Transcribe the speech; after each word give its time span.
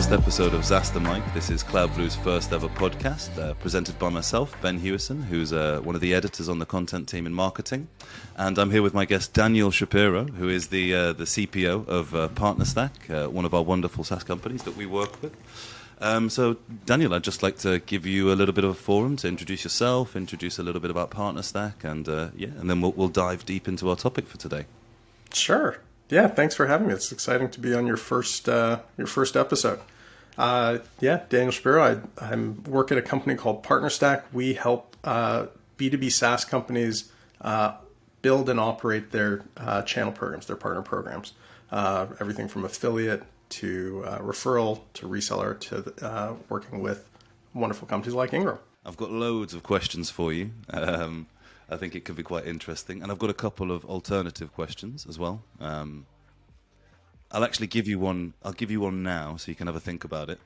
first 0.00 0.12
episode 0.12 0.54
of 0.54 0.62
XaaS 0.62 0.94
the 0.94 1.00
Mic. 1.00 1.22
This 1.34 1.50
is 1.50 1.62
CloudBlue's 1.62 2.16
first 2.16 2.54
ever 2.54 2.68
podcast, 2.68 3.36
uh, 3.38 3.52
presented 3.52 3.98
by 3.98 4.08
myself, 4.08 4.56
Ben 4.62 4.80
Hewison, 4.80 5.24
who's 5.24 5.52
uh, 5.52 5.78
one 5.84 5.94
of 5.94 6.00
the 6.00 6.14
editors 6.14 6.48
on 6.48 6.58
the 6.58 6.64
content 6.64 7.06
team 7.06 7.26
in 7.26 7.34
marketing, 7.34 7.86
and 8.34 8.56
I'm 8.56 8.70
here 8.70 8.80
with 8.80 8.94
my 8.94 9.04
guest 9.04 9.34
Daniel 9.34 9.70
Shapiro, 9.70 10.24
who 10.24 10.48
is 10.48 10.68
the 10.68 10.94
uh, 10.94 11.12
the 11.12 11.24
CPO 11.24 11.86
of 11.86 12.14
uh, 12.14 12.28
PartnerStack, 12.28 13.10
uh, 13.10 13.28
one 13.28 13.44
of 13.44 13.52
our 13.52 13.60
wonderful 13.62 14.02
SaaS 14.02 14.24
companies 14.24 14.62
that 14.62 14.74
we 14.74 14.86
work 14.86 15.20
with. 15.20 15.36
Um, 16.00 16.30
so, 16.30 16.56
Daniel, 16.86 17.12
I'd 17.12 17.22
just 17.22 17.42
like 17.42 17.58
to 17.58 17.80
give 17.80 18.06
you 18.06 18.32
a 18.32 18.36
little 18.36 18.54
bit 18.54 18.64
of 18.64 18.70
a 18.70 18.74
forum 18.74 19.16
to 19.16 19.28
introduce 19.28 19.64
yourself, 19.64 20.16
introduce 20.16 20.58
a 20.58 20.62
little 20.62 20.80
bit 20.80 20.90
about 20.90 21.10
PartnerStack, 21.10 21.84
and 21.84 22.08
uh, 22.08 22.30
yeah, 22.34 22.48
and 22.58 22.70
then 22.70 22.80
we'll, 22.80 22.92
we'll 22.92 23.08
dive 23.08 23.44
deep 23.44 23.68
into 23.68 23.90
our 23.90 23.96
topic 23.96 24.26
for 24.26 24.38
today. 24.38 24.64
Sure. 25.34 25.76
Yeah. 26.10 26.28
Thanks 26.28 26.54
for 26.54 26.66
having 26.66 26.88
me. 26.88 26.94
It's 26.94 27.12
exciting 27.12 27.50
to 27.50 27.60
be 27.60 27.74
on 27.74 27.86
your 27.86 27.96
first 27.96 28.48
uh, 28.48 28.80
your 28.98 29.06
first 29.06 29.36
episode. 29.36 29.80
Uh, 30.36 30.78
yeah, 31.00 31.22
Daniel 31.28 31.50
Shapiro. 31.50 31.82
I, 31.82 32.24
I'm 32.24 32.62
work 32.64 32.90
at 32.92 32.98
a 32.98 33.02
company 33.02 33.34
called 33.34 33.62
PartnerStack. 33.62 34.22
We 34.32 34.54
help 34.54 34.96
uh, 35.04 35.46
B2B 35.76 36.10
SaaS 36.10 36.44
companies 36.44 37.12
uh, 37.40 37.74
build 38.22 38.48
and 38.48 38.60
operate 38.60 39.10
their 39.10 39.42
uh, 39.56 39.82
channel 39.82 40.12
programs, 40.12 40.46
their 40.46 40.56
partner 40.56 40.82
programs. 40.82 41.32
Uh, 41.70 42.06
everything 42.20 42.48
from 42.48 42.64
affiliate 42.64 43.22
to 43.48 44.02
uh, 44.06 44.18
referral 44.18 44.80
to 44.94 45.06
reseller 45.06 45.58
to 45.60 46.06
uh, 46.06 46.34
working 46.48 46.80
with 46.80 47.08
wonderful 47.54 47.86
companies 47.86 48.14
like 48.14 48.32
Ingram. 48.32 48.58
I've 48.84 48.96
got 48.96 49.10
loads 49.10 49.54
of 49.54 49.62
questions 49.62 50.10
for 50.10 50.32
you. 50.32 50.50
Um, 50.70 51.26
I 51.70 51.76
think 51.76 51.94
it 51.94 52.04
could 52.04 52.16
be 52.16 52.22
quite 52.22 52.46
interesting, 52.46 53.02
and 53.02 53.12
I've 53.12 53.18
got 53.18 53.30
a 53.30 53.34
couple 53.34 53.70
of 53.70 53.84
alternative 53.84 54.52
questions 54.52 55.06
as 55.08 55.18
well. 55.18 55.42
Um, 55.60 56.06
I'll 57.30 57.44
actually 57.44 57.68
give 57.68 57.86
you 57.86 57.98
one. 57.98 58.34
I'll 58.44 58.52
give 58.52 58.70
you 58.70 58.80
one 58.80 59.02
now, 59.02 59.36
so 59.36 59.50
you 59.50 59.54
can 59.54 59.66
have 59.68 59.76
a 59.76 59.80
think 59.80 60.02
about 60.04 60.28
it. 60.28 60.40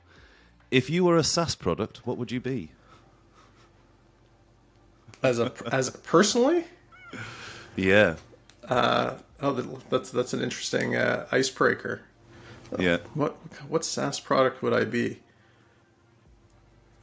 If 0.69 0.89
you 0.89 1.03
were 1.03 1.17
a 1.17 1.23
SaaS 1.23 1.55
product, 1.55 2.05
what 2.05 2.17
would 2.17 2.31
you 2.31 2.39
be? 2.39 2.71
As 5.23 5.39
a 5.39 5.51
as 5.71 5.89
personally, 5.89 6.65
Yeah, 7.75 8.15
oh, 8.69 9.17
that's 9.89 10.11
that's 10.11 10.33
an 10.33 10.41
interesting 10.41 10.95
uh, 10.95 11.25
icebreaker. 11.31 12.01
yeah. 12.77 12.97
What 13.15 13.31
what 13.67 13.83
SaaS 13.83 14.19
product 14.19 14.61
would 14.61 14.73
I 14.73 14.83
be? 14.85 15.19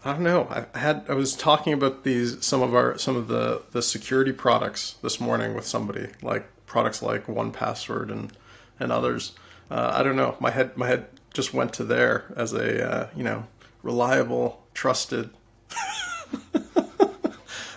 I 0.05 0.13
don't 0.13 0.25
know. 0.25 0.49
I 0.51 0.79
had 0.79 1.05
I 1.09 1.15
was 1.15 1.37
talking 1.37 1.73
about 1.73 2.03
these 2.03 2.45
some 2.45 2.61
of 2.61 2.75
our 2.75 2.99
some 2.99 3.15
of 3.17 3.29
the 3.29 3.63
the 3.71 3.83
security 3.83 4.33
products 4.33 4.97
this 5.03 5.21
morning 5.21 5.55
with 5.55 5.65
somebody 5.65 6.09
like 6.23 6.45
products 6.67 7.03
like 7.03 7.27
1Password 7.27 8.11
and 8.11 8.33
and 8.81 8.91
others. 8.91 9.33
Uh, 9.71 9.93
I 9.95 10.03
don't 10.03 10.17
know. 10.17 10.37
My 10.41 10.51
head 10.51 10.77
my 10.77 10.89
head 10.89 11.07
just 11.33 11.55
went 11.55 11.73
to 11.75 11.85
there 11.85 12.33
as 12.37 12.53
a 12.53 12.91
uh, 12.91 13.09
you 13.15 13.23
know 13.23 13.47
reliable, 13.83 14.65
trusted. 14.75 15.31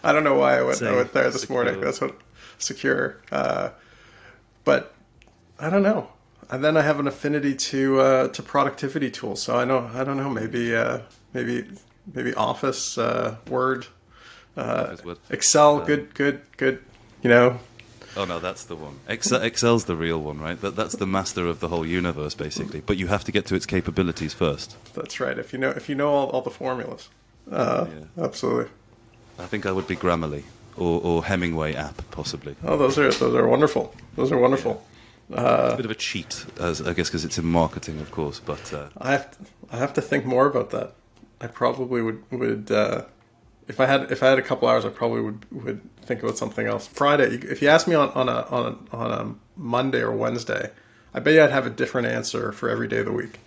I 0.04 0.12
don't 0.12 0.24
know 0.24 0.36
why 0.36 0.58
I 0.58 0.64
went, 0.64 0.82
I 0.82 0.96
went 0.96 1.14
there 1.14 1.30
this 1.30 1.50
morning. 1.50 1.80
That's 1.80 2.02
what 2.02 2.16
secure. 2.58 3.22
Uh, 3.32 3.70
but 4.64 4.94
I 5.60 5.70
don't 5.70 5.84
know. 5.84 6.10
And 6.50 6.64
then 6.64 6.78
I 6.78 6.82
have 6.82 7.00
an 7.00 7.08
affinity 7.08 7.56
to 7.56 8.00
uh, 8.00 8.28
to 8.30 8.42
productivity 8.42 9.12
tools. 9.12 9.44
So 9.44 9.58
I 9.58 9.66
know 9.66 9.92
I 9.94 10.04
don't 10.04 10.18
know 10.18 10.30
maybe 10.30 10.76
uh, 10.76 11.00
maybe 11.34 11.68
maybe 12.14 12.34
Office, 12.34 12.98
uh, 12.98 13.36
Word, 13.50 13.88
Office 14.58 15.04
Word. 15.04 15.18
Excel. 15.30 15.80
Good 15.80 16.14
good 16.14 16.42
good. 16.58 16.84
You 17.24 17.30
know. 17.30 17.60
Oh 18.18 18.24
no, 18.24 18.40
that's 18.40 18.64
the 18.66 18.76
one. 18.78 19.00
Excel, 19.10 19.42
Excel's 19.42 19.86
the 19.86 19.96
real 19.96 20.22
one, 20.22 20.40
right? 20.40 20.60
That, 20.62 20.76
that's 20.78 20.96
the 20.96 21.06
master 21.06 21.48
of 21.48 21.60
the 21.60 21.68
whole 21.68 21.86
universe, 21.86 22.34
basically. 22.34 22.80
But 22.80 22.96
you 22.96 23.08
have 23.08 23.26
to 23.26 23.32
get 23.32 23.46
to 23.48 23.56
its 23.56 23.66
capabilities 23.66 24.34
first. 24.34 24.78
That's 24.94 25.20
right. 25.20 25.38
If 25.38 25.52
you 25.52 25.60
know 25.60 25.70
if 25.72 25.90
you 25.90 25.96
know 25.96 26.10
all, 26.10 26.30
all 26.30 26.42
the 26.42 26.50
formulas. 26.52 27.10
Uh, 27.52 27.88
Yeah. 27.90 28.24
Absolutely. 28.24 28.72
I 29.38 29.46
think 29.48 29.66
I 29.66 29.72
would 29.74 29.86
be 29.88 29.96
Grammarly 29.98 30.44
or, 30.78 31.02
or 31.02 31.26
Hemingway 31.26 31.74
app, 31.76 32.02
possibly. 32.12 32.56
Oh, 32.64 32.78
those 32.78 32.98
are 32.98 33.12
those 33.12 33.36
are 33.36 33.48
wonderful. 33.48 33.94
Those 34.16 34.32
are 34.32 34.38
wonderful. 34.38 34.82
it's 35.30 35.40
a 35.74 35.76
bit 35.76 35.86
of 35.86 35.92
a 35.92 35.96
cheat, 35.96 36.46
as 36.60 36.82
I 36.82 36.94
guess, 36.94 37.10
because 37.10 37.26
it's 37.26 37.38
in 37.38 37.46
marketing, 37.46 38.00
of 38.00 38.12
course. 38.12 38.40
But 38.40 38.74
uh, 38.74 38.88
I 38.98 39.12
have 39.12 39.32
to, 39.32 39.38
I 39.72 39.78
have 39.78 39.94
to 39.96 40.02
think 40.02 40.26
more 40.26 40.46
about 40.48 40.70
that. 40.70 40.94
I 41.42 41.48
probably 41.48 42.02
would 42.02 42.24
would 42.32 42.72
uh, 42.72 43.06
if 43.68 43.80
I 43.80 43.86
had 43.86 44.12
if 44.12 44.24
I 44.24 44.28
had 44.28 44.40
a 44.40 44.42
couple 44.42 44.68
hours, 44.68 44.86
I 44.86 44.90
probably 44.90 45.22
would 45.22 45.46
would 45.52 45.82
think 46.02 46.24
about 46.24 46.38
something 46.38 46.68
else. 46.68 46.88
Friday, 46.88 47.36
if 47.36 47.62
you 47.62 47.68
ask 47.68 47.88
me 47.88 47.96
on 47.96 48.10
on 48.10 48.30
a 48.30 48.42
on 48.50 48.88
a, 48.92 48.96
on 48.96 49.12
a 49.12 49.36
Monday 49.60 50.02
or 50.02 50.12
Wednesday, 50.12 50.72
I 51.14 51.20
bet 51.20 51.34
you 51.34 51.44
I'd 51.44 51.52
have 51.52 51.66
a 51.66 51.72
different 51.72 52.08
answer 52.08 52.52
for 52.52 52.70
every 52.70 52.88
day 52.88 53.00
of 53.00 53.06
the 53.06 53.12
week. 53.12 53.40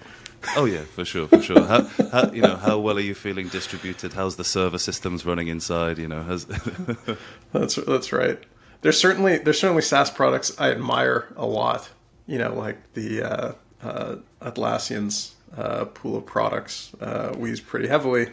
oh 0.56 0.64
yeah, 0.64 0.82
for 0.82 1.04
sure, 1.04 1.26
for 1.26 1.42
sure. 1.42 1.64
How, 1.64 1.82
how 2.12 2.30
you 2.32 2.42
know 2.42 2.56
how 2.56 2.78
well 2.78 2.96
are 2.96 3.00
you 3.00 3.14
feeling 3.14 3.48
distributed? 3.48 4.12
How's 4.12 4.36
the 4.36 4.44
server 4.44 4.78
systems 4.78 5.24
running 5.24 5.48
inside? 5.48 5.98
You 5.98 6.08
know, 6.08 6.22
has 6.22 6.46
That's 7.52 7.76
that's 7.76 8.12
right. 8.12 8.38
There's 8.82 8.98
certainly 8.98 9.38
there's 9.38 9.60
certainly 9.60 9.82
SaaS 9.82 10.10
products 10.10 10.58
I 10.58 10.70
admire 10.70 11.32
a 11.36 11.46
lot. 11.46 11.90
You 12.26 12.38
know, 12.38 12.54
like 12.54 12.92
the 12.92 13.22
uh, 13.22 13.52
uh, 13.82 14.16
Atlassian's 14.40 15.34
uh, 15.56 15.84
pool 15.86 16.16
of 16.16 16.26
products 16.26 16.92
uh, 17.00 17.34
we 17.36 17.50
use 17.50 17.60
pretty 17.60 17.88
heavily. 17.88 18.28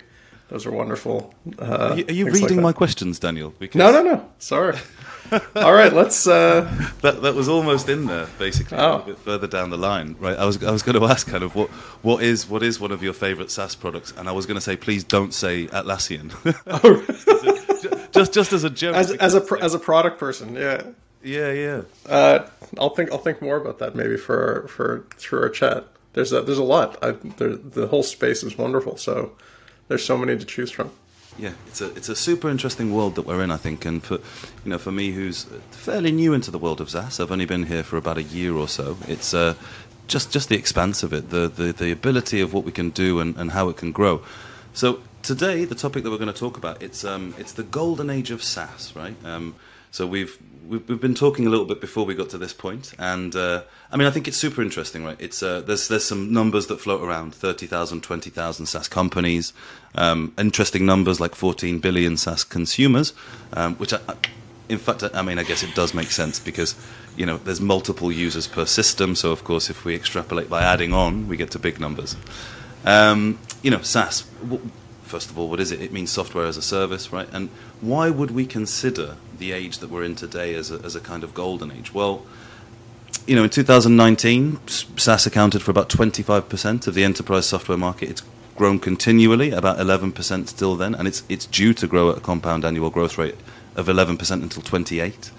Those 0.49 0.67
are 0.67 0.71
wonderful. 0.71 1.33
Uh, 1.57 1.63
are 1.65 1.97
you, 1.97 2.05
are 2.07 2.11
you 2.11 2.25
things 2.25 2.41
like 2.41 2.49
reading 2.51 2.61
my 2.61 2.71
questions, 2.71 3.17
Daniel? 3.17 3.51
Because 3.57 3.79
No, 3.79 3.91
no, 3.91 4.03
no. 4.03 4.29
Sorry. 4.37 4.77
All 5.55 5.73
right, 5.73 5.91
let's. 5.91 6.27
Uh, 6.27 6.69
That, 7.01 7.23
that 7.23 7.33
was 7.33 7.47
almost 7.49 7.89
in 7.89 8.05
there, 8.05 8.27
basically, 8.37 8.77
Oh. 8.77 8.97
little 8.97 9.05
bit 9.13 9.17
further 9.19 9.47
down 9.47 9.71
the 9.71 9.77
line, 9.77 10.15
right? 10.19 10.37
I 10.37 10.45
was 10.45 10.63
I 10.63 10.69
was 10.69 10.83
going 10.83 10.99
to 10.99 11.05
ask 11.07 11.27
kind 11.27 11.43
of 11.43 11.55
what 11.55 11.69
what 12.03 12.21
is 12.21 12.47
what 12.47 12.61
is 12.61 12.79
one 12.79 12.91
of 12.91 13.01
your 13.01 13.13
favourite 13.13 13.49
SaaS 13.49 13.73
products, 13.75 14.13
and 14.17 14.29
I 14.29 14.33
was 14.33 14.45
going 14.45 14.55
to 14.55 14.61
say 14.61 14.75
please 14.77 15.03
don't 15.03 15.33
say 15.33 15.65
Atlassian, 15.67 16.29
just 18.11 18.33
just 18.33 18.53
as 18.53 18.63
a 18.63 18.69
joke. 18.69 18.95
as 18.95 19.11
as 19.13 19.33
a 19.33 19.41
pro- 19.41 19.59
as 19.59 19.73
a 19.73 19.79
product 19.79 20.19
person, 20.19 20.55
yeah. 20.55 20.83
yeah, 21.23 21.51
yeah. 21.51 21.81
Uh, 22.07 22.47
I'll 22.77 22.89
think 22.91 23.11
I'll 23.11 23.17
think 23.17 23.41
more 23.41 23.57
about 23.57 23.79
that 23.79 23.95
maybe 23.95 24.17
for 24.17 24.67
for 24.67 25.05
through 25.17 25.41
our 25.41 25.49
chat. 25.49 25.85
There's 26.15 26.31
a, 26.31 26.41
there's 26.41 26.57
a 26.57 26.63
lot. 26.63 26.97
I, 27.03 27.11
there, 27.11 27.55
the 27.57 27.87
whole 27.87 28.03
space 28.03 28.41
is 28.41 28.57
wonderful. 28.57 28.95
So 28.95 29.33
there's 29.89 30.03
so 30.03 30.17
many 30.17 30.37
to 30.37 30.45
choose 30.45 30.71
from. 30.71 30.91
Yeah, 31.37 31.51
it's 31.67 31.81
a 31.81 31.93
it's 31.95 32.07
a 32.07 32.15
super 32.15 32.49
interesting 32.49 32.93
world 32.93 33.15
that 33.15 33.23
we're 33.23 33.43
in, 33.43 33.51
I 33.51 33.57
think, 33.57 33.83
and 33.85 34.01
for 34.01 34.15
you 34.63 34.71
know 34.71 34.77
for 34.77 34.93
me 34.93 35.11
who's 35.11 35.43
fairly 35.71 36.13
new 36.13 36.33
into 36.33 36.49
the 36.49 36.57
world 36.57 36.79
of 36.79 36.89
SaaS, 36.89 37.19
I've 37.19 37.33
only 37.33 37.45
been 37.45 37.63
here 37.63 37.83
for 37.83 37.97
about 37.97 38.17
a 38.17 38.23
year 38.23 38.55
or 38.55 38.69
so. 38.69 38.95
It's 39.09 39.33
uh, 39.33 39.55
just 40.07 40.31
just 40.31 40.47
the 40.47 40.55
expanse 40.55 41.03
of 41.03 41.11
it, 41.11 41.31
the, 41.31 41.49
the 41.49 41.73
the 41.73 41.91
ability 41.91 42.39
of 42.39 42.53
what 42.53 42.63
we 42.63 42.71
can 42.71 42.89
do 42.89 43.19
and, 43.19 43.35
and 43.35 43.51
how 43.51 43.67
it 43.67 43.75
can 43.75 43.91
grow. 43.91 44.21
So 44.73 45.01
today, 45.23 45.65
the 45.65 45.75
topic 45.75 46.03
that 46.03 46.11
we're 46.11 46.23
going 46.23 46.33
to 46.33 46.39
talk 46.39 46.55
about 46.55 46.81
it's 46.81 47.03
um 47.03 47.35
it's 47.37 47.51
the 47.51 47.63
golden 47.63 48.09
age 48.09 48.31
of 48.31 48.41
SaaS, 48.41 48.95
right? 48.95 49.17
Um, 49.25 49.55
so 49.95 50.05
we've, 50.05 50.37
we've 50.67 50.87
we've 50.87 51.01
been 51.01 51.15
talking 51.15 51.45
a 51.47 51.49
little 51.49 51.65
bit 51.65 51.81
before 51.81 52.05
we 52.05 52.15
got 52.15 52.29
to 52.29 52.37
this 52.37 52.53
point, 52.53 52.93
and 52.97 53.35
uh, 53.35 53.63
I 53.91 53.97
mean 53.97 54.07
I 54.07 54.11
think 54.11 54.27
it's 54.27 54.37
super 54.37 54.61
interesting, 54.61 55.03
right? 55.03 55.17
It's 55.19 55.41
uh, 55.43 55.61
there's 55.61 55.87
there's 55.87 56.05
some 56.05 56.33
numbers 56.33 56.67
that 56.67 56.79
float 56.79 57.01
around 57.01 57.33
30,000, 57.33 58.01
20,000 58.01 58.65
SaaS 58.65 58.87
companies, 58.87 59.53
um, 59.95 60.33
interesting 60.37 60.85
numbers 60.85 61.19
like 61.19 61.35
14 61.35 61.79
billion 61.79 62.17
SaaS 62.17 62.43
consumers, 62.43 63.13
um, 63.53 63.75
which 63.75 63.93
I, 63.93 63.99
in 64.69 64.77
fact 64.77 65.03
I 65.13 65.21
mean 65.21 65.39
I 65.39 65.43
guess 65.43 65.63
it 65.63 65.75
does 65.75 65.93
make 65.93 66.11
sense 66.11 66.39
because 66.39 66.75
you 67.15 67.25
know 67.25 67.37
there's 67.37 67.61
multiple 67.61 68.11
users 68.11 68.47
per 68.47 68.65
system, 68.65 69.15
so 69.15 69.31
of 69.31 69.43
course 69.43 69.69
if 69.69 69.85
we 69.85 69.95
extrapolate 69.95 70.49
by 70.49 70.63
adding 70.63 70.93
on, 70.93 71.27
we 71.27 71.37
get 71.37 71.51
to 71.51 71.59
big 71.59 71.79
numbers. 71.79 72.15
Um, 72.85 73.39
you 73.61 73.71
know, 73.71 73.81
SaaS. 73.81 74.25
First 75.03 75.29
of 75.29 75.37
all, 75.37 75.49
what 75.49 75.59
is 75.59 75.71
it? 75.71 75.81
It 75.81 75.91
means 75.91 76.11
software 76.11 76.45
as 76.45 76.57
a 76.57 76.61
service, 76.61 77.11
right? 77.11 77.27
And 77.31 77.49
why 77.79 78.09
would 78.09 78.31
we 78.31 78.45
consider 78.45 79.17
the 79.37 79.51
age 79.51 79.79
that 79.79 79.89
we're 79.89 80.03
in 80.03 80.15
today 80.15 80.55
as 80.55 80.71
a, 80.71 80.75
as 80.83 80.95
a 80.95 80.99
kind 80.99 81.23
of 81.23 81.33
golden 81.33 81.71
age? 81.71 81.93
Well, 81.93 82.25
you 83.27 83.35
know, 83.35 83.43
in 83.43 83.49
2019, 83.49 84.67
SaaS 84.67 85.25
accounted 85.25 85.61
for 85.61 85.71
about 85.71 85.89
25% 85.89 86.87
of 86.87 86.93
the 86.93 87.03
enterprise 87.03 87.45
software 87.47 87.77
market. 87.77 88.09
It's 88.09 88.23
grown 88.55 88.79
continually, 88.79 89.51
about 89.51 89.77
11% 89.77 90.47
still 90.47 90.75
then, 90.75 90.95
and 90.95 91.07
it's 91.07 91.23
it's 91.27 91.45
due 91.45 91.73
to 91.73 91.87
grow 91.87 92.11
at 92.11 92.17
a 92.17 92.21
compound 92.21 92.63
annual 92.63 92.89
growth 92.89 93.17
rate 93.17 93.35
of 93.75 93.87
11% 93.87 94.31
until 94.31 94.61
28. 94.61 95.31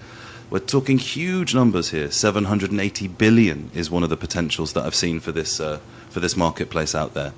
We're 0.49 0.59
talking 0.59 0.97
huge 0.97 1.53
numbers 1.53 1.89
here. 1.89 2.09
780 2.09 3.07
billion 3.09 3.69
is 3.73 3.91
one 3.91 4.03
of 4.03 4.09
the 4.09 4.17
potentials 4.17 4.73
that 4.73 4.85
I've 4.85 4.95
seen 4.95 5.19
for 5.19 5.31
this 5.31 5.59
uh, 5.59 5.79
for 6.09 6.19
this 6.19 6.37
marketplace 6.37 6.95
out 6.95 7.13
there. 7.13 7.33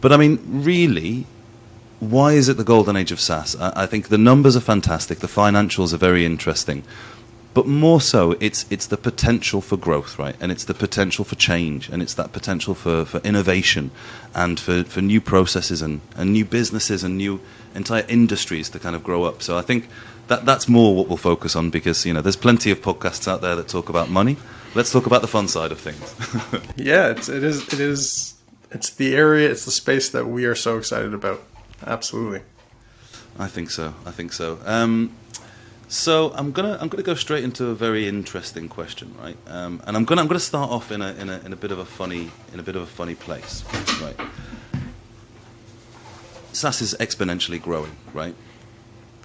But 0.00 0.12
I 0.12 0.16
mean, 0.16 0.40
really, 0.44 1.26
why 2.00 2.32
is 2.32 2.48
it 2.48 2.56
the 2.56 2.64
golden 2.64 2.96
age 2.96 3.12
of 3.12 3.20
SaaS? 3.20 3.56
I, 3.56 3.82
I 3.82 3.86
think 3.86 4.08
the 4.08 4.18
numbers 4.18 4.56
are 4.56 4.60
fantastic. 4.60 5.18
The 5.18 5.26
financials 5.26 5.92
are 5.92 5.98
very 5.98 6.24
interesting. 6.24 6.84
But 7.54 7.66
more 7.66 8.00
so, 8.00 8.36
it's 8.38 8.66
it's 8.70 8.86
the 8.86 8.96
potential 8.96 9.60
for 9.60 9.76
growth, 9.76 10.18
right? 10.18 10.36
And 10.40 10.52
it's 10.52 10.64
the 10.64 10.74
potential 10.74 11.24
for 11.24 11.34
change, 11.34 11.88
and 11.88 12.00
it's 12.02 12.14
that 12.14 12.32
potential 12.32 12.74
for, 12.74 13.04
for 13.04 13.18
innovation, 13.24 13.90
and 14.32 14.60
for, 14.60 14.84
for 14.84 15.00
new 15.00 15.20
processes 15.20 15.82
and, 15.82 16.00
and 16.14 16.32
new 16.32 16.44
businesses 16.44 17.02
and 17.02 17.16
new 17.16 17.40
entire 17.74 18.04
industries 18.08 18.68
to 18.70 18.78
kind 18.78 18.94
of 18.94 19.02
grow 19.02 19.24
up. 19.24 19.42
So 19.42 19.58
I 19.58 19.62
think 19.62 19.88
that 20.28 20.44
that's 20.44 20.68
more 20.68 20.94
what 20.94 21.08
we'll 21.08 21.16
focus 21.16 21.56
on 21.56 21.70
because 21.70 22.06
you 22.06 22.12
know 22.12 22.20
there's 22.20 22.36
plenty 22.36 22.70
of 22.70 22.80
podcasts 22.80 23.26
out 23.26 23.40
there 23.40 23.56
that 23.56 23.66
talk 23.66 23.88
about 23.88 24.08
money. 24.08 24.36
Let's 24.74 24.92
talk 24.92 25.06
about 25.06 25.22
the 25.22 25.28
fun 25.28 25.48
side 25.48 25.72
of 25.72 25.80
things. 25.80 26.14
Yeah, 26.76 27.08
it's, 27.08 27.28
it 27.28 27.42
is. 27.42 27.66
It 27.72 27.80
is 27.80 28.34
it's 28.70 28.90
the 28.90 29.16
area, 29.16 29.50
it's 29.50 29.64
the 29.64 29.70
space 29.70 30.10
that 30.10 30.26
we 30.26 30.44
are 30.44 30.54
so 30.54 30.78
excited 30.78 31.14
about. 31.14 31.42
Absolutely. 31.86 32.42
I 33.38 33.46
think 33.46 33.70
so. 33.70 33.94
I 34.04 34.10
think 34.10 34.32
so. 34.32 34.58
Um, 34.64 35.14
so 35.86 36.32
I'm 36.34 36.52
gonna 36.52 36.76
I'm 36.80 36.88
gonna 36.88 37.02
go 37.02 37.14
straight 37.14 37.44
into 37.44 37.66
a 37.68 37.74
very 37.74 38.06
interesting 38.08 38.68
question, 38.68 39.14
right? 39.18 39.36
Um, 39.46 39.80
and 39.86 39.96
I'm 39.96 40.04
gonna 40.04 40.20
I'm 40.20 40.28
gonna 40.28 40.38
start 40.40 40.70
off 40.70 40.92
in 40.92 41.00
a, 41.00 41.12
in 41.14 41.30
a 41.30 41.38
in 41.40 41.52
a 41.52 41.56
bit 41.56 41.70
of 41.70 41.78
a 41.78 41.84
funny 41.84 42.30
in 42.52 42.60
a 42.60 42.62
bit 42.62 42.76
of 42.76 42.82
a 42.82 42.86
funny 42.86 43.14
place, 43.14 43.64
right? 44.02 44.16
SaaS 46.52 46.82
is 46.82 46.94
exponentially 47.00 47.62
growing, 47.62 47.92
right? 48.12 48.34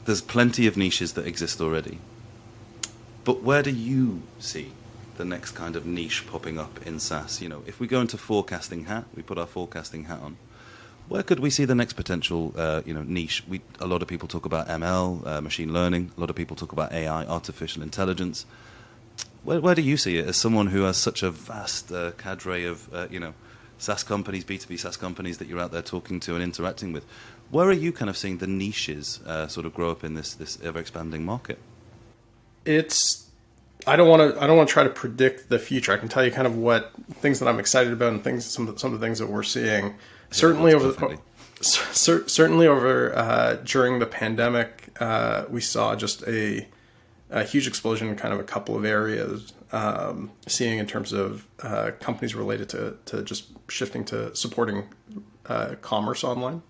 There's 0.05 0.21
plenty 0.21 0.67
of 0.67 0.77
niches 0.77 1.13
that 1.13 1.25
exist 1.25 1.59
already, 1.59 1.99
but 3.25 3.43
where 3.43 3.63
do 3.63 3.71
you 3.71 4.21
see 4.39 4.71
the 5.17 5.25
next 5.25 5.51
kind 5.51 5.75
of 5.75 5.85
niche 5.85 6.25
popping 6.27 6.59
up 6.59 6.85
in 6.85 6.99
SaaS? 6.99 7.41
You 7.41 7.49
know, 7.49 7.63
if 7.65 7.79
we 7.79 7.87
go 7.87 7.99
into 7.99 8.17
forecasting 8.17 8.85
hat, 8.85 9.05
we 9.15 9.23
put 9.23 9.37
our 9.37 9.47
forecasting 9.47 10.05
hat 10.05 10.19
on 10.21 10.37
where 11.09 11.23
could 11.23 11.39
we 11.39 11.49
see 11.49 11.65
the 11.65 11.75
next 11.75 11.93
potential, 11.93 12.53
uh, 12.57 12.81
you 12.85 12.93
know, 12.93 13.03
niche? 13.03 13.43
We, 13.47 13.61
a 13.79 13.87
lot 13.87 14.01
of 14.01 14.07
people 14.07 14.27
talk 14.27 14.45
about 14.45 14.67
ML, 14.67 15.27
uh, 15.27 15.41
machine 15.41 15.73
learning. 15.73 16.11
A 16.17 16.19
lot 16.19 16.29
of 16.29 16.35
people 16.35 16.55
talk 16.55 16.71
about 16.71 16.91
AI, 16.91 17.25
artificial 17.25 17.83
intelligence. 17.83 18.45
Where, 19.43 19.59
where 19.59 19.75
do 19.75 19.81
you 19.81 19.97
see 19.97 20.17
it 20.17 20.27
as 20.27 20.37
someone 20.37 20.67
who 20.67 20.83
has 20.83 20.97
such 20.97 21.21
a 21.21 21.29
vast 21.29 21.91
uh, 21.91 22.11
cadre 22.17 22.65
of, 22.65 22.93
uh, 22.93 23.07
you 23.11 23.19
know, 23.19 23.33
SaaS 23.77 24.03
companies, 24.03 24.45
B2B 24.45 24.79
SaaS 24.79 24.95
companies 24.95 25.39
that 25.39 25.47
you're 25.47 25.59
out 25.59 25.71
there 25.71 25.81
talking 25.81 26.19
to 26.21 26.35
and 26.35 26.43
interacting 26.43 26.93
with? 26.93 27.05
Where 27.51 27.67
are 27.67 27.73
you 27.73 27.91
kind 27.91 28.09
of 28.09 28.17
seeing 28.17 28.37
the 28.37 28.47
niches 28.47 29.19
uh, 29.25 29.47
sort 29.47 29.65
of 29.65 29.73
grow 29.73 29.91
up 29.91 30.03
in 30.03 30.13
this, 30.13 30.33
this 30.33 30.59
ever 30.61 30.79
expanding 30.79 31.25
market? 31.25 31.59
It's 32.65 33.29
I 33.85 33.97
don't 33.97 34.07
want 34.07 34.33
to. 34.33 34.41
I 34.41 34.47
don't 34.47 34.55
want 34.55 34.69
to 34.69 34.73
try 34.73 34.83
to 34.83 34.89
predict 34.89 35.49
the 35.49 35.59
future. 35.59 35.91
I 35.91 35.97
can 35.97 36.07
tell 36.07 36.23
you 36.23 36.31
kind 36.31 36.47
of 36.47 36.55
what 36.55 36.93
things 37.15 37.39
that 37.39 37.49
I'm 37.49 37.59
excited 37.59 37.91
about 37.91 38.13
and 38.13 38.23
things. 38.23 38.45
Some 38.45 38.77
some 38.77 38.93
of 38.93 38.99
the 38.99 39.05
things 39.05 39.19
that 39.19 39.27
we're 39.27 39.43
seeing 39.43 39.95
certainly 40.33 40.73
over 40.73 40.91
the, 40.91 41.19
certainly 41.61 42.67
over 42.67 43.15
uh, 43.15 43.57
during 43.63 43.99
the 43.99 44.05
pandemic, 44.05 44.89
uh, 44.99 45.45
we 45.49 45.61
saw 45.61 45.95
just 45.95 46.23
a, 46.27 46.67
a, 47.29 47.43
huge 47.43 47.67
explosion 47.67 48.09
in 48.09 48.15
kind 48.15 48.33
of 48.33 48.39
a 48.39 48.43
couple 48.43 48.75
of 48.75 48.85
areas. 48.85 49.53
Um, 49.71 50.31
seeing 50.45 50.77
in 50.77 50.85
terms 50.85 51.13
of 51.13 51.47
uh, 51.63 51.91
companies 51.99 52.35
related 52.35 52.69
to 52.69 52.95
to 53.05 53.23
just 53.23 53.47
shifting 53.69 54.05
to 54.05 54.35
supporting 54.35 54.83
uh, 55.47 55.75
commerce 55.81 56.23
online, 56.23 56.61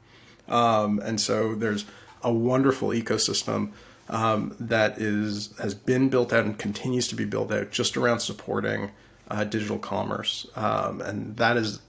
um, 0.47 0.99
and 0.99 1.19
so 1.19 1.53
there's 1.53 1.83
a 2.21 2.31
wonderful 2.31 2.89
ecosystem. 2.89 3.73
Um, 4.09 4.55
that 4.59 4.99
is 4.99 5.53
has 5.57 5.75
been 5.75 6.07
built 6.07 6.31
out 6.31 6.45
and 6.45 6.57
continues 6.57 7.09
to 7.09 7.15
be 7.15 7.25
built 7.25 7.51
out 7.51 7.71
just 7.71 7.97
around 7.97 8.19
supporting 8.19 8.91
uh, 9.29 9.43
digital 9.43 9.79
commerce, 9.79 10.47
um, 10.55 11.01
and 11.01 11.35
that 11.35 11.57
is 11.57 11.81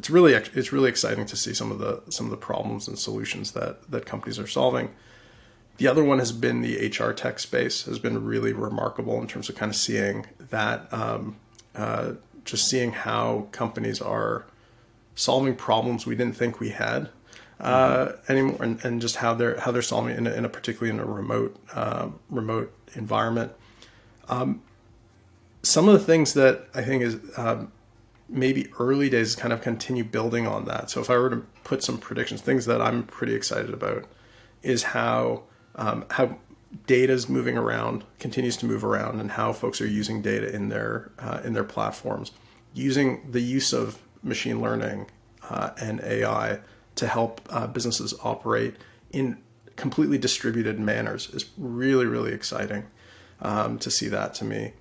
it's 0.00 0.08
really 0.08 0.32
it's 0.32 0.72
really 0.72 0.88
exciting 0.88 1.26
to 1.26 1.36
see 1.36 1.52
some 1.52 1.70
of 1.70 1.78
the 1.78 2.00
some 2.08 2.24
of 2.24 2.30
the 2.30 2.38
problems 2.38 2.88
and 2.88 2.98
solutions 2.98 3.52
that 3.52 3.82
that 3.90 4.06
companies 4.06 4.38
are 4.38 4.46
solving. 4.46 4.94
The 5.76 5.88
other 5.88 6.02
one 6.02 6.18
has 6.20 6.32
been 6.32 6.62
the 6.62 6.88
HR 6.88 7.12
tech 7.12 7.38
space 7.38 7.84
has 7.84 7.98
been 7.98 8.24
really 8.24 8.54
remarkable 8.54 9.20
in 9.20 9.26
terms 9.26 9.50
of 9.50 9.56
kind 9.56 9.68
of 9.68 9.76
seeing 9.76 10.24
that, 10.38 10.90
um, 10.90 11.36
uh, 11.74 12.12
just 12.46 12.66
seeing 12.66 12.92
how 12.92 13.48
companies 13.52 14.00
are 14.00 14.46
solving 15.14 15.54
problems 15.54 16.06
we 16.06 16.16
didn't 16.16 16.36
think 16.36 16.60
we 16.60 16.70
had 16.70 17.10
uh, 17.60 18.06
mm-hmm. 18.06 18.32
anymore, 18.32 18.56
and, 18.60 18.82
and, 18.82 19.02
just 19.02 19.16
how 19.16 19.34
they're 19.34 19.60
how 19.60 19.70
they're 19.70 19.82
solving 19.82 20.16
in 20.16 20.26
a, 20.26 20.32
in 20.32 20.46
a 20.46 20.48
particularly 20.48 20.94
in 20.94 20.98
a 20.98 21.04
remote 21.04 21.54
uh, 21.74 22.08
remote 22.30 22.72
environment. 22.94 23.52
Um, 24.30 24.62
some 25.62 25.90
of 25.90 25.92
the 25.92 26.06
things 26.06 26.32
that 26.32 26.68
I 26.74 26.80
think 26.80 27.02
is 27.02 27.18
um, 27.36 27.70
maybe 28.30 28.70
early 28.78 29.10
days 29.10 29.34
kind 29.34 29.52
of 29.52 29.60
continue 29.60 30.04
building 30.04 30.46
on 30.46 30.64
that. 30.66 30.88
So 30.88 31.00
if 31.00 31.10
I 31.10 31.18
were 31.18 31.30
to 31.30 31.44
put 31.64 31.82
some 31.82 31.98
predictions, 31.98 32.40
things 32.40 32.66
that 32.66 32.80
I'm 32.80 33.02
pretty 33.02 33.34
excited 33.34 33.74
about 33.74 34.06
is 34.62 34.82
how 34.82 35.42
um, 35.74 36.04
how 36.10 36.38
data 36.86 37.12
is 37.12 37.28
moving 37.28 37.56
around, 37.56 38.04
continues 38.18 38.56
to 38.58 38.66
move 38.66 38.84
around, 38.84 39.20
and 39.20 39.30
how 39.32 39.52
folks 39.52 39.80
are 39.80 39.86
using 39.86 40.22
data 40.22 40.54
in 40.54 40.68
their 40.68 41.10
uh, 41.18 41.40
in 41.44 41.52
their 41.52 41.64
platforms, 41.64 42.32
using 42.72 43.30
the 43.30 43.40
use 43.40 43.72
of 43.72 44.00
machine 44.22 44.60
learning 44.60 45.10
uh, 45.48 45.70
and 45.80 46.00
AI 46.00 46.60
to 46.96 47.06
help 47.06 47.40
uh, 47.50 47.66
businesses 47.66 48.14
operate 48.22 48.76
in 49.10 49.38
completely 49.76 50.18
distributed 50.18 50.78
manners 50.78 51.30
is 51.30 51.46
really 51.56 52.04
really 52.04 52.32
exciting 52.32 52.86
um, 53.40 53.78
to 53.78 53.90
see 53.90 54.08
that 54.08 54.34
to 54.34 54.44
me. 54.44 54.72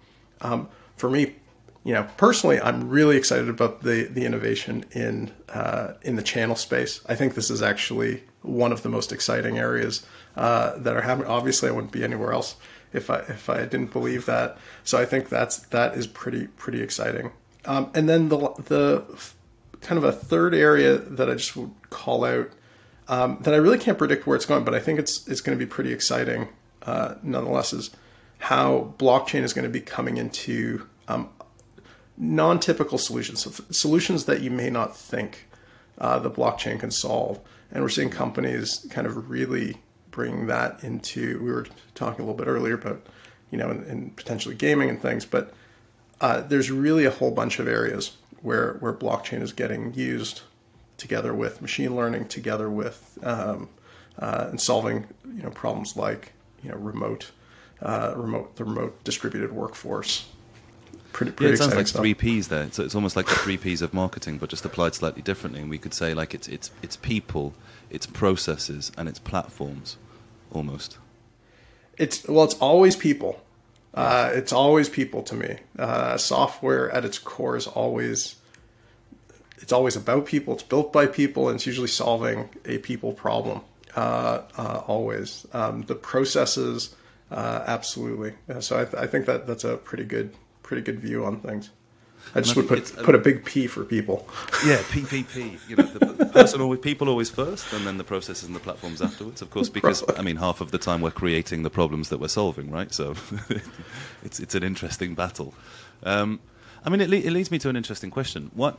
Um, 0.42 0.70
for 0.98 1.10
me 1.10 1.36
you 1.84 1.94
know, 1.94 2.08
personally, 2.18 2.60
I'm 2.60 2.90
really 2.90 3.16
excited 3.18 3.50
about 3.50 3.84
the 3.84 4.04
the 4.04 4.26
innovation 4.26 4.86
in 4.92 5.32
uh, 5.50 5.94
in 6.02 6.16
the 6.16 6.22
channel 6.22 6.56
space. 6.56 7.02
I 7.08 7.16
think 7.16 7.36
this 7.36 7.50
is 7.50 7.62
actually 7.62 8.24
one 8.42 8.72
of 8.72 8.84
the 8.84 8.90
most 8.90 9.12
exciting 9.12 9.58
areas 9.58 10.06
uh, 10.36 10.78
that 10.78 10.96
are 10.96 11.02
happening. 11.02 11.28
Obviously, 11.28 11.70
I 11.70 11.72
wouldn't 11.72 11.94
be 11.94 12.04
anywhere 12.04 12.34
else 12.34 12.56
if 12.94 13.10
I 13.10 13.20
if 13.20 13.50
I 13.50 13.66
didn't 13.66 13.94
believe 13.94 14.26
that. 14.26 14.58
So 14.84 14.98
I 14.98 15.06
think 15.06 15.30
that's 15.30 15.58
that 15.68 15.96
is 15.96 16.08
pretty 16.08 16.48
pretty 16.48 16.82
exciting. 16.82 17.32
Um, 17.66 17.92
and 17.94 18.10
then 18.10 18.30
the 18.30 18.38
the 18.66 19.04
kind 19.82 19.98
of 19.98 20.04
a 20.04 20.12
third 20.12 20.54
area 20.54 20.98
that 20.98 21.30
I 21.30 21.36
just 21.36 21.56
would 21.56 21.72
call 21.90 22.26
out 22.26 22.50
um, 23.08 23.40
that 23.42 23.54
I 23.54 23.58
really 23.58 23.78
can't 23.78 23.98
predict 23.98 24.28
where 24.28 24.36
it's 24.36 24.46
going, 24.46 24.64
but 24.64 24.76
I 24.76 24.80
think 24.80 25.00
it's 25.00 25.28
it's 25.28 25.42
going 25.42 25.58
to 25.58 25.66
be 25.66 25.70
pretty 25.70 25.94
exciting 25.94 26.50
uh, 26.84 27.16
nonetheless. 27.24 27.74
Is 27.74 27.92
how 28.40 28.94
blockchain 28.98 29.44
is 29.44 29.54
going 29.54 29.64
to 29.64 29.70
be 29.70 29.82
coming 29.82 30.18
into 30.18 30.88
um, 31.08 31.30
non-typical 32.20 32.98
solutions, 32.98 33.42
so 33.42 33.64
solutions 33.72 34.26
that 34.26 34.42
you 34.42 34.52
may 34.52 34.70
not 34.70 34.96
think 34.96 35.48
uh, 35.98 36.20
the 36.20 36.30
blockchain 36.30 36.80
can 36.80 36.92
solve. 36.92 37.40
And 37.72 37.82
we're 37.82 37.90
seeing 37.90 38.10
companies 38.10 38.86
kind 38.90 39.08
of 39.08 39.30
really 39.30 39.78
bring 40.12 40.48
that 40.48 40.84
into. 40.84 41.40
We 41.42 41.52
were 41.52 41.68
talking 41.96 42.24
a 42.24 42.28
little 42.28 42.38
bit 42.38 42.48
earlier 42.48 42.74
about, 42.74 43.06
you 43.52 43.58
know, 43.58 43.70
and 43.70 44.16
potentially 44.16 44.56
gaming 44.56 44.90
and 44.90 45.02
things, 45.02 45.26
but 45.26 45.54
uh, 46.22 46.42
there's 46.42 46.70
really 46.70 47.06
a 47.06 47.12
whole 47.12 47.32
bunch 47.32 47.60
of 47.60 47.68
areas 47.68 48.18
where 48.42 48.74
where 48.80 48.94
blockchain 48.94 49.42
is 49.42 49.54
getting 49.54 49.94
used 49.94 50.42
together 50.98 51.34
with 51.34 51.62
machine 51.62 51.96
learning, 51.96 52.28
together 52.28 52.70
with 52.70 53.18
um, 53.24 53.70
uh, 54.18 54.48
and 54.50 54.60
solving 54.60 55.08
you 55.34 55.44
know 55.44 55.50
problems 55.50 55.96
like 55.96 56.34
you 56.64 56.70
know 56.70 56.76
remote 56.78 57.32
uh, 57.82 58.14
remote 58.16 58.56
the 58.58 58.66
remote 58.66 59.04
distributed 59.04 59.52
workforce 59.52 60.28
pretty, 61.14 61.32
pretty 61.32 61.50
yeah, 61.50 61.54
it 61.54 61.58
sounds 61.58 61.76
like 61.76 61.88
stuff. 61.88 62.02
three 62.02 62.14
P's 62.14 62.48
there. 62.48 62.72
So 62.72 62.84
it's 62.84 62.96
almost 62.96 63.16
like 63.16 63.28
the 63.28 63.36
three 63.36 63.58
P's 63.58 63.82
of 63.82 63.94
marketing, 63.94 64.38
but 64.38 64.50
just 64.50 64.66
applied 64.66 64.96
slightly 64.96 65.22
differently. 65.22 65.62
And 65.62 65.70
we 65.70 65.78
could 65.78 65.94
say 65.94 66.14
like 66.14 66.34
it's 66.34 66.48
it's 66.48 66.72
it's 66.82 66.96
people, 66.96 67.54
it's 67.90 68.06
processes, 68.06 68.92
and 68.98 69.08
it's 69.08 69.20
platforms, 69.20 69.98
almost. 70.52 70.98
It's 71.98 72.28
well, 72.28 72.46
it's 72.46 72.56
always 72.56 72.96
people. 72.96 73.42
Uh, 73.94 74.30
it's 74.34 74.54
always 74.54 74.88
people 74.88 75.24
to 75.24 75.36
me. 75.36 75.58
Uh, 75.78 76.16
software 76.18 76.92
at 76.92 77.06
its 77.06 77.18
core 77.18 77.56
is 77.56 77.68
always 77.68 78.36
it's 79.58 79.74
always 79.74 79.96
about 79.96 80.26
people. 80.26 80.54
It's 80.54 80.64
built 80.64 80.94
by 80.94 81.06
people, 81.08 81.50
and 81.50 81.56
it's 81.56 81.66
usually 81.66 81.88
solving 81.88 82.50
a 82.66 82.78
people 82.80 83.14
problem. 83.14 83.62
Uh, 83.96 84.44
uh 84.58 84.84
always 84.88 85.48
um, 85.52 85.82
the 85.84 85.96
processes, 85.96 86.96
uh, 87.32 87.64
absolutely. 87.66 88.34
So 88.60 88.80
I, 88.80 88.86
th- 88.86 88.96
I 88.96 89.08
think 89.08 89.26
that 89.26 89.48
that's 89.48 89.64
a 89.64 89.78
pretty 89.78 90.06
good 90.06 90.34
pretty 90.70 90.84
good 90.84 91.00
view 91.00 91.26
on 91.26 91.40
things. 91.40 91.72
I 92.36 92.42
just 92.42 92.56
would 92.56 92.68
put 92.68 92.96
put 92.98 93.16
a 93.16 93.18
big 93.18 93.44
P 93.44 93.66
for 93.66 93.84
people. 93.84 94.28
Yeah, 94.64 94.78
PPP. 94.94 95.58
You 95.68 95.78
know, 95.78 95.84
the, 95.84 96.06
the 96.06 96.26
person 96.28 96.62
always, 96.62 96.80
people 96.80 97.10
always 97.10 97.30
first, 97.30 97.74
and 97.74 97.88
then 97.88 97.98
the 97.98 98.04
processes 98.04 98.44
and 98.44 98.56
the 98.56 98.60
platforms 98.60 99.02
afterwards. 99.02 99.42
Of 99.42 99.50
course, 99.50 99.68
because 99.68 100.04
I 100.16 100.22
mean, 100.22 100.36
half 100.36 100.62
of 100.62 100.70
the 100.70 100.78
time 100.78 101.02
we're 101.02 101.10
creating 101.24 101.64
the 101.64 101.72
problems 101.72 102.10
that 102.10 102.20
we're 102.20 102.28
solving, 102.28 102.70
right? 102.70 102.94
So 102.94 103.16
it's 104.24 104.40
it's 104.40 104.54
an 104.54 104.62
interesting 104.62 105.16
battle. 105.16 105.56
Um, 106.04 106.40
I 106.86 106.90
mean, 106.92 107.02
it, 107.02 107.10
le- 107.10 107.18
it 107.18 107.32
leads 107.32 107.50
me 107.50 107.58
to 107.60 107.70
an 107.70 107.76
interesting 107.76 108.12
question. 108.12 108.52
What 108.54 108.78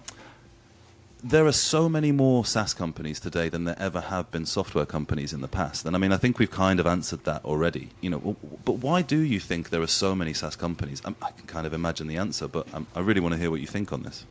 there 1.22 1.46
are 1.46 1.52
so 1.52 1.88
many 1.88 2.12
more 2.12 2.44
SaaS 2.44 2.74
companies 2.74 3.20
today 3.20 3.48
than 3.48 3.64
there 3.64 3.78
ever 3.78 4.00
have 4.00 4.30
been 4.30 4.46
software 4.46 4.86
companies 4.86 5.32
in 5.32 5.40
the 5.40 5.48
past. 5.48 5.84
And 5.84 5.94
I 5.94 5.98
mean, 5.98 6.12
I 6.12 6.16
think 6.16 6.38
we've 6.38 6.50
kind 6.50 6.80
of 6.80 6.86
answered 6.86 7.24
that 7.24 7.44
already. 7.44 7.90
You 8.00 8.10
know, 8.10 8.36
but 8.64 8.74
why 8.74 9.02
do 9.02 9.18
you 9.18 9.40
think 9.40 9.70
there 9.70 9.82
are 9.82 9.86
so 9.86 10.14
many 10.14 10.32
SaaS 10.32 10.56
companies? 10.56 11.02
I, 11.04 11.14
I 11.22 11.30
can 11.32 11.46
kind 11.46 11.66
of 11.66 11.72
imagine 11.72 12.06
the 12.06 12.16
answer, 12.16 12.48
but 12.48 12.66
I'm, 12.72 12.86
i 12.94 13.00
really 13.00 13.20
want 13.20 13.34
to 13.34 13.40
hear 13.40 13.50
what 13.50 13.60
you 13.60 13.66
think 13.66 13.92
on 13.92 14.02
this. 14.02 14.24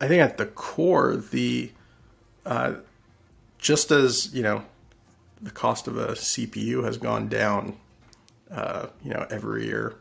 I 0.00 0.08
think 0.08 0.22
at 0.22 0.38
the 0.38 0.46
core, 0.46 1.16
the 1.16 1.70
uh, 2.46 2.74
just 3.58 3.90
as 3.90 4.32
you 4.34 4.42
know, 4.42 4.64
the 5.42 5.50
cost 5.50 5.88
of 5.88 5.98
a 5.98 6.12
CPU 6.12 6.84
has 6.84 6.96
gone 6.96 7.28
down, 7.28 7.76
uh, 8.50 8.86
you 9.04 9.10
know, 9.10 9.26
every 9.30 9.66
year, 9.66 9.96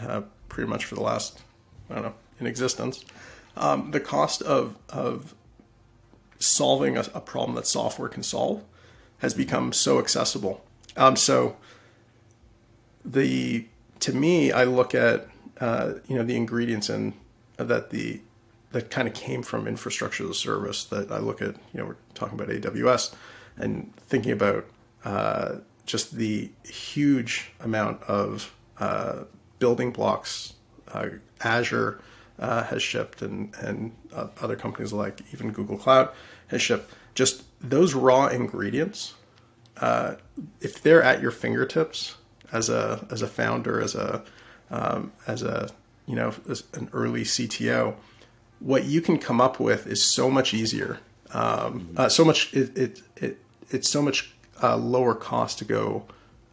uh, 0.00 0.22
pretty 0.48 0.68
much 0.68 0.86
for 0.86 0.94
the 0.94 1.02
last 1.02 1.40
I 1.90 1.94
don't 1.94 2.04
know 2.04 2.14
in 2.40 2.46
existence 2.46 3.04
um, 3.56 3.90
the 3.90 4.00
cost 4.00 4.42
of 4.42 4.76
of 4.88 5.34
solving 6.38 6.96
a, 6.96 7.04
a, 7.14 7.20
problem 7.20 7.54
that 7.56 7.66
software 7.66 8.08
can 8.08 8.22
solve 8.22 8.62
has 9.18 9.32
become 9.32 9.72
so 9.72 9.98
accessible. 9.98 10.64
Um, 10.96 11.16
so 11.16 11.56
the 13.04 13.66
to 14.00 14.12
me, 14.12 14.52
I 14.52 14.64
look 14.64 14.94
at 14.94 15.28
uh, 15.60 15.94
you 16.08 16.16
know 16.16 16.22
the 16.22 16.36
ingredients 16.36 16.90
in 16.90 17.14
that 17.56 17.90
the 17.90 18.20
that 18.72 18.90
kind 18.90 19.06
of 19.06 19.14
came 19.14 19.42
from 19.42 19.68
infrastructure 19.68 20.24
as 20.24 20.30
a 20.30 20.34
service. 20.34 20.84
That 20.86 21.10
I 21.12 21.18
look 21.18 21.40
at, 21.40 21.54
you 21.72 21.80
know, 21.80 21.86
we're 21.86 21.96
talking 22.14 22.38
about 22.38 22.48
AWS 22.48 23.14
and 23.56 23.94
thinking 24.08 24.32
about 24.32 24.66
uh, 25.04 25.56
just 25.86 26.16
the 26.16 26.50
huge 26.64 27.52
amount 27.60 28.02
of 28.02 28.52
uh, 28.78 29.24
building 29.60 29.92
blocks 29.92 30.54
uh, 30.92 31.06
Azure 31.42 32.00
uh, 32.38 32.64
has 32.64 32.82
shipped, 32.82 33.22
and 33.22 33.54
and 33.60 33.92
uh, 34.12 34.28
other 34.40 34.56
companies 34.56 34.92
like 34.92 35.20
even 35.32 35.52
Google 35.52 35.78
Cloud 35.78 36.10
has 36.48 36.60
shipped. 36.62 36.92
Just 37.14 37.44
those 37.60 37.94
raw 37.94 38.26
ingredients, 38.26 39.14
uh, 39.80 40.16
if 40.60 40.82
they're 40.82 41.02
at 41.02 41.22
your 41.22 41.30
fingertips 41.30 42.16
as 42.52 42.68
a 42.68 43.06
as 43.10 43.22
a 43.22 43.26
founder, 43.26 43.80
as 43.80 43.94
a 43.94 44.24
um, 44.70 45.12
as 45.26 45.42
a 45.42 45.70
you 46.06 46.16
know 46.16 46.34
an 46.74 46.88
early 46.92 47.22
CTO, 47.22 47.94
what 48.60 48.84
you 48.84 49.00
can 49.00 49.18
come 49.18 49.40
up 49.40 49.60
with 49.60 49.86
is 49.86 50.02
so 50.02 50.30
much 50.30 50.54
easier. 50.54 50.98
Um, 51.32 51.90
uh, 51.96 52.08
so 52.08 52.24
much 52.24 52.52
it, 52.54 52.76
it, 52.76 53.02
it 53.16 53.38
it's 53.70 53.88
so 53.88 54.02
much 54.02 54.32
uh, 54.62 54.76
lower 54.76 55.14
cost 55.14 55.58
to 55.58 55.64
go 55.64 56.04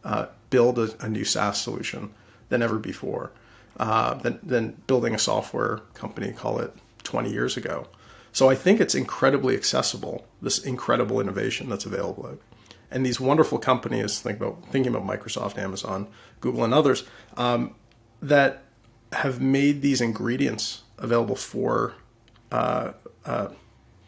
uh, 0.04 0.26
build 0.50 0.78
a, 0.78 0.94
a, 1.00 1.08
new 1.08 1.24
SaaS 1.24 1.60
solution 1.60 2.10
than 2.48 2.62
ever 2.62 2.78
before. 2.78 3.30
Uh, 3.78 4.14
than, 4.14 4.38
than 4.42 4.82
building 4.86 5.14
a 5.14 5.18
software 5.18 5.78
company, 5.94 6.30
call 6.32 6.58
it 6.58 6.74
20 7.04 7.30
years 7.30 7.56
ago. 7.56 7.86
So 8.30 8.50
I 8.50 8.54
think 8.54 8.80
it's 8.80 8.94
incredibly 8.94 9.56
accessible, 9.56 10.26
this 10.42 10.58
incredible 10.58 11.20
innovation 11.20 11.70
that's 11.70 11.86
available. 11.86 12.38
And 12.90 13.04
these 13.04 13.18
wonderful 13.18 13.58
companies, 13.58 14.20
think 14.20 14.38
about 14.38 14.66
thinking 14.68 14.94
about 14.94 15.06
Microsoft, 15.06 15.56
Amazon, 15.56 16.06
Google, 16.40 16.64
and 16.64 16.74
others, 16.74 17.04
um, 17.38 17.74
that 18.20 18.64
have 19.12 19.40
made 19.40 19.82
these 19.82 20.00
ingredients 20.00 20.82
available 20.98 21.36
for 21.36 21.94
uh, 22.50 22.92
uh, 23.24 23.48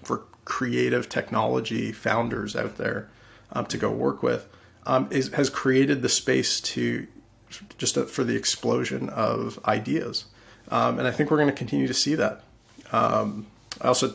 for 0.02 0.24
creative 0.44 1.08
technology 1.08 1.92
founders 1.92 2.54
out 2.54 2.76
there 2.76 3.08
um, 3.52 3.64
to 3.66 3.78
go 3.78 3.90
work 3.90 4.22
with 4.22 4.46
um, 4.86 5.08
is, 5.10 5.28
has 5.32 5.48
created 5.48 6.02
the 6.02 6.08
space 6.08 6.60
to 6.60 7.06
just 7.78 7.96
a, 7.96 8.04
for 8.04 8.24
the 8.24 8.36
explosion 8.36 9.08
of 9.10 9.58
ideas. 9.64 10.26
Um, 10.70 10.98
and 10.98 11.06
I 11.06 11.10
think 11.10 11.30
we're 11.30 11.36
going 11.36 11.48
to 11.48 11.54
continue 11.54 11.86
to 11.86 11.94
see 11.94 12.14
that. 12.14 12.42
Um, 12.92 13.46
I 13.80 13.88
also 13.88 14.14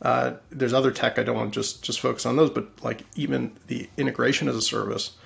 uh, 0.00 0.34
there's 0.50 0.72
other 0.72 0.90
tech 0.90 1.18
I 1.18 1.22
don't 1.22 1.36
want 1.36 1.52
to 1.52 1.60
just 1.60 1.82
just 1.82 2.00
focus 2.00 2.24
on 2.26 2.36
those, 2.36 2.50
but 2.50 2.68
like 2.82 3.04
even 3.16 3.52
the 3.66 3.88
integration 3.96 4.48
as 4.48 4.56
a 4.56 4.62
service 4.62 5.16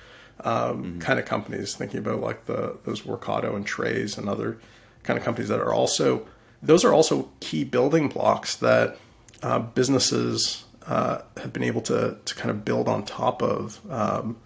um, 0.45 0.85
mm-hmm. 0.85 0.99
kind 1.01 1.19
of 1.19 1.27
companies, 1.27 1.75
thinking 1.75 1.99
about 1.99 2.21
like 2.21 2.47
the 2.47 2.79
those 2.85 3.03
Workato 3.03 3.55
and 3.55 3.67
Trays 3.67 4.17
and 4.17 4.29
other 4.29 4.59
kind 5.03 5.19
of 5.19 5.25
companies 5.25 5.49
that 5.49 5.61
are 5.61 5.73
also 5.73 6.27
those 6.63 6.85
are 6.85 6.95
also 6.95 7.29
key 7.41 7.65
building 7.65 8.09
blocks 8.09 8.57
that 8.57 8.97
uh, 9.43 9.59
businesses 9.59 10.65
uh, 10.87 11.19
have 11.37 11.53
been 11.53 11.65
able 11.65 11.83
to 11.83 12.17
to 12.25 12.35
kind 12.35 12.51
of 12.51 12.65
build 12.65 12.89
on 12.89 13.05
top 13.05 13.43
of. 13.43 13.81
Um, 13.91 14.39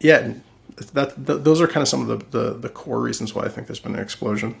yeah, 0.00 0.34
that, 0.90 1.44
those 1.44 1.60
are 1.60 1.66
kind 1.66 1.82
of 1.82 1.88
some 1.88 2.08
of 2.08 2.30
the, 2.30 2.38
the, 2.38 2.54
the 2.54 2.68
core 2.68 3.00
reasons 3.00 3.34
why 3.34 3.44
I 3.44 3.48
think 3.48 3.66
there's 3.66 3.80
been 3.80 3.94
an 3.94 4.00
explosion. 4.00 4.56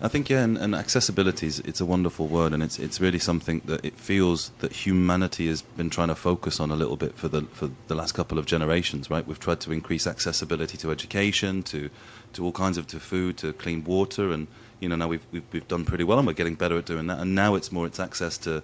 I 0.00 0.08
think 0.08 0.30
yeah, 0.30 0.42
and, 0.42 0.56
and, 0.56 0.74
accessibility 0.74 1.46
is 1.46 1.60
it's 1.60 1.80
a 1.80 1.84
wonderful 1.84 2.26
word, 2.26 2.52
and 2.52 2.62
it's 2.62 2.78
it's 2.78 3.00
really 3.00 3.18
something 3.18 3.60
that 3.66 3.84
it 3.84 3.94
feels 3.94 4.50
that 4.60 4.72
humanity 4.72 5.48
has 5.48 5.62
been 5.62 5.90
trying 5.90 6.08
to 6.08 6.14
focus 6.14 6.60
on 6.60 6.70
a 6.70 6.76
little 6.76 6.96
bit 6.96 7.14
for 7.14 7.28
the 7.28 7.42
for 7.52 7.70
the 7.88 7.94
last 7.94 8.12
couple 8.12 8.38
of 8.38 8.46
generations. 8.46 9.10
Right, 9.10 9.26
we've 9.26 9.38
tried 9.38 9.60
to 9.60 9.72
increase 9.72 10.06
accessibility 10.06 10.78
to 10.78 10.90
education, 10.90 11.62
to 11.64 11.90
to 12.34 12.44
all 12.44 12.52
kinds 12.52 12.78
of 12.78 12.86
to 12.88 13.00
food, 13.00 13.36
to 13.38 13.52
clean 13.52 13.84
water, 13.84 14.32
and 14.32 14.46
you 14.80 14.88
know 14.88 14.96
now 14.96 15.08
we've 15.08 15.26
we've, 15.30 15.44
we've 15.52 15.68
done 15.68 15.84
pretty 15.84 16.04
well, 16.04 16.18
and 16.18 16.26
we're 16.26 16.32
getting 16.32 16.54
better 16.54 16.78
at 16.78 16.86
doing 16.86 17.06
that. 17.08 17.18
And 17.18 17.34
now 17.34 17.54
it's 17.54 17.70
more 17.70 17.86
it's 17.86 18.00
access 18.00 18.38
to 18.38 18.62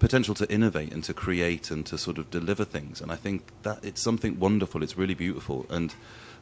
potential 0.00 0.34
to 0.34 0.50
innovate 0.50 0.92
and 0.92 1.04
to 1.04 1.14
create 1.14 1.70
and 1.70 1.86
to 1.86 1.96
sort 1.96 2.18
of 2.18 2.30
deliver 2.30 2.64
things. 2.64 3.00
And 3.00 3.12
I 3.12 3.16
think 3.16 3.52
that 3.62 3.84
it's 3.84 4.00
something 4.00 4.40
wonderful. 4.40 4.82
It's 4.82 4.98
really 4.98 5.14
beautiful. 5.14 5.66
And 5.70 5.94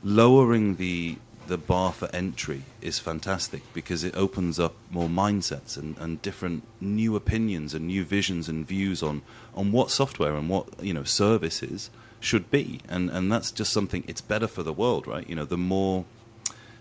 lowering 0.03 0.77
the 0.77 1.17
the 1.49 1.59
bar 1.59 1.93
for 1.93 2.11
entry 2.13 2.63
is 2.83 2.99
fantastic 2.99 3.63
because 3.73 4.05
it 4.05 4.15
opens 4.15 4.61
up 4.61 4.75
more 4.91 5.09
mindsets 5.09 5.79
and, 5.79 5.97
and 5.97 6.21
different 6.21 6.63
new 6.79 7.17
opinions 7.17 7.73
and 7.73 7.87
new 7.87 8.05
visions 8.05 8.51
and 8.51 8.67
views 8.67 9.03
on, 9.03 9.23
on 9.55 9.73
what 9.73 9.91
software 9.91 10.37
and 10.37 10.51
what 10.51 10.67
you 10.83 10.93
know 10.93 11.05
services 11.05 11.89
should 12.21 12.51
be 12.51 12.81
and 12.87 13.09
and 13.09 13.33
that's 13.33 13.51
just 13.51 13.73
something 13.73 14.05
it's 14.07 14.21
better 14.21 14.47
for 14.47 14.63
the 14.63 14.75
world 14.75 15.07
right 15.07 15.27
you 15.27 15.35
know 15.35 15.47
the 15.47 15.57
more 15.57 16.05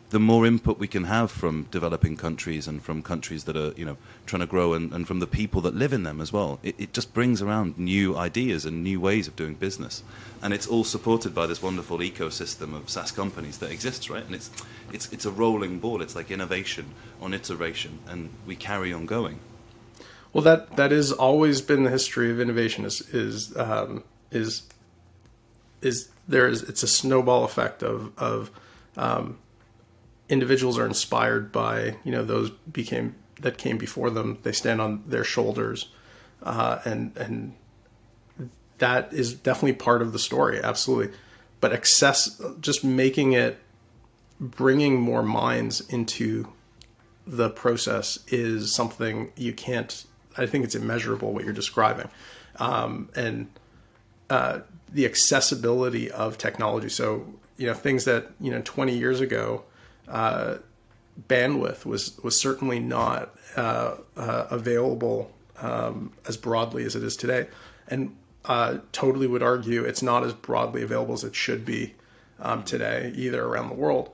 the 0.09 0.19
more 0.19 0.45
input 0.45 0.79
we 0.79 0.87
can 0.87 1.03
have 1.03 1.29
from 1.29 1.67
developing 1.69 2.15
countries 2.15 2.65
and 2.65 2.81
from 2.81 3.01
countries 3.01 3.43
that 3.43 3.57
are, 3.57 3.73
you 3.75 3.83
know, 3.83 3.97
trying 4.25 4.39
to 4.39 4.45
grow 4.45 4.73
and, 4.73 4.93
and 4.93 5.05
from 5.05 5.19
the 5.19 5.27
people 5.27 5.59
that 5.61 5.75
live 5.75 5.91
in 5.91 6.03
them 6.03 6.21
as 6.21 6.31
well. 6.31 6.59
It, 6.63 6.75
it, 6.77 6.93
just 6.93 7.13
brings 7.13 7.41
around 7.41 7.77
new 7.77 8.15
ideas 8.15 8.65
and 8.65 8.83
new 8.83 9.01
ways 9.01 9.27
of 9.27 9.35
doing 9.35 9.55
business. 9.55 10.03
And 10.41 10.53
it's 10.53 10.65
all 10.65 10.85
supported 10.85 11.35
by 11.35 11.45
this 11.45 11.61
wonderful 11.61 11.97
ecosystem 11.97 12.73
of 12.73 12.89
SaaS 12.89 13.11
companies 13.11 13.57
that 13.57 13.69
exists, 13.69 14.09
right? 14.09 14.25
And 14.25 14.33
it's, 14.33 14.49
it's, 14.93 15.11
it's 15.11 15.25
a 15.25 15.31
rolling 15.31 15.79
ball. 15.79 16.01
It's 16.01 16.15
like 16.15 16.31
innovation 16.31 16.85
on 17.21 17.33
iteration, 17.33 17.99
and 18.07 18.29
we 18.45 18.55
carry 18.55 18.93
on 18.93 19.05
going. 19.07 19.39
Well, 20.31 20.43
that, 20.43 20.77
that 20.77 20.91
has 20.91 21.11
always 21.11 21.61
been 21.61 21.83
the 21.83 21.89
history 21.89 22.31
of 22.31 22.39
innovation 22.39 22.85
is, 22.85 23.01
is, 23.13 23.57
um, 23.57 24.03
is, 24.31 24.63
is 25.81 26.09
there 26.27 26.47
is, 26.47 26.63
it's 26.63 26.83
a 26.83 26.87
snowball 26.87 27.43
effect 27.43 27.83
of, 27.83 28.11
of, 28.17 28.51
um, 28.95 29.37
individuals 30.29 30.77
are 30.77 30.85
inspired 30.85 31.51
by 31.51 31.95
you 32.03 32.11
know 32.11 32.23
those 32.23 32.49
became 32.49 33.15
that 33.41 33.57
came 33.57 33.77
before 33.77 34.09
them. 34.09 34.39
They 34.43 34.51
stand 34.51 34.81
on 34.81 35.03
their 35.07 35.23
shoulders, 35.23 35.89
uh, 36.43 36.79
and 36.85 37.15
and 37.17 37.53
that 38.77 39.13
is 39.13 39.33
definitely 39.33 39.73
part 39.73 40.01
of 40.01 40.13
the 40.13 40.19
story. 40.19 40.61
Absolutely, 40.61 41.15
but 41.61 41.73
access 41.73 42.41
just 42.59 42.83
making 42.83 43.33
it 43.33 43.59
bringing 44.39 44.99
more 44.99 45.23
minds 45.23 45.81
into 45.89 46.47
the 47.25 47.49
process 47.49 48.19
is 48.27 48.73
something 48.73 49.31
you 49.35 49.53
can't. 49.53 50.05
I 50.37 50.45
think 50.45 50.63
it's 50.63 50.75
immeasurable 50.75 51.33
what 51.33 51.43
you're 51.43 51.53
describing, 51.53 52.09
um, 52.57 53.09
and 53.15 53.47
uh, 54.29 54.59
the 54.91 55.05
accessibility 55.05 56.11
of 56.11 56.37
technology. 56.37 56.89
So 56.89 57.25
you 57.57 57.67
know 57.67 57.73
things 57.73 58.05
that 58.05 58.31
you 58.39 58.51
know 58.51 58.61
20 58.63 58.95
years 58.95 59.19
ago 59.19 59.63
uh, 60.07 60.57
bandwidth 61.27 61.85
was 61.85 62.17
was 62.23 62.39
certainly 62.39 62.79
not 62.79 63.33
uh, 63.55 63.95
uh, 64.15 64.47
available 64.49 65.31
um, 65.59 66.13
as 66.27 66.37
broadly 66.37 66.83
as 66.85 66.95
it 66.95 67.03
is 67.03 67.15
today, 67.15 67.47
and 67.87 68.15
uh, 68.45 68.77
totally 68.91 69.27
would 69.27 69.43
argue 69.43 69.83
it's 69.83 70.01
not 70.01 70.23
as 70.23 70.33
broadly 70.33 70.81
available 70.81 71.13
as 71.13 71.23
it 71.23 71.35
should 71.35 71.65
be 71.65 71.95
um, 72.39 72.63
today, 72.63 73.11
either 73.15 73.43
around 73.43 73.69
the 73.69 73.75
world. 73.75 74.11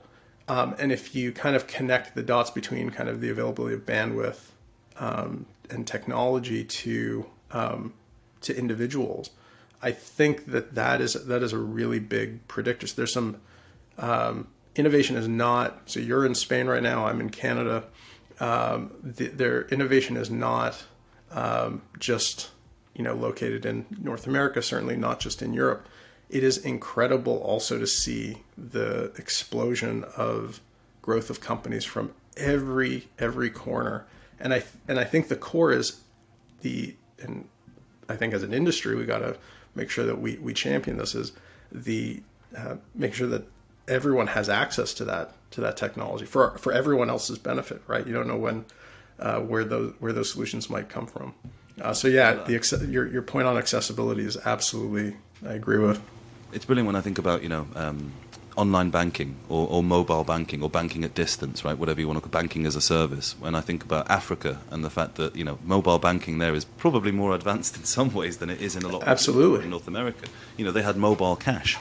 Um, 0.48 0.74
and 0.78 0.92
if 0.92 1.14
you 1.14 1.32
kind 1.32 1.56
of 1.56 1.66
connect 1.66 2.14
the 2.14 2.22
dots 2.22 2.50
between 2.50 2.90
kind 2.90 3.08
of 3.08 3.20
the 3.20 3.30
availability 3.30 3.74
of 3.74 3.86
bandwidth 3.86 4.50
um, 4.98 5.46
and 5.70 5.86
technology 5.86 6.64
to 6.64 7.26
um, 7.50 7.94
to 8.42 8.56
individuals, 8.56 9.30
I 9.82 9.92
think 9.92 10.46
that 10.46 10.74
that 10.74 11.00
is 11.00 11.14
that 11.14 11.42
is 11.42 11.52
a 11.52 11.58
really 11.58 11.98
big 11.98 12.46
predictor. 12.48 12.86
So 12.86 12.94
there's 12.96 13.12
some 13.12 13.40
um, 13.98 14.48
innovation 14.76 15.16
is 15.16 15.28
not 15.28 15.82
so 15.86 16.00
you're 16.00 16.26
in 16.26 16.34
Spain 16.34 16.66
right 16.66 16.82
now 16.82 17.06
I'm 17.06 17.20
in 17.20 17.30
Canada. 17.30 17.84
Um, 18.40 18.90
the, 19.02 19.28
their 19.28 19.62
innovation 19.68 20.16
is 20.16 20.30
not 20.30 20.82
um, 21.30 21.82
just 21.98 22.50
you 22.94 23.04
know 23.04 23.14
located 23.14 23.66
in 23.66 23.86
North 24.00 24.26
America 24.26 24.62
certainly 24.62 24.96
not 24.96 25.20
just 25.20 25.42
in 25.42 25.52
Europe. 25.52 25.88
It 26.30 26.42
is 26.42 26.58
incredible 26.58 27.38
also 27.38 27.78
to 27.78 27.86
see 27.86 28.42
the 28.56 29.12
explosion 29.16 30.04
of 30.16 30.60
growth 31.02 31.30
of 31.30 31.40
companies 31.40 31.84
from 31.84 32.12
every 32.36 33.08
every 33.18 33.50
corner. 33.50 34.06
And 34.40 34.52
I 34.52 34.64
and 34.88 34.98
I 34.98 35.04
think 35.04 35.28
the 35.28 35.36
core 35.36 35.72
is 35.72 36.00
the 36.62 36.96
and 37.20 37.48
I 38.08 38.16
think 38.16 38.34
as 38.34 38.42
an 38.42 38.52
industry 38.52 38.96
we 38.96 39.04
got 39.04 39.18
to 39.18 39.36
make 39.74 39.90
sure 39.90 40.06
that 40.06 40.20
we 40.20 40.36
we 40.38 40.54
champion 40.54 40.96
this 40.96 41.14
is 41.14 41.32
the 41.70 42.22
uh, 42.56 42.76
make 42.94 43.14
sure 43.14 43.26
that 43.28 43.46
everyone 43.88 44.28
has 44.28 44.48
access 44.48 44.94
to 44.94 45.04
that 45.04 45.32
to 45.50 45.60
that 45.60 45.76
technology 45.76 46.24
for 46.24 46.56
for 46.58 46.72
everyone 46.72 47.10
else's 47.10 47.38
benefit, 47.38 47.82
right? 47.86 48.06
You 48.06 48.12
don't 48.12 48.26
know 48.26 48.36
when 48.36 48.64
uh, 49.18 49.40
where 49.40 49.64
those 49.64 49.92
where 50.00 50.12
those 50.12 50.32
solutions 50.32 50.68
might 50.68 50.88
come 50.88 51.06
from. 51.06 51.34
Uh, 51.80 51.92
so 51.92 52.08
yeah, 52.08 52.34
the 52.34 52.88
your 52.90 53.06
your 53.06 53.22
point 53.22 53.46
on 53.46 53.56
accessibility 53.56 54.24
is 54.24 54.36
absolutely 54.44 55.16
I 55.46 55.54
agree 55.54 55.78
with. 55.78 56.00
It's 56.52 56.64
brilliant 56.64 56.86
when 56.86 56.96
I 56.96 57.00
think 57.00 57.18
about 57.18 57.42
you 57.42 57.48
know 57.48 57.66
um, 57.74 58.12
online 58.56 58.90
banking 58.90 59.36
or, 59.48 59.66
or, 59.68 59.82
mobile 59.82 60.22
banking 60.22 60.62
or 60.62 60.70
banking 60.70 61.02
at 61.02 61.14
distance, 61.14 61.64
right? 61.64 61.76
Whatever 61.76 62.00
you 62.00 62.06
want 62.06 62.18
to 62.18 62.20
call 62.20 62.30
banking 62.30 62.66
as 62.66 62.76
a 62.76 62.80
service. 62.80 63.34
When 63.40 63.56
I 63.56 63.60
think 63.60 63.82
about 63.82 64.08
Africa 64.08 64.60
and 64.70 64.84
the 64.84 64.90
fact 64.90 65.16
that 65.16 65.34
you 65.34 65.44
know 65.44 65.58
mobile 65.64 65.98
banking 65.98 66.38
there 66.38 66.54
is 66.54 66.64
probably 66.64 67.12
more 67.12 67.34
advanced 67.34 67.76
in 67.78 67.84
some 67.84 68.12
ways 68.12 68.38
than 68.38 68.50
it 68.50 68.60
is 68.60 68.76
in 68.76 68.82
a 68.82 68.88
lot 68.88 69.04
absolutely 69.04 69.64
in 69.64 69.70
North 69.70 69.88
America. 69.88 70.26
You 70.56 70.64
know 70.64 70.72
they 70.72 70.82
had 70.82 70.96
mobile 70.96 71.36
cash 71.36 71.76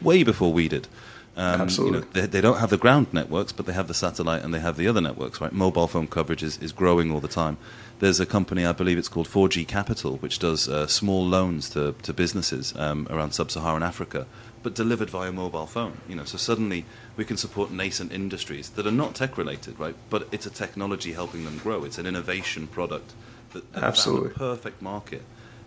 way 0.00 0.22
before 0.22 0.52
we 0.52 0.68
did 0.68 0.88
Um, 1.36 1.62
Absolutely. 1.62 1.98
You 1.98 2.04
know, 2.04 2.10
they, 2.12 2.26
they 2.26 2.40
don't 2.40 2.58
have 2.58 2.70
the 2.70 2.76
ground 2.76 3.08
networks, 3.12 3.52
but 3.52 3.66
they 3.66 3.72
have 3.72 3.88
the 3.88 3.94
satellite 3.94 4.42
and 4.42 4.54
they 4.54 4.60
have 4.60 4.76
the 4.76 4.86
other 4.86 5.00
networks, 5.00 5.40
right? 5.40 5.52
Mobile 5.52 5.88
phone 5.88 6.06
coverage 6.06 6.42
is, 6.42 6.58
is 6.58 6.72
growing 6.72 7.10
all 7.10 7.20
the 7.20 7.28
time. 7.28 7.56
There's 7.98 8.20
a 8.20 8.26
company, 8.26 8.64
I 8.64 8.72
believe 8.72 8.98
it's 8.98 9.08
called 9.08 9.28
4G 9.28 9.66
Capital, 9.66 10.16
which 10.18 10.38
does 10.38 10.68
uh, 10.68 10.86
small 10.86 11.24
loans 11.26 11.70
to, 11.70 11.94
to 12.02 12.12
businesses 12.12 12.74
um, 12.76 13.06
around 13.10 13.32
sub-Saharan 13.32 13.82
Africa, 13.82 14.26
but 14.62 14.74
delivered 14.74 15.10
via 15.10 15.32
mobile 15.32 15.66
phone. 15.66 15.98
You 16.08 16.16
know, 16.16 16.24
so 16.24 16.38
suddenly 16.38 16.84
we 17.16 17.24
can 17.24 17.36
support 17.36 17.70
nascent 17.70 18.12
industries 18.12 18.70
that 18.70 18.86
are 18.86 18.92
not 18.92 19.14
tech-related, 19.14 19.78
right? 19.78 19.96
But 20.10 20.28
it's 20.30 20.46
a 20.46 20.50
technology 20.50 21.12
helping 21.12 21.44
them 21.44 21.58
grow. 21.58 21.84
It's 21.84 21.98
an 21.98 22.06
innovation 22.06 22.68
product 22.68 23.12
that, 23.52 23.72
that 23.72 23.82
Absolutely. 23.82 24.30
found 24.30 24.36
a 24.36 24.38
perfect 24.56 24.82
market, 24.82 25.22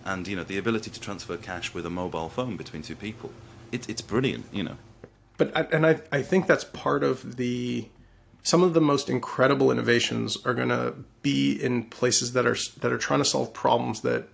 and 0.05 0.27
you 0.27 0.35
know, 0.35 0.43
the 0.43 0.57
ability 0.57 0.91
to 0.91 0.99
transfer 0.99 1.37
cash 1.37 1.73
with 1.73 1.85
a 1.85 1.89
mobile 1.89 2.29
phone 2.29 2.55
between 2.55 2.83
two 2.83 2.95
people. 2.95 3.31
It, 3.71 3.89
it's 3.89 4.01
brilliant, 4.01 4.45
you 4.51 4.63
know. 4.63 4.77
But 5.37 5.55
I, 5.55 5.61
and 5.71 5.85
I 5.85 6.01
I 6.11 6.21
think 6.21 6.47
that's 6.47 6.63
part 6.63 7.03
of 7.03 7.37
the 7.37 7.87
some 8.43 8.63
of 8.63 8.73
the 8.73 8.81
most 8.81 9.09
incredible 9.09 9.71
innovations 9.71 10.37
are 10.45 10.53
going 10.53 10.69
to 10.69 10.95
be 11.21 11.51
in 11.51 11.83
places 11.83 12.33
that 12.33 12.45
are 12.45 12.57
that 12.81 12.91
are 12.91 12.97
trying 12.97 13.19
to 13.19 13.25
solve 13.25 13.53
problems 13.53 14.01
that 14.01 14.27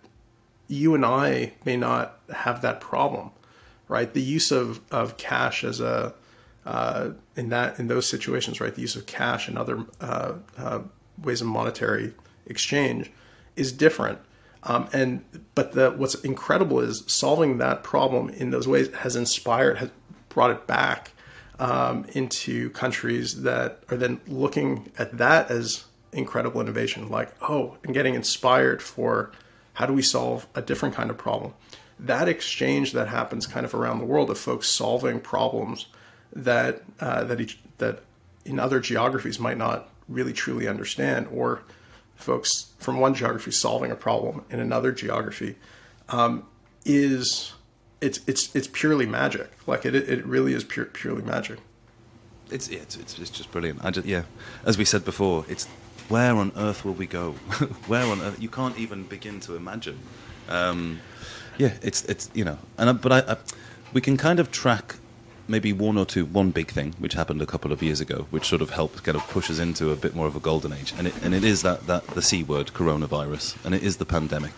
you 0.68 0.96
and 0.96 1.06
I 1.06 1.54
may 1.66 1.78
not 1.78 2.20
have 2.34 2.62
that 2.62 2.80
problem, 2.80 3.32
right? 3.88 4.14
The 4.14 4.22
use 4.22 4.52
of 4.52 4.80
of 4.92 5.18
cash 5.18 5.64
as 5.64 5.80
a 5.80 6.14
uh, 6.66 7.10
in 7.36 7.50
that 7.50 7.80
in 7.80 7.88
those 7.88 8.08
situations, 8.08 8.62
right? 8.62 8.74
The 8.74 8.82
use 8.82 8.96
of 8.96 9.06
cash 9.06 9.48
and 9.48 9.58
other 9.58 9.86
uh, 10.00 10.34
uh, 10.58 10.80
ways 11.22 11.42
of 11.42 11.48
monetary 11.48 12.14
exchange 12.46 13.12
is 13.56 13.72
different. 13.72 14.20
Um, 14.64 14.88
and 14.94 15.26
but 15.56 15.74
the 15.74 15.92
what's 15.92 16.16
incredible 16.16 16.80
is 16.80 17.04
solving 17.08 17.58
that 17.58 17.84
problem 17.84 18.30
in 18.30 18.52
those 18.52 18.68
ways 18.68 18.94
has 18.94 19.16
inspired, 19.16 19.78
has 19.80 19.90
brought 20.34 20.52
it 20.52 20.68
back 20.68 21.12
um, 21.60 22.06
into 22.14 22.70
countries 22.72 23.44
that 23.44 23.80
are 23.90 23.98
then 23.98 24.20
looking 24.28 24.92
at 24.98 25.18
that 25.18 25.52
as 25.52 25.86
incredible 26.12 26.62
innovation, 26.62 27.10
like 27.10 27.32
oh, 27.42 27.78
and 27.84 27.94
getting 27.94 28.16
inspired 28.16 28.82
for 28.82 29.32
how 29.74 29.86
do 29.86 29.94
we 29.94 30.02
solve 30.02 30.48
a 30.56 30.62
different 30.62 30.96
kind 30.96 31.10
of 31.10 31.18
problem. 31.18 31.54
That 32.00 32.28
exchange 32.28 32.94
that 32.94 33.08
happens 33.08 33.48
kind 33.48 33.66
of 33.66 33.74
around 33.74 34.00
the 34.00 34.06
world 34.06 34.30
of 34.30 34.38
folks 34.38 34.68
solving 34.68 35.20
problems 35.20 35.88
that 36.36 36.84
uh, 37.00 37.24
that 37.26 37.40
each 37.40 37.60
that 37.78 38.00
in 38.46 38.60
other 38.60 38.80
geographies 38.80 39.40
might 39.40 39.58
not 39.58 39.90
really 40.10 40.34
truly 40.34 40.68
understand, 40.68 41.28
or 41.32 41.64
folks 42.16 42.74
from 42.78 43.00
one 43.00 43.14
geography 43.14 43.52
solving 43.52 43.92
a 43.92 43.96
problem 43.96 44.44
in 44.50 44.60
another 44.60 44.92
geography 44.92 45.56
um, 46.10 46.46
is 46.86 47.54
it's 48.04 48.20
it's 48.28 48.56
it's 48.56 48.68
purely 48.68 49.06
magic. 49.06 49.50
Like 49.66 49.86
it 49.86 49.96
it 49.96 50.26
really 50.26 50.54
is 50.54 50.64
pure, 50.64 50.86
purely 50.86 51.24
magic. 51.24 51.60
It's, 52.52 52.68
it's, 52.68 52.98
it's, 52.98 53.32
just 53.32 53.52
brilliant. 53.52 53.84
I 53.84 53.90
just, 53.90 54.06
yeah, 54.06 54.24
as 54.64 54.78
we 54.78 54.86
said 54.86 55.04
before, 55.04 55.44
it's 55.50 55.66
where 56.08 56.36
on 56.36 56.52
earth 56.56 56.86
will 56.86 56.94
we 56.94 57.08
go? 57.08 57.32
where 57.88 58.06
on 58.06 58.22
earth? 58.22 58.40
You 58.40 58.50
can't 58.50 58.78
even 58.78 59.04
begin 59.04 59.40
to 59.42 59.56
imagine. 59.56 59.98
Um, 60.50 61.00
yeah, 61.58 61.74
it's 61.82 62.04
it's 62.06 62.30
you 62.36 62.46
know, 62.46 62.60
and 62.78 62.90
I, 62.90 62.94
but 62.94 63.12
I, 63.12 63.34
I, 63.34 63.38
we 63.94 64.02
can 64.02 64.18
kind 64.18 64.40
of 64.40 64.52
track 64.52 64.98
maybe 65.48 65.74
one 65.74 65.98
or 65.98 66.06
two, 66.06 66.26
one 66.26 66.52
big 66.52 66.70
thing 66.70 66.94
which 67.00 67.14
happened 67.14 67.42
a 67.42 67.46
couple 67.46 67.72
of 67.72 67.82
years 67.82 68.00
ago, 68.00 68.28
which 68.30 68.46
sort 68.46 68.62
of 68.62 68.70
helped 68.70 69.04
kind 69.04 69.16
of 69.18 69.24
push 69.30 69.50
us 69.50 69.60
into 69.60 69.92
a 69.92 69.96
bit 69.96 70.16
more 70.16 70.28
of 70.28 70.36
a 70.36 70.40
golden 70.40 70.74
age, 70.74 70.94
and 70.98 71.08
it 71.08 71.14
and 71.24 71.34
it 71.34 71.44
is 71.44 71.64
that 71.64 71.88
that 71.88 72.06
the 72.08 72.22
c 72.22 72.44
word, 72.44 72.68
coronavirus, 72.68 73.56
and 73.66 73.74
it 73.74 73.82
is 73.82 73.98
the 73.98 74.06
pandemic. 74.06 74.54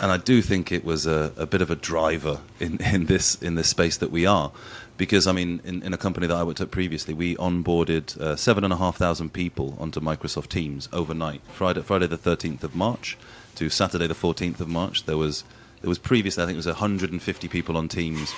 And 0.00 0.10
I 0.10 0.16
do 0.16 0.42
think 0.42 0.72
it 0.72 0.84
was 0.84 1.06
a, 1.06 1.32
a 1.36 1.46
bit 1.46 1.62
of 1.62 1.70
a 1.70 1.76
driver 1.76 2.40
in, 2.60 2.80
in 2.94 3.06
this 3.06 3.40
in 3.42 3.54
this 3.54 3.68
space 3.68 3.96
that 3.98 4.10
we 4.10 4.26
are, 4.26 4.52
because 4.96 5.26
I 5.26 5.32
mean, 5.32 5.60
in, 5.64 5.82
in 5.82 5.92
a 5.94 5.98
company 5.98 6.26
that 6.26 6.36
I 6.36 6.42
worked 6.42 6.60
at 6.60 6.70
previously, 6.70 7.14
we 7.14 7.36
onboarded 7.36 8.18
uh, 8.20 8.36
seven 8.36 8.64
and 8.64 8.72
a 8.72 8.76
half 8.76 8.96
thousand 8.96 9.32
people 9.32 9.76
onto 9.78 10.00
Microsoft 10.00 10.48
Teams 10.48 10.88
overnight. 10.92 11.42
Friday 11.52 11.82
Friday 11.82 12.06
the 12.06 12.16
thirteenth 12.16 12.64
of 12.64 12.74
March 12.74 13.16
to 13.56 13.68
Saturday 13.70 14.06
the 14.06 14.14
fourteenth 14.14 14.60
of 14.60 14.68
March. 14.68 15.04
There 15.04 15.16
was 15.16 15.44
there 15.80 15.88
was 15.88 15.98
previously 15.98 16.42
I 16.42 16.46
think 16.46 16.54
it 16.54 16.64
was 16.64 16.66
150 16.66 17.48
people 17.48 17.76
on 17.76 17.88
Teams 17.88 18.34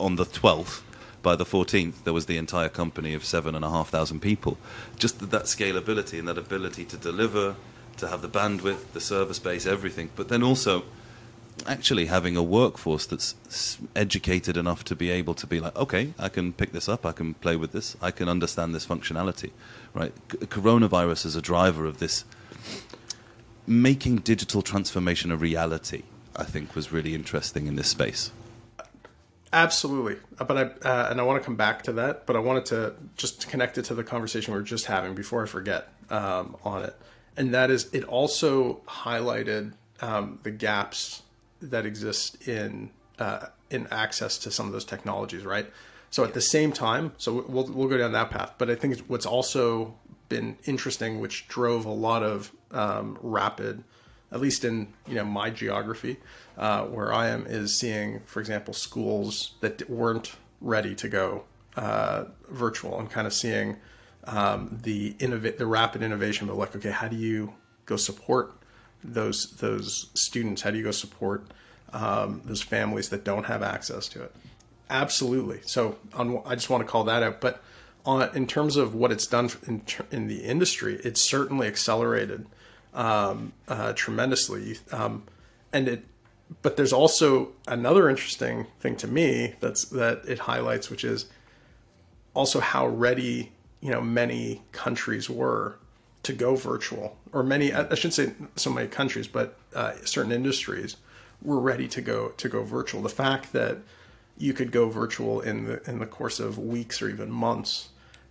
on 0.00 0.16
the 0.16 0.24
12th. 0.24 0.82
By 1.20 1.34
the 1.34 1.44
14th, 1.44 2.04
there 2.04 2.12
was 2.12 2.26
the 2.26 2.38
entire 2.38 2.68
company 2.68 3.12
of 3.12 3.24
seven 3.24 3.54
and 3.54 3.64
a 3.64 3.70
half 3.70 3.90
thousand 3.90 4.20
people. 4.20 4.56
Just 4.96 5.18
that, 5.18 5.30
that 5.32 5.44
scalability 5.44 6.18
and 6.18 6.28
that 6.28 6.38
ability 6.38 6.84
to 6.86 6.96
deliver, 6.96 7.56
to 7.98 8.08
have 8.08 8.22
the 8.22 8.28
bandwidth, 8.28 8.92
the 8.92 9.00
server 9.00 9.34
space, 9.34 9.66
everything, 9.66 10.10
but 10.16 10.28
then 10.28 10.42
also 10.42 10.84
actually 11.66 12.06
having 12.06 12.36
a 12.36 12.42
workforce 12.42 13.04
that's 13.06 13.78
educated 13.96 14.56
enough 14.56 14.84
to 14.84 14.94
be 14.94 15.10
able 15.10 15.34
to 15.34 15.46
be 15.46 15.60
like, 15.60 15.74
okay, 15.76 16.14
I 16.18 16.28
can 16.28 16.52
pick 16.52 16.72
this 16.72 16.88
up, 16.88 17.04
I 17.04 17.12
can 17.12 17.34
play 17.34 17.56
with 17.56 17.72
this, 17.72 17.96
I 18.00 18.10
can 18.10 18.28
understand 18.28 18.74
this 18.74 18.86
functionality, 18.86 19.50
right? 19.92 20.12
C- 20.30 20.38
coronavirus 20.38 21.26
is 21.26 21.36
a 21.36 21.42
driver 21.42 21.84
of 21.84 21.98
this 21.98 22.24
making 23.66 24.16
digital 24.18 24.62
transformation 24.62 25.30
a 25.30 25.36
reality. 25.36 26.02
I 26.36 26.44
think 26.44 26.76
was 26.76 26.92
really 26.92 27.14
interesting 27.16 27.66
in 27.66 27.74
this 27.74 27.88
space. 27.88 28.30
Absolutely, 29.52 30.16
Uh, 30.38 30.44
but 30.44 30.56
I 30.56 30.88
uh, 30.88 31.08
and 31.10 31.20
I 31.20 31.24
want 31.24 31.40
to 31.40 31.44
come 31.44 31.56
back 31.56 31.82
to 31.84 31.92
that, 31.94 32.26
but 32.26 32.36
I 32.36 32.38
wanted 32.38 32.66
to 32.66 32.94
just 33.16 33.48
connect 33.48 33.78
it 33.78 33.86
to 33.86 33.94
the 33.94 34.04
conversation 34.04 34.52
we 34.52 34.60
were 34.60 34.64
just 34.64 34.86
having 34.86 35.14
before 35.14 35.42
I 35.42 35.46
forget 35.46 35.88
um, 36.10 36.56
on 36.64 36.84
it, 36.84 36.94
and 37.38 37.54
that 37.54 37.70
is 37.70 37.88
it 37.92 38.04
also 38.04 38.82
highlighted 38.86 39.72
um, 40.00 40.38
the 40.42 40.50
gaps 40.50 41.22
that 41.62 41.86
exist 41.86 42.46
in 42.46 42.90
uh, 43.18 43.46
in 43.70 43.86
access 43.90 44.38
to 44.38 44.50
some 44.50 44.66
of 44.66 44.72
those 44.72 44.84
technologies, 44.84 45.44
right? 45.44 45.70
So 46.10 46.24
at 46.24 46.34
the 46.34 46.40
same 46.40 46.72
time, 46.72 47.12
so 47.16 47.44
we'll 47.48 47.66
we'll 47.66 47.88
go 47.88 47.96
down 47.96 48.12
that 48.12 48.30
path, 48.30 48.54
but 48.58 48.68
I 48.68 48.74
think 48.74 48.92
it's, 48.94 49.08
what's 49.08 49.26
also 49.26 49.94
been 50.28 50.58
interesting, 50.64 51.20
which 51.20 51.48
drove 51.48 51.86
a 51.86 51.92
lot 51.92 52.22
of 52.22 52.52
um, 52.70 53.18
rapid 53.22 53.82
at 54.30 54.40
least 54.40 54.64
in 54.64 54.88
you 55.06 55.14
know 55.14 55.24
my 55.24 55.50
geography 55.50 56.18
uh, 56.56 56.82
where 56.84 57.12
I 57.12 57.28
am, 57.28 57.46
is 57.46 57.78
seeing, 57.78 58.20
for 58.26 58.40
example, 58.40 58.74
schools 58.74 59.54
that 59.60 59.88
weren't 59.88 60.32
ready 60.60 60.94
to 60.96 61.08
go 61.08 61.44
uh, 61.76 62.24
virtual, 62.50 62.98
and 62.98 63.10
kind 63.10 63.26
of 63.26 63.32
seeing 63.32 63.76
um, 64.36 64.78
the 64.82 65.14
innov- 65.14 65.56
the 65.56 65.66
rapid 65.66 66.02
innovation. 66.02 66.46
But 66.46 66.56
like, 66.56 66.76
okay, 66.76 66.90
how 66.90 67.08
do 67.08 67.16
you 67.16 67.52
go 67.86 67.96
support 67.96 68.52
those 69.02 69.50
those 69.58 70.10
students? 70.14 70.62
How 70.62 70.70
do 70.70 70.78
you 70.78 70.84
go 70.84 70.92
support 70.92 71.40
um, 71.92 72.42
those 72.44 72.62
families 72.62 73.08
that 73.08 73.24
don't 73.24 73.46
have 73.46 73.62
access 73.62 74.08
to 74.08 74.22
it? 74.22 74.32
Absolutely. 74.90 75.60
So 75.64 75.98
on, 76.14 76.42
I 76.46 76.54
just 76.54 76.70
want 76.70 76.84
to 76.84 76.90
call 76.90 77.04
that 77.04 77.22
out, 77.22 77.40
but. 77.40 77.62
On, 78.06 78.34
in 78.34 78.46
terms 78.46 78.76
of 78.76 78.94
what 78.94 79.12
it's 79.12 79.26
done 79.26 79.50
in, 79.66 79.82
in 80.10 80.28
the 80.28 80.38
industry, 80.38 80.98
it's 81.04 81.20
certainly 81.20 81.66
accelerated 81.66 82.46
um, 82.94 83.52
uh, 83.66 83.92
tremendously. 83.92 84.78
Um, 84.92 85.24
and 85.74 85.88
it, 85.88 86.04
but 86.62 86.76
there's 86.76 86.92
also 86.92 87.52
another 87.66 88.08
interesting 88.08 88.66
thing 88.80 88.96
to 88.96 89.06
me 89.06 89.54
that's 89.60 89.84
that 89.86 90.22
it 90.26 90.38
highlights, 90.38 90.88
which 90.88 91.04
is 91.04 91.26
also 92.32 92.60
how 92.60 92.86
ready 92.86 93.52
you 93.80 93.90
know 93.90 94.00
many 94.00 94.62
countries 94.72 95.28
were 95.30 95.78
to 96.24 96.32
go 96.32 96.56
virtual, 96.56 97.16
or 97.32 97.42
many 97.42 97.72
I 97.72 97.94
shouldn't 97.94 98.14
say 98.14 98.32
so 98.56 98.70
many 98.70 98.88
countries, 98.88 99.26
but 99.26 99.56
uh, 99.74 99.94
certain 100.04 100.32
industries 100.32 100.96
were 101.42 101.60
ready 101.60 101.88
to 101.88 102.00
go 102.00 102.30
to 102.30 102.48
go 102.48 102.62
virtual. 102.62 103.02
The 103.02 103.08
fact 103.08 103.52
that 103.52 103.78
you 104.36 104.52
could 104.52 104.70
go 104.72 104.88
virtual 104.88 105.40
in 105.40 105.64
the 105.64 105.90
in 105.90 105.98
the 105.98 106.06
course 106.06 106.40
of 106.40 106.58
weeks 106.58 107.02
or 107.02 107.08
even 107.08 107.30
months 107.30 107.88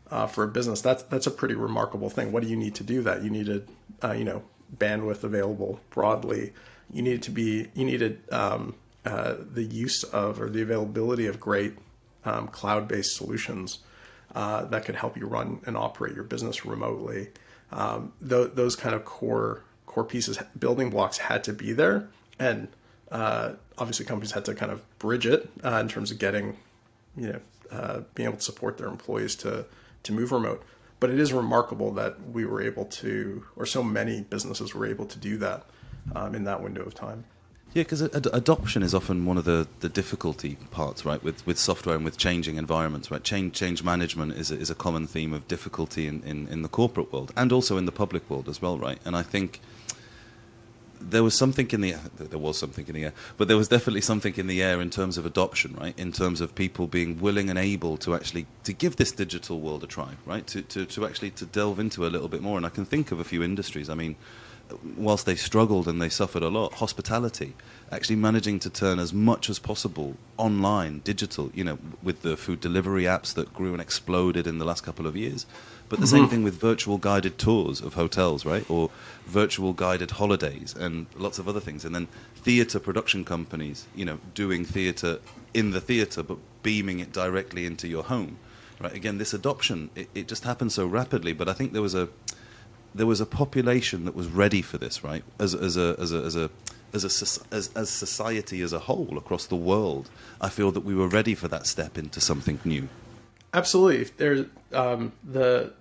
uh, 0.10 0.28
for 0.28 0.44
a 0.44 0.48
business 0.48 0.82
that's 0.82 1.04
that's 1.04 1.28
a 1.28 1.32
pretty 1.32 1.56
remarkable 1.56 2.10
thing. 2.10 2.32
What 2.32 2.44
do 2.44 2.50
you 2.50 2.56
need 2.56 2.76
to 2.76 2.84
do 2.84 3.02
that? 3.04 3.24
You 3.24 3.30
needed 3.30 3.68
uh, 4.04 4.12
you 4.14 4.24
know 4.24 4.44
bandwidth 4.78 5.24
available 5.24 5.80
broadly. 5.90 6.54
You 6.92 7.02
needed 7.02 7.24
to 7.24 7.32
be 7.32 7.68
you 7.74 7.86
needed 7.86 8.22
um, 8.32 8.76
uh, 9.06 9.36
the 9.54 9.64
use 9.64 10.04
of 10.04 10.42
or 10.42 10.50
the 10.50 10.62
availability 10.62 11.28
of 11.28 11.40
great 11.40 11.74
um, 12.26 12.48
cloud 12.48 12.88
based 12.88 13.16
solutions 13.16 13.80
uh, 14.38 14.66
that 14.66 14.86
could 14.86 14.96
help 14.96 15.18
you 15.18 15.26
run 15.26 15.60
and 15.66 15.76
operate 15.76 16.14
your 16.14 16.24
business 16.24 16.64
remotely. 16.64 17.30
Um, 17.72 18.14
th- 18.20 18.52
those 18.54 18.76
kind 18.76 18.94
of 18.94 19.04
core 19.04 19.64
core 19.88 20.04
pieces, 20.04 20.38
building 20.60 20.92
blocks 20.92 21.18
had 21.18 21.44
to 21.46 21.54
be 21.54 21.74
there, 21.74 22.08
and 22.38 22.68
uh, 23.12 23.54
obviously 23.80 24.06
companies 24.06 24.32
had 24.34 24.46
to 24.46 24.54
kind 24.54 24.72
of 24.72 24.80
bridge 25.00 25.26
it 25.26 25.50
uh, 25.66 25.80
in 25.82 25.88
terms 25.88 26.12
of 26.12 26.20
getting, 26.20 26.56
you 27.16 27.30
know, 27.30 27.40
uh, 27.72 28.02
being 28.14 28.30
able 28.30 28.38
to 28.38 28.44
support 28.44 28.78
their 28.78 28.88
employees 28.88 29.36
to 29.38 29.66
to 30.04 30.14
move 30.14 30.32
remote. 30.32 30.64
But 31.00 31.10
it 31.10 31.20
is 31.20 31.34
remarkable 31.34 31.92
that 31.94 32.14
we 32.32 32.46
were 32.46 32.62
able 32.62 32.86
to, 32.86 33.44
or 33.56 33.66
so 33.66 33.82
many 33.82 34.22
businesses 34.22 34.76
were 34.76 34.86
able 34.86 35.08
to 35.08 35.18
do 35.18 35.38
that 35.38 35.66
um, 36.16 36.36
in 36.36 36.44
that 36.44 36.62
window 36.62 36.84
of 36.84 36.94
time. 36.94 37.26
Yeah, 37.74 37.84
because 37.84 38.02
ad- 38.02 38.28
adoption 38.34 38.82
is 38.82 38.96
often 38.96 39.26
one 39.26 39.38
of 39.38 39.46
the, 39.46 39.68
the 39.82 39.90
difficulty 39.90 40.58
parts, 40.72 41.06
right? 41.06 41.22
With 41.24 41.46
with 41.46 41.60
software 41.60 41.96
and 41.96 42.06
with 42.06 42.18
changing 42.18 42.56
environments, 42.58 43.12
right? 43.12 43.24
Change 43.24 43.54
change 43.54 43.84
management 43.84 44.34
is 44.34 44.52
a, 44.52 44.58
is 44.58 44.70
a 44.70 44.76
common 44.76 45.06
theme 45.06 45.34
of 45.34 45.48
difficulty 45.48 46.08
in, 46.08 46.24
in, 46.24 46.48
in 46.48 46.62
the 46.62 46.70
corporate 46.70 47.12
world 47.14 47.32
and 47.36 47.52
also 47.52 47.78
in 47.78 47.86
the 47.86 47.92
public 47.92 48.28
world 48.30 48.50
as 48.50 48.62
well, 48.62 48.80
right? 48.80 49.00
And 49.06 49.16
I 49.16 49.22
think 49.22 49.60
there 51.00 51.24
was 51.24 51.38
something 51.38 51.70
in 51.70 51.82
the 51.82 51.94
air. 51.94 52.02
There 52.18 52.40
was 52.40 52.58
something 52.58 52.88
in 52.88 52.96
the 52.96 53.04
air, 53.06 53.14
but 53.38 53.48
there 53.48 53.58
was 53.58 53.68
definitely 53.68 54.02
something 54.02 54.34
in 54.38 54.48
the 54.48 54.64
air 54.64 54.82
in 54.82 54.90
terms 54.90 55.18
of 55.18 55.26
adoption, 55.26 55.76
right? 55.80 55.94
In 56.00 56.12
terms 56.12 56.42
of 56.42 56.56
people 56.56 56.88
being 56.88 57.20
willing 57.20 57.50
and 57.50 57.60
able 57.60 57.98
to 57.98 58.16
actually 58.16 58.48
to 58.64 58.74
give 58.74 58.96
this 58.96 59.12
digital 59.12 59.60
world 59.60 59.84
a 59.84 59.88
try, 59.88 60.14
right? 60.26 60.48
To 60.48 60.62
to, 60.64 60.86
to 60.86 61.06
actually 61.06 61.32
to 61.32 61.46
delve 61.46 61.80
into 61.80 62.08
a 62.08 62.10
little 62.10 62.30
bit 62.30 62.42
more. 62.42 62.58
And 62.58 62.66
I 62.66 62.70
can 62.70 62.86
think 62.86 63.12
of 63.12 63.20
a 63.20 63.24
few 63.24 63.44
industries. 63.44 63.90
I 63.90 63.94
mean, 63.94 64.16
whilst 64.96 65.26
they 65.26 65.36
struggled 65.36 65.88
and 65.88 66.02
they 66.02 66.10
suffered 66.10 66.44
a 66.44 66.50
lot, 66.50 66.74
hospitality 66.74 67.54
actually 67.92 68.18
managing 68.18 68.60
to 68.60 68.70
turn 68.70 69.00
as 69.00 69.14
much 69.14 69.50
as 69.50 69.60
possible 69.60 70.18
online, 70.36 71.00
digital. 71.00 71.52
You 71.54 71.64
know, 71.64 71.78
with 72.04 72.22
the 72.22 72.36
food 72.36 72.60
delivery 72.60 73.04
apps 73.04 73.34
that 73.36 73.54
grew 73.54 73.72
and 73.72 73.82
exploded 73.82 74.46
in 74.46 74.58
the 74.58 74.66
last 74.66 74.84
couple 74.84 75.08
of 75.08 75.16
years 75.16 75.46
but 75.90 76.00
the 76.00 76.06
mm-hmm. 76.06 76.16
same 76.16 76.28
thing 76.28 76.44
with 76.44 76.60
virtual 76.60 76.98
guided 76.98 77.38
tours 77.38 77.82
of 77.82 77.94
hotels, 77.94 78.46
right? 78.46 78.70
Or 78.70 78.90
virtual 79.26 79.74
guided 79.74 80.12
holidays 80.12 80.76
and 80.78 81.08
lots 81.16 81.40
of 81.40 81.48
other 81.48 81.60
things. 81.60 81.86
And 81.86 81.96
then 81.96 82.08
theatre 82.36 82.80
production 82.80 83.24
companies, 83.24 83.88
you 83.96 84.04
know, 84.04 84.20
doing 84.34 84.66
theatre 84.66 85.20
in 85.54 85.72
the 85.72 85.82
theatre 85.82 86.24
but 86.24 86.38
beaming 86.62 87.00
it 87.00 87.14
directly 87.14 87.66
into 87.66 87.88
your 87.88 88.04
home, 88.04 88.38
right? 88.82 88.94
Again, 88.94 89.18
this 89.18 89.34
adoption, 89.34 89.90
it, 89.96 90.10
it 90.14 90.28
just 90.28 90.44
happened 90.44 90.74
so 90.74 90.86
rapidly. 90.86 91.32
But 91.32 91.48
I 91.48 91.54
think 91.54 91.72
there 91.72 91.82
was 91.82 91.96
a 91.96 92.10
there 92.94 93.06
was 93.06 93.22
a 93.22 93.26
population 93.26 94.06
that 94.06 94.16
was 94.16 94.28
ready 94.28 94.62
for 94.62 94.78
this, 94.78 95.04
right? 95.04 95.24
As, 95.40 95.54
as 95.54 95.78
a 95.78 95.96
as 96.00 96.12
a 96.14 96.18
as 96.24 96.36
a 96.36 96.50
as 96.94 97.04
a 97.04 97.56
as, 97.56 97.70
as 97.76 97.90
society 97.90 98.62
as 98.62 98.74
a 98.74 98.80
whole 98.80 99.18
across 99.18 99.46
the 99.46 99.56
world, 99.56 100.10
I 100.42 100.50
feel 100.50 100.72
that 100.72 100.82
we 100.82 100.96
were 100.96 101.08
ready 101.08 101.36
for 101.36 101.48
that 101.48 101.68
step 101.68 101.98
into 101.98 102.20
something 102.22 102.60
new. 102.64 102.88
Absolutely. 103.54 104.12
There's 104.18 104.46
um, 104.74 105.14
the 105.24 105.74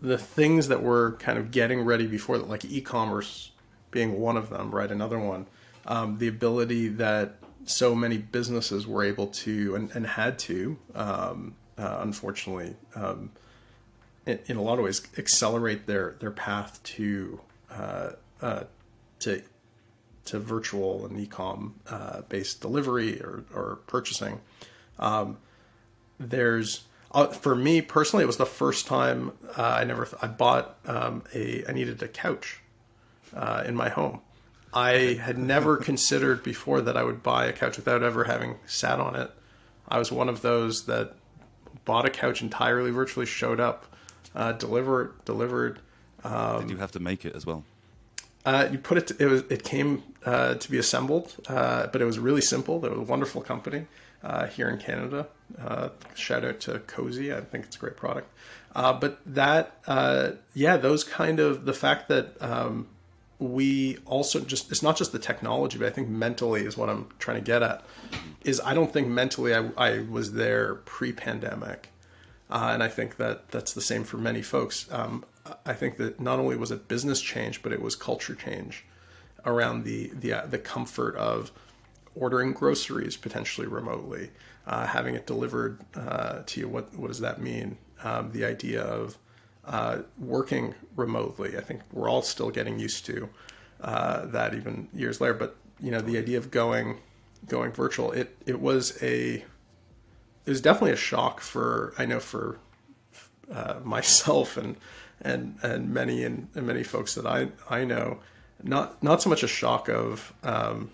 the 0.00 0.18
things 0.18 0.68
that 0.68 0.82
we're 0.82 1.12
kind 1.12 1.38
of 1.38 1.50
getting 1.50 1.82
ready 1.84 2.06
before 2.06 2.36
that, 2.38 2.48
like 2.48 2.64
e-commerce 2.64 3.52
being 3.92 4.18
one 4.18 4.36
of 4.36 4.50
them, 4.50 4.70
right? 4.70 4.90
Another 4.90 5.18
one. 5.18 5.46
Um, 5.86 6.18
the 6.18 6.28
ability 6.28 6.88
that 6.88 7.36
so 7.64 7.94
many 7.94 8.18
businesses 8.18 8.86
were 8.86 9.04
able 9.04 9.28
to 9.28 9.76
and, 9.76 9.90
and 9.92 10.06
had 10.06 10.38
to, 10.40 10.76
um, 10.94 11.54
uh, 11.78 11.98
unfortunately, 12.00 12.74
um, 12.96 13.30
in, 14.26 14.38
in, 14.46 14.56
a 14.56 14.62
lot 14.62 14.78
of 14.78 14.84
ways, 14.84 15.02
accelerate 15.18 15.86
their 15.86 16.16
their 16.20 16.30
path 16.30 16.82
to 16.84 17.40
uh, 17.70 18.10
uh, 18.40 18.64
to 19.20 19.42
to 20.24 20.38
virtual 20.38 21.04
and 21.06 21.18
e-com 21.18 21.74
uh, 21.88 22.22
based 22.28 22.60
delivery 22.60 23.20
or, 23.20 23.44
or 23.54 23.78
purchasing. 23.86 24.40
Um, 24.98 25.38
there's 26.18 26.84
uh, 27.12 27.26
for 27.26 27.54
me 27.54 27.82
personally, 27.82 28.22
it 28.22 28.26
was 28.26 28.36
the 28.36 28.46
first 28.46 28.86
time 28.86 29.32
uh, 29.56 29.62
I 29.62 29.84
never 29.84 30.06
th- 30.06 30.16
I 30.22 30.28
bought 30.28 30.78
um, 30.86 31.24
a 31.34 31.64
I 31.68 31.72
needed 31.72 32.02
a 32.02 32.08
couch 32.08 32.60
uh, 33.34 33.64
in 33.66 33.74
my 33.76 33.88
home. 33.88 34.20
I 34.72 35.18
had 35.20 35.38
never 35.38 35.76
considered 35.90 36.42
before 36.42 36.80
that 36.82 36.96
I 36.96 37.02
would 37.02 37.22
buy 37.22 37.46
a 37.46 37.52
couch 37.52 37.76
without 37.76 38.02
ever 38.02 38.24
having 38.24 38.56
sat 38.66 39.00
on 39.00 39.16
it. 39.16 39.30
I 39.88 39.98
was 39.98 40.10
one 40.10 40.28
of 40.28 40.42
those 40.42 40.86
that 40.86 41.14
bought 41.84 42.06
a 42.06 42.10
couch 42.10 42.40
entirely 42.40 42.90
virtually, 42.90 43.26
showed 43.26 43.60
up, 43.60 43.91
uh, 44.34 44.52
delivered 44.52 45.24
delivered. 45.24 45.80
Um, 46.24 46.62
Did 46.62 46.70
you 46.70 46.76
have 46.76 46.92
to 46.92 47.00
make 47.00 47.24
it 47.24 47.34
as 47.34 47.44
well? 47.44 47.64
Uh, 48.44 48.68
you 48.72 48.78
put 48.78 48.98
it. 48.98 49.06
To, 49.08 49.16
it 49.22 49.26
was. 49.26 49.42
It 49.50 49.62
came 49.62 50.02
uh, 50.24 50.54
to 50.54 50.70
be 50.70 50.78
assembled, 50.78 51.34
uh, 51.48 51.86
but 51.88 52.00
it 52.00 52.04
was 52.04 52.18
really 52.18 52.40
simple. 52.40 52.84
It 52.84 52.90
was 52.90 53.00
a 53.00 53.10
wonderful 53.10 53.40
company 53.40 53.86
uh, 54.22 54.46
here 54.46 54.68
in 54.68 54.78
Canada. 54.78 55.28
Uh, 55.60 55.90
shout 56.14 56.44
out 56.44 56.60
to 56.60 56.78
Cozey. 56.80 57.36
I 57.36 57.40
think 57.40 57.64
it's 57.64 57.76
a 57.76 57.78
great 57.78 57.96
product. 57.96 58.28
Uh, 58.74 58.92
but 58.92 59.20
that, 59.26 59.76
uh, 59.86 60.32
yeah, 60.54 60.76
those 60.76 61.04
kind 61.04 61.38
of 61.38 61.66
the 61.66 61.74
fact 61.74 62.08
that 62.08 62.40
um, 62.40 62.88
we 63.38 63.98
also 64.06 64.40
just 64.40 64.70
it's 64.70 64.82
not 64.82 64.96
just 64.96 65.12
the 65.12 65.18
technology, 65.18 65.78
but 65.78 65.86
I 65.86 65.90
think 65.90 66.08
mentally 66.08 66.64
is 66.64 66.76
what 66.76 66.88
I'm 66.88 67.08
trying 67.18 67.38
to 67.38 67.44
get 67.44 67.62
at. 67.62 67.84
Is 68.44 68.60
I 68.64 68.74
don't 68.74 68.92
think 68.92 69.08
mentally 69.08 69.54
I, 69.54 69.70
I 69.76 70.00
was 70.00 70.32
there 70.32 70.76
pre-pandemic, 70.76 71.90
uh, 72.52 72.70
and 72.74 72.82
I 72.82 72.88
think 72.88 73.16
that 73.16 73.48
that's 73.48 73.72
the 73.72 73.80
same 73.80 74.04
for 74.04 74.18
many 74.18 74.42
folks. 74.42 74.86
Um, 74.92 75.24
I 75.64 75.72
think 75.72 75.96
that 75.96 76.20
not 76.20 76.38
only 76.38 76.54
was 76.54 76.70
it 76.70 76.86
business 76.86 77.20
change, 77.20 77.62
but 77.62 77.72
it 77.72 77.80
was 77.80 77.96
culture 77.96 78.34
change 78.34 78.84
around 79.46 79.84
the 79.84 80.10
the 80.14 80.34
uh, 80.34 80.46
the 80.46 80.58
comfort 80.58 81.16
of 81.16 81.50
ordering 82.14 82.52
groceries 82.52 83.16
potentially 83.16 83.66
remotely, 83.66 84.30
uh, 84.66 84.86
having 84.86 85.14
it 85.14 85.26
delivered 85.26 85.80
uh, 85.96 86.42
to 86.44 86.60
you. 86.60 86.68
What 86.68 86.94
what 86.94 87.08
does 87.08 87.20
that 87.20 87.40
mean? 87.40 87.78
Um, 88.04 88.30
the 88.32 88.44
idea 88.44 88.82
of 88.82 89.16
uh, 89.64 90.00
working 90.18 90.74
remotely. 90.94 91.56
I 91.56 91.62
think 91.62 91.80
we're 91.90 92.10
all 92.10 92.20
still 92.20 92.50
getting 92.50 92.78
used 92.78 93.06
to 93.06 93.30
uh, 93.80 94.26
that 94.26 94.52
even 94.54 94.88
years 94.92 95.22
later. 95.22 95.34
But 95.34 95.56
you 95.80 95.90
know, 95.90 96.02
the 96.02 96.18
idea 96.18 96.36
of 96.36 96.50
going 96.50 96.98
going 97.48 97.72
virtual. 97.72 98.12
It 98.12 98.36
it 98.44 98.60
was 98.60 99.02
a 99.02 99.42
it 100.44 100.50
was 100.50 100.60
definitely 100.60 100.92
a 100.92 100.96
shock 100.96 101.40
for 101.40 101.94
I 101.98 102.06
know 102.06 102.20
for 102.20 102.58
uh, 103.52 103.80
myself 103.84 104.56
and 104.56 104.76
and 105.20 105.56
and 105.62 105.90
many 105.90 106.24
and, 106.24 106.48
and, 106.54 106.66
many 106.66 106.82
folks 106.82 107.14
that 107.14 107.26
I 107.26 107.48
I 107.70 107.84
know. 107.84 108.18
Not 108.62 109.02
not 109.02 109.22
so 109.22 109.30
much 109.30 109.42
a 109.42 109.48
shock 109.48 109.88
of 109.88 110.32
um, 110.44 110.90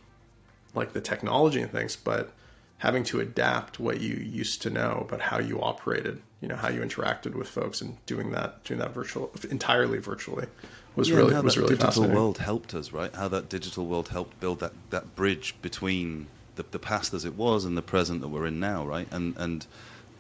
like 0.75 0.93
the 0.93 1.01
technology 1.01 1.61
and 1.61 1.71
things, 1.71 1.97
but 1.97 2.33
having 2.79 3.05
to 3.05 3.21
adapt 3.21 3.79
what 3.79 4.01
you 4.01 4.15
used 4.15 4.63
to 4.63 4.71
know 4.71 5.05
about 5.07 5.21
how 5.21 5.39
you 5.39 5.61
operated, 5.61 6.23
you 6.41 6.49
know, 6.49 6.57
how 6.57 6.69
you 6.69 6.81
interacted 6.81 7.35
with 7.35 7.49
folks 7.49 7.81
and 7.81 7.97
doing 8.07 8.31
that, 8.31 8.63
doing 8.65 8.81
that 8.81 8.95
virtual 8.95 9.31
entirely 9.51 9.99
virtually 9.99 10.47
was 10.95 11.09
yeah, 11.09 11.17
really 11.17 11.35
how 11.35 11.43
was 11.43 11.55
that 11.55 11.63
really 11.63 11.77
digital 11.77 12.09
world 12.09 12.39
helped 12.39 12.75
us, 12.75 12.93
right? 12.93 13.15
How 13.15 13.29
that 13.29 13.49
digital 13.49 13.87
world 13.87 14.09
helped 14.09 14.39
build 14.41 14.61
that, 14.61 14.73
that 14.91 15.15
bridge 15.17 15.55
between 15.61 16.29
the, 16.59 16.65
the 16.71 16.79
past 16.79 17.15
as 17.15 17.25
it 17.25 17.35
was 17.35 17.65
and 17.65 17.77
the 17.77 17.83
present 17.83 18.21
that 18.21 18.29
we're 18.29 18.47
in 18.47 18.61
now, 18.61 18.85
right? 18.85 19.09
And 19.11 19.35
and 19.39 19.67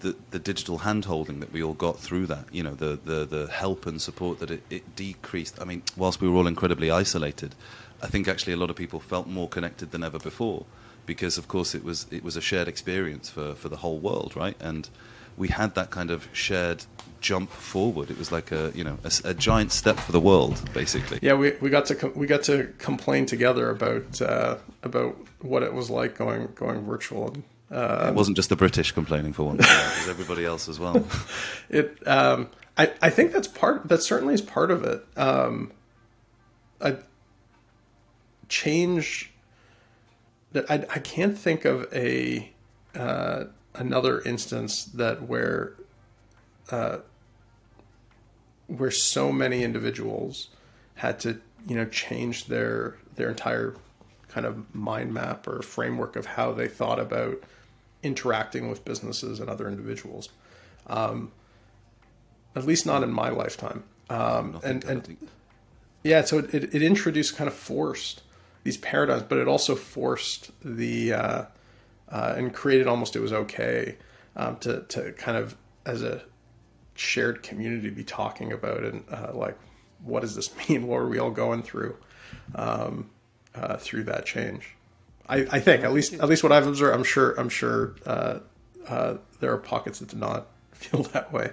the, 0.01 0.17
the 0.31 0.39
digital 0.39 0.79
handholding 0.81 1.41
that 1.41 1.53
we 1.53 1.63
all 1.63 1.75
got 1.75 1.99
through 1.99 2.27
that, 2.27 2.45
you 2.53 2.63
know, 2.63 2.75
the, 2.75 2.99
the, 3.05 3.25
the 3.25 3.51
help 3.51 3.85
and 3.85 4.01
support 4.01 4.39
that 4.39 4.51
it, 4.51 4.63
it 4.71 4.97
decreased. 4.97 5.61
I 5.61 5.65
mean, 5.65 5.83
whilst 5.97 6.21
we 6.21 6.29
were 6.29 6.37
all 6.37 6.47
incredibly 6.47 6.89
isolated, 6.91 7.57
I 8.01 8.07
think 8.07 8.29
actually 8.29 8.53
a 8.53 8.57
lot 8.57 8.71
of 8.71 8.77
people 8.77 9.01
felt 9.01 9.27
more 9.27 9.49
connected 9.49 9.91
than 9.91 10.05
ever 10.05 10.21
before 10.21 10.67
because, 11.05 11.37
of 11.37 11.49
course, 11.49 11.75
it 11.75 11.83
was 11.83 12.07
it 12.11 12.23
was 12.23 12.37
a 12.37 12.41
shared 12.41 12.69
experience 12.69 13.29
for, 13.29 13.55
for 13.55 13.69
the 13.69 13.79
whole 13.79 13.99
world, 13.99 14.37
right? 14.37 14.57
And 14.61 14.89
we 15.37 15.49
had 15.49 15.75
that 15.75 15.91
kind 15.91 16.11
of 16.11 16.29
shared 16.33 16.85
jump 17.21 17.51
forward. 17.51 18.11
It 18.11 18.19
was 18.19 18.33
like 18.33 18.53
a 18.53 18.73
you 18.75 18.85
know 18.85 18.99
a, 19.05 19.13
a 19.25 19.35
giant 19.35 19.73
step 19.73 19.97
for 19.97 20.13
the 20.13 20.21
world, 20.21 20.61
basically. 20.73 21.19
Yeah, 21.23 21.35
we, 21.35 21.53
we 21.61 21.71
got 21.71 21.87
to 21.87 21.95
com- 21.95 22.13
we 22.15 22.27
got 22.27 22.43
to 22.45 22.73
complain 22.79 23.27
together 23.27 23.71
about 23.71 24.21
uh, 24.21 24.57
about 24.83 25.17
what 25.41 25.63
it 25.63 25.73
was 25.73 25.91
like 25.91 26.17
going 26.17 26.49
going 26.55 26.85
virtual. 26.85 27.37
Uh, 27.71 28.07
it 28.09 28.15
wasn't 28.15 28.37
just 28.37 28.49
the 28.49 28.57
British 28.57 28.93
complaining 28.93 29.33
for 29.33 29.45
once; 29.45 29.61
it 29.61 29.99
was 30.01 30.09
everybody 30.09 30.45
else 30.45 30.69
as 30.69 30.79
well. 30.79 31.05
it, 31.69 31.99
um, 32.07 32.49
I, 32.77 32.93
I 33.03 33.11
think 33.11 33.33
that's 33.33 33.49
part. 33.49 33.89
That 33.89 34.03
certainly 34.03 34.35
is 34.35 34.43
part 34.43 34.71
of 34.71 34.85
it. 34.85 35.05
Um, 35.17 35.73
I, 36.81 36.97
change 38.49 39.33
that 40.53 40.71
I, 40.71 40.87
I 40.91 40.99
can't 40.99 41.37
think 41.37 41.65
of 41.65 41.93
a 41.93 42.53
uh, 42.95 43.45
another 43.75 44.21
instance 44.23 44.85
that 44.85 45.23
where 45.23 45.75
uh, 46.71 46.99
where 48.69 48.91
so 48.91 49.33
many 49.33 49.65
individuals 49.65 50.49
had 50.95 51.19
to 51.21 51.41
you 51.67 51.75
know 51.75 51.85
change 51.87 52.47
their 52.47 52.97
their 53.17 53.29
entire 53.29 53.75
kind 54.29 54.47
of 54.47 54.75
mind 54.75 55.13
map 55.13 55.47
or 55.47 55.63
framework 55.63 56.15
of 56.15 56.27
how 56.27 56.53
they 56.53 56.69
thought 56.69 57.01
about 57.01 57.43
interacting 58.03 58.69
with 58.69 58.85
businesses 58.85 59.41
and 59.41 59.51
other 59.51 59.69
individuals. 59.69 60.29
Um, 60.87 61.33
at 62.55 62.65
least 62.65 62.87
not 62.87 63.03
in 63.03 63.13
my 63.13 63.29
lifetime. 63.31 63.85
Um, 64.11 64.61
and 64.65 64.85
and 64.85 65.17
yeah, 66.03 66.25
so 66.25 66.39
it, 66.39 66.55
it, 66.55 66.75
it 66.75 66.83
introduced 66.83 67.37
kind 67.37 67.49
of 67.49 67.55
forced 67.55 68.23
these 68.65 68.77
paradigms, 68.77 69.23
but 69.23 69.39
it 69.39 69.49
also 69.49 69.75
forced 69.75 70.51
the 70.63 71.13
uh, 71.13 71.45
uh, 72.09 72.35
and 72.37 72.53
created 72.55 72.87
almost 72.87 73.17
it 73.17 73.21
was 73.21 73.33
okay 73.33 73.97
um, 74.37 74.57
to 74.59 74.83
to 74.89 75.13
kind 75.13 75.37
of 75.37 75.57
as 75.85 76.03
a 76.03 76.23
shared 76.99 77.43
community 77.43 77.91
be 77.91 78.05
talking 78.05 78.53
about 78.53 78.83
and 78.83 79.05
uh, 79.11 79.31
like 79.33 79.57
what 80.03 80.21
does 80.21 80.35
this 80.35 80.51
mean? 80.69 80.87
What 80.87 80.97
are 80.97 81.09
we 81.09 81.19
all 81.19 81.31
going 81.31 81.63
through 81.63 81.97
um, 82.55 83.11
uh, 83.55 83.77
through 83.77 84.05
that 84.05 84.27
change? 84.27 84.75
I, 85.29 85.47
I, 85.51 85.61
think 85.61 85.85
at 85.85 85.93
least 85.93 86.15
at 86.15 86.29
least 86.29 86.43
what 86.43 86.53
I've 86.53 86.67
observed. 86.67 86.95
I'm 86.95 87.05
sure 87.05 87.39
I'm 87.39 87.49
sure 87.49 87.95
uh, 88.07 88.39
uh, 88.89 89.17
there 89.41 89.53
are 89.53 89.59
pockets 89.59 89.99
that 89.99 90.09
do 90.09 90.17
not 90.17 90.47
feel 90.73 91.03
that 91.05 91.33
way. 91.33 91.53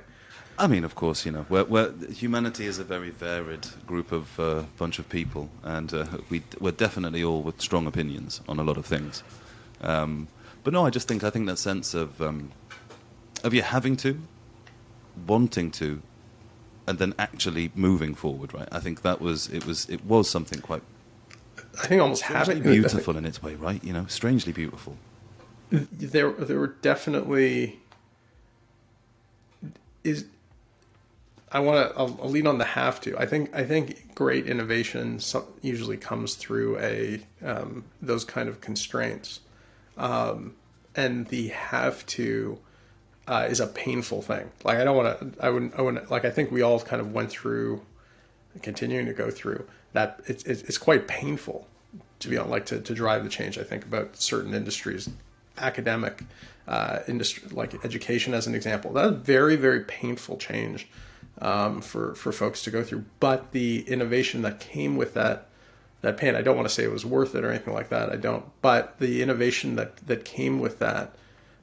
I 0.58 0.68
mean, 0.68 0.86
of 0.86 0.96
course, 0.96 1.26
you 1.26 1.34
know, 1.34 1.46
we're, 1.50 1.66
we're, 1.66 1.92
humanity 2.08 2.66
is 2.66 2.80
a 2.80 2.86
very 2.86 3.10
varied 3.10 3.68
group 3.86 4.14
of 4.14 4.40
uh, 4.40 4.64
bunch 4.78 5.00
of 5.00 5.10
people, 5.10 5.50
and 5.64 5.94
uh, 5.94 6.06
we, 6.30 6.44
we're 6.62 6.72
definitely 6.72 7.26
all 7.26 7.42
with 7.42 7.60
strong 7.60 7.88
opinions 7.88 8.40
on 8.48 8.58
a 8.58 8.64
lot 8.64 8.78
of 8.78 8.86
things. 8.86 9.22
Um, 9.82 10.30
but 10.64 10.72
no, 10.72 10.86
I 10.86 10.92
just 10.92 11.10
think 11.10 11.26
I 11.26 11.30
think 11.30 11.48
that 11.48 11.60
sense 11.60 11.94
of 11.94 12.22
um, 12.22 12.52
of 13.44 13.54
you 13.54 13.64
having 13.64 13.98
to, 13.98 14.18
wanting 15.28 15.72
to, 15.72 16.02
and 16.88 17.00
then 17.00 17.14
actually 17.18 17.72
moving 17.76 18.16
forward. 18.16 18.54
Right? 18.54 18.70
I 18.72 18.80
think 18.80 19.02
that 19.02 19.22
was 19.22 19.50
it 19.50 19.66
was 19.66 19.90
it 19.90 20.06
was 20.06 20.30
something 20.30 20.62
quite 20.62 20.84
I 21.82 21.88
think 21.88 22.02
almost 22.02 22.24
having 22.24 22.62
beautiful 22.62 23.18
in 23.18 23.26
its 23.26 23.42
way, 23.42 23.56
right? 23.56 23.84
You 23.84 23.94
know, 23.94 24.06
strangely 24.08 24.54
beautiful. 24.54 24.98
There, 25.72 26.32
there 26.32 26.60
were 26.60 26.76
definitely 26.82 27.80
is. 30.04 30.26
I 31.52 31.60
want 31.60 31.90
to. 31.90 31.98
I'll, 31.98 32.20
I'll 32.22 32.30
lean 32.30 32.48
on 32.48 32.60
the 32.60 32.66
have 32.66 33.02
to. 33.02 33.18
I 33.18 33.26
think. 33.26 33.54
I 33.54 33.64
think 33.64 34.16
great 34.16 34.48
innovation 34.48 35.20
usually 35.62 35.98
comes 35.98 36.36
through 36.36 36.80
a 36.80 37.22
um, 37.44 37.84
those 38.02 38.24
kind 38.24 38.48
of 38.48 38.62
constraints, 38.62 39.42
um, 39.98 40.56
and 40.96 41.28
the 41.28 41.50
have 41.50 42.06
to 42.08 42.60
uh, 43.28 43.48
is 43.50 43.60
a 43.60 43.68
painful 43.68 44.22
thing. 44.22 44.52
Like 44.64 44.78
I 44.78 44.84
don't 44.84 44.96
want 44.96 45.20
to. 45.20 45.44
I 45.44 45.50
wouldn't. 45.50 45.76
I 45.78 45.82
wouldn't. 45.82 46.12
Like 46.12 46.26
I 46.26 46.32
think 46.32 46.52
we 46.52 46.62
all 46.62 46.80
kind 46.80 47.02
of 47.02 47.14
went 47.14 47.30
through, 47.30 47.82
continuing 48.62 49.06
to 49.08 49.14
go 49.14 49.32
through 49.32 49.68
that. 49.94 50.20
It's 50.28 50.44
it's 50.44 50.78
quite 50.78 51.08
painful 51.08 51.68
to 52.20 52.30
be 52.30 52.38
on 52.38 52.50
like 52.50 52.66
to, 52.68 52.80
to 52.80 52.94
drive 52.94 53.24
the 53.24 53.30
change. 53.30 53.58
I 53.58 53.64
think 53.64 53.84
about 53.84 54.18
certain 54.18 54.54
industries, 54.54 55.10
academic 55.58 56.22
uh, 56.68 57.00
industry, 57.08 57.50
like 57.52 57.84
education 57.84 58.34
as 58.34 58.48
an 58.48 58.56
example. 58.56 58.94
That's 58.94 59.16
very 59.16 59.56
very 59.56 59.82
painful 59.82 60.38
change 60.38 60.88
um, 61.42 61.82
for 61.82 62.14
for 62.16 62.32
folks 62.32 62.64
to 62.64 62.72
go 62.72 62.84
through. 62.84 63.06
But 63.20 63.52
the 63.52 63.82
innovation 63.88 64.44
that 64.44 64.60
came 64.60 64.98
with 64.98 65.16
that 65.16 65.48
that 66.02 66.18
pain, 66.18 66.36
I 66.36 66.44
don't 66.44 66.56
want 66.56 66.68
to 66.68 66.74
say 66.74 66.84
it 66.84 66.92
was 66.92 67.06
worth 67.06 67.34
it 67.34 67.44
or 67.44 67.50
anything 67.50 67.74
like 67.74 67.90
that. 67.90 68.12
I 68.12 68.18
don't. 68.18 68.46
But 68.62 69.00
the 69.00 69.24
innovation 69.24 69.76
that 69.78 69.98
that 70.08 70.26
came 70.26 70.60
with 70.60 70.78
that 70.80 71.16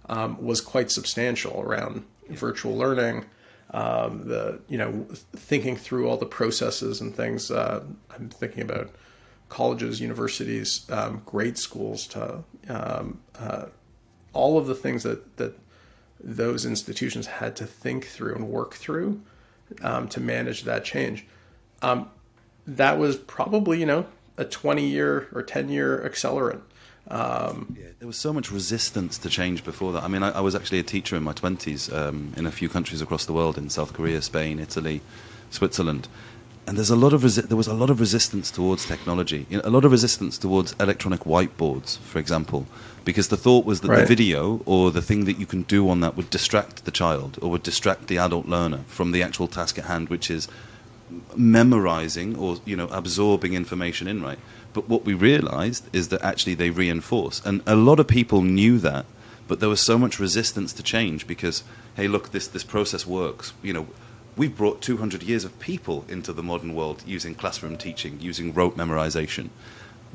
um, 0.09 0.43
was 0.45 0.61
quite 0.61 0.91
substantial 0.91 1.61
around 1.61 2.05
virtual 2.29 2.77
learning. 2.77 3.27
Um, 3.71 4.29
the 4.29 4.61
you 4.69 4.77
know 4.77 5.07
thinking 5.35 5.77
through 5.77 6.09
all 6.09 6.19
the 6.19 6.27
processes 6.27 7.01
and 7.01 7.15
things. 7.15 7.51
Uh, 7.51 7.85
I'm 8.11 8.29
thinking 8.29 8.62
about 8.62 8.91
colleges, 9.49 10.01
universities, 10.01 10.87
um, 10.91 11.23
grade 11.25 11.57
schools, 11.57 12.07
to 12.09 12.45
um, 12.69 13.21
uh, 13.38 13.67
all 14.33 14.59
of 14.59 14.67
the 14.67 14.75
things 14.75 15.03
that 15.05 15.37
that 15.38 15.59
those 16.23 16.67
institutions 16.67 17.27
had 17.27 17.57
to 17.57 17.67
think 17.67 18.07
through 18.07 18.35
and 18.35 18.49
work 18.49 18.75
through 18.75 19.21
um, 19.83 20.07
to 20.09 20.21
manage 20.21 20.65
that 20.65 20.85
change. 20.85 21.27
Um, 21.81 22.11
that 22.67 22.99
was 22.99 23.17
probably 23.17 23.81
you 23.81 23.87
know 23.87 24.07
a 24.37 24.45
20 24.45 24.87
year 24.87 25.29
or 25.33 25.43
10 25.43 25.69
year 25.69 25.99
accelerant 26.09 26.62
um, 27.09 27.77
yeah, 27.79 27.88
there 27.99 28.07
was 28.07 28.17
so 28.17 28.33
much 28.33 28.51
resistance 28.51 29.19
to 29.19 29.29
change 29.29 29.65
before 29.65 29.93
that. 29.93 30.03
I 30.03 30.09
mean, 30.09 30.23
I, 30.23 30.31
I 30.31 30.41
was 30.41 30.55
actually 30.55 30.79
a 30.79 30.85
teacher 30.85 31.17
in 31.17 31.23
my 31.23 31.33
20s 31.33 31.93
um, 31.93 32.33
in 32.37 32.47
a 32.47 32.53
few 32.53 32.69
countries 32.69 33.03
across 33.03 33.27
the 33.27 33.33
world 33.33 33.59
in 33.59 33.69
South 33.71 33.93
Korea, 33.93 34.23
Spain, 34.23 34.59
Italy, 34.59 35.01
Switzerland. 35.51 36.09
And 36.65 36.77
there's 36.77 36.91
a 36.91 36.97
lot 36.97 37.12
of 37.12 37.23
resi- 37.23 37.49
there 37.49 37.57
was 37.57 37.67
a 37.67 37.75
lot 37.75 37.91
of 37.91 37.99
resistance 37.99 38.51
towards 38.51 38.87
technology, 38.87 39.47
you 39.51 39.57
know, 39.57 39.62
a 39.65 39.71
lot 39.71 39.85
of 39.85 39.91
resistance 39.91 40.38
towards 40.38 40.77
electronic 40.79 41.23
whiteboards, 41.23 41.99
for 41.99 42.21
example, 42.21 42.67
because 43.05 43.29
the 43.29 43.37
thought 43.37 43.65
was 43.67 43.81
that 43.81 43.88
right. 43.88 44.01
the 44.01 44.07
video 44.07 44.62
or 44.65 44.93
the 44.93 45.03
thing 45.03 45.25
that 45.25 45.41
you 45.41 45.47
can 45.47 45.62
do 45.62 45.88
on 45.88 46.01
that 46.01 46.17
would 46.17 46.31
distract 46.31 46.85
the 46.85 46.93
child 46.93 47.37
or 47.43 47.51
would 47.51 47.65
distract 47.65 48.07
the 48.07 48.17
adult 48.17 48.47
learner 48.47 48.79
from 48.87 49.11
the 49.11 49.25
actual 49.25 49.49
task 49.49 49.77
at 49.77 49.87
hand, 49.87 50.09
which 50.09 50.31
is 50.31 50.47
memorizing 51.37 52.37
or 52.37 52.59
you 52.65 52.77
know 52.77 52.87
absorbing 52.88 53.55
information 53.55 54.07
in. 54.07 54.23
Right, 54.23 54.38
but 54.72 54.88
what 54.88 55.04
we 55.04 55.14
realized 55.14 55.88
is 55.94 56.08
that 56.08 56.22
actually 56.22 56.54
they 56.54 56.70
reinforce. 56.70 57.44
And 57.44 57.62
a 57.66 57.76
lot 57.76 58.00
of 58.00 58.08
people 58.08 58.42
knew 58.42 58.78
that, 58.78 59.06
but 59.48 59.61
there 59.61 59.68
was 59.68 59.80
so 59.80 59.98
much 59.98 60.18
resistance 60.18 60.72
to 60.74 60.82
change 60.82 61.26
because, 61.26 61.62
hey, 61.96 62.08
look, 62.08 62.32
this, 62.32 62.46
this 62.46 62.64
process 62.64 63.06
works. 63.06 63.52
You 63.62 63.72
know, 63.72 63.87
we've 64.37 64.56
brought 64.56 64.80
200 64.80 65.22
years 65.22 65.44
of 65.44 65.58
people 65.61 66.04
into 66.08 66.32
the 66.32 66.42
modern 66.42 66.74
world 66.74 67.02
using 67.06 67.35
classroom 67.35 67.76
teaching, 67.76 68.18
using 68.20 68.54
rote 68.54 68.76
memorization. 68.76 69.50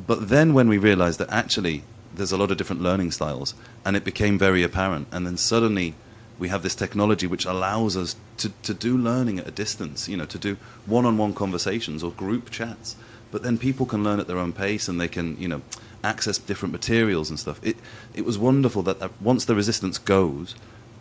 But 0.06 0.30
then 0.30 0.54
when 0.54 0.68
we 0.70 0.78
realized 0.78 1.20
that 1.20 1.30
actually 1.30 1.84
there's 2.14 2.32
a 2.32 2.38
lot 2.38 2.52
of 2.52 2.58
different 2.58 2.82
learning 2.82 3.12
styles, 3.12 3.54
and 3.86 3.96
it 3.96 4.04
became 4.04 4.40
very 4.40 4.64
apparent, 4.64 5.08
and 5.12 5.26
then 5.26 5.38
suddenly 5.38 5.94
we 6.40 6.50
have 6.50 6.64
this 6.64 6.76
technology 6.76 7.28
which 7.28 7.46
allows 7.46 7.98
us 7.98 8.16
to, 8.38 8.50
to 8.64 8.74
do 8.74 8.98
learning 8.98 9.40
at 9.40 9.48
a 9.48 9.52
distance, 9.52 10.08
you 10.08 10.18
know, 10.18 10.26
to 10.26 10.38
do 10.38 10.58
one 10.86 11.06
on 11.06 11.18
one 11.18 11.34
conversations 11.34 12.04
or 12.04 12.12
group 12.12 12.50
chats 12.50 12.96
but 13.32 13.44
then 13.44 13.58
people 13.58 13.86
can 13.86 14.04
learn 14.04 14.20
at 14.20 14.28
their 14.28 14.38
own 14.38 14.54
pace 14.54 14.88
and 14.88 15.00
they 15.00 15.08
can 15.08 15.38
you 15.40 15.48
know 15.48 15.62
access 16.04 16.38
different 16.38 16.72
materials 16.72 17.30
and 17.30 17.40
stuff. 17.40 17.60
It 17.64 17.78
it 18.14 18.26
was 18.26 18.38
wonderful 18.38 18.82
that, 18.84 19.00
that 19.00 19.12
once 19.22 19.46
the 19.46 19.56
resistance 19.56 19.98
goes, 19.98 20.56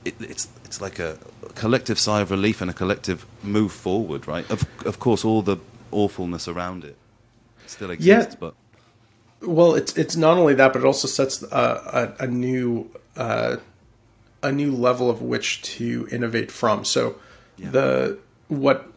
it, 0.04 0.14
it's 0.20 0.48
it's 0.64 0.80
like 0.80 0.98
a 0.98 1.18
collective 1.54 1.98
sigh 1.98 2.20
of 2.20 2.30
relief 2.30 2.60
and 2.60 2.70
a 2.70 2.74
collective 2.74 3.26
move 3.42 3.72
forward, 3.72 4.26
right? 4.26 4.48
Of 4.50 4.64
of 4.86 4.98
course, 4.98 5.24
all 5.24 5.42
the 5.42 5.58
awfulness 5.90 6.48
around 6.48 6.84
it 6.84 6.96
still 7.66 7.90
exists, 7.90 8.34
yeah. 8.34 8.38
but 8.40 8.54
well, 9.42 9.74
it's 9.74 9.96
it's 9.96 10.16
not 10.16 10.38
only 10.38 10.54
that, 10.54 10.72
but 10.72 10.82
it 10.82 10.84
also 10.86 11.08
sets 11.08 11.42
a, 11.42 12.14
a, 12.18 12.24
a 12.24 12.26
new 12.26 12.90
uh, 13.16 13.56
a 14.42 14.52
new 14.52 14.72
level 14.72 15.10
of 15.10 15.22
which 15.22 15.62
to 15.62 16.08
innovate 16.10 16.50
from. 16.50 16.84
So 16.84 17.16
yeah. 17.56 17.70
the 17.70 18.18
what 18.48 18.90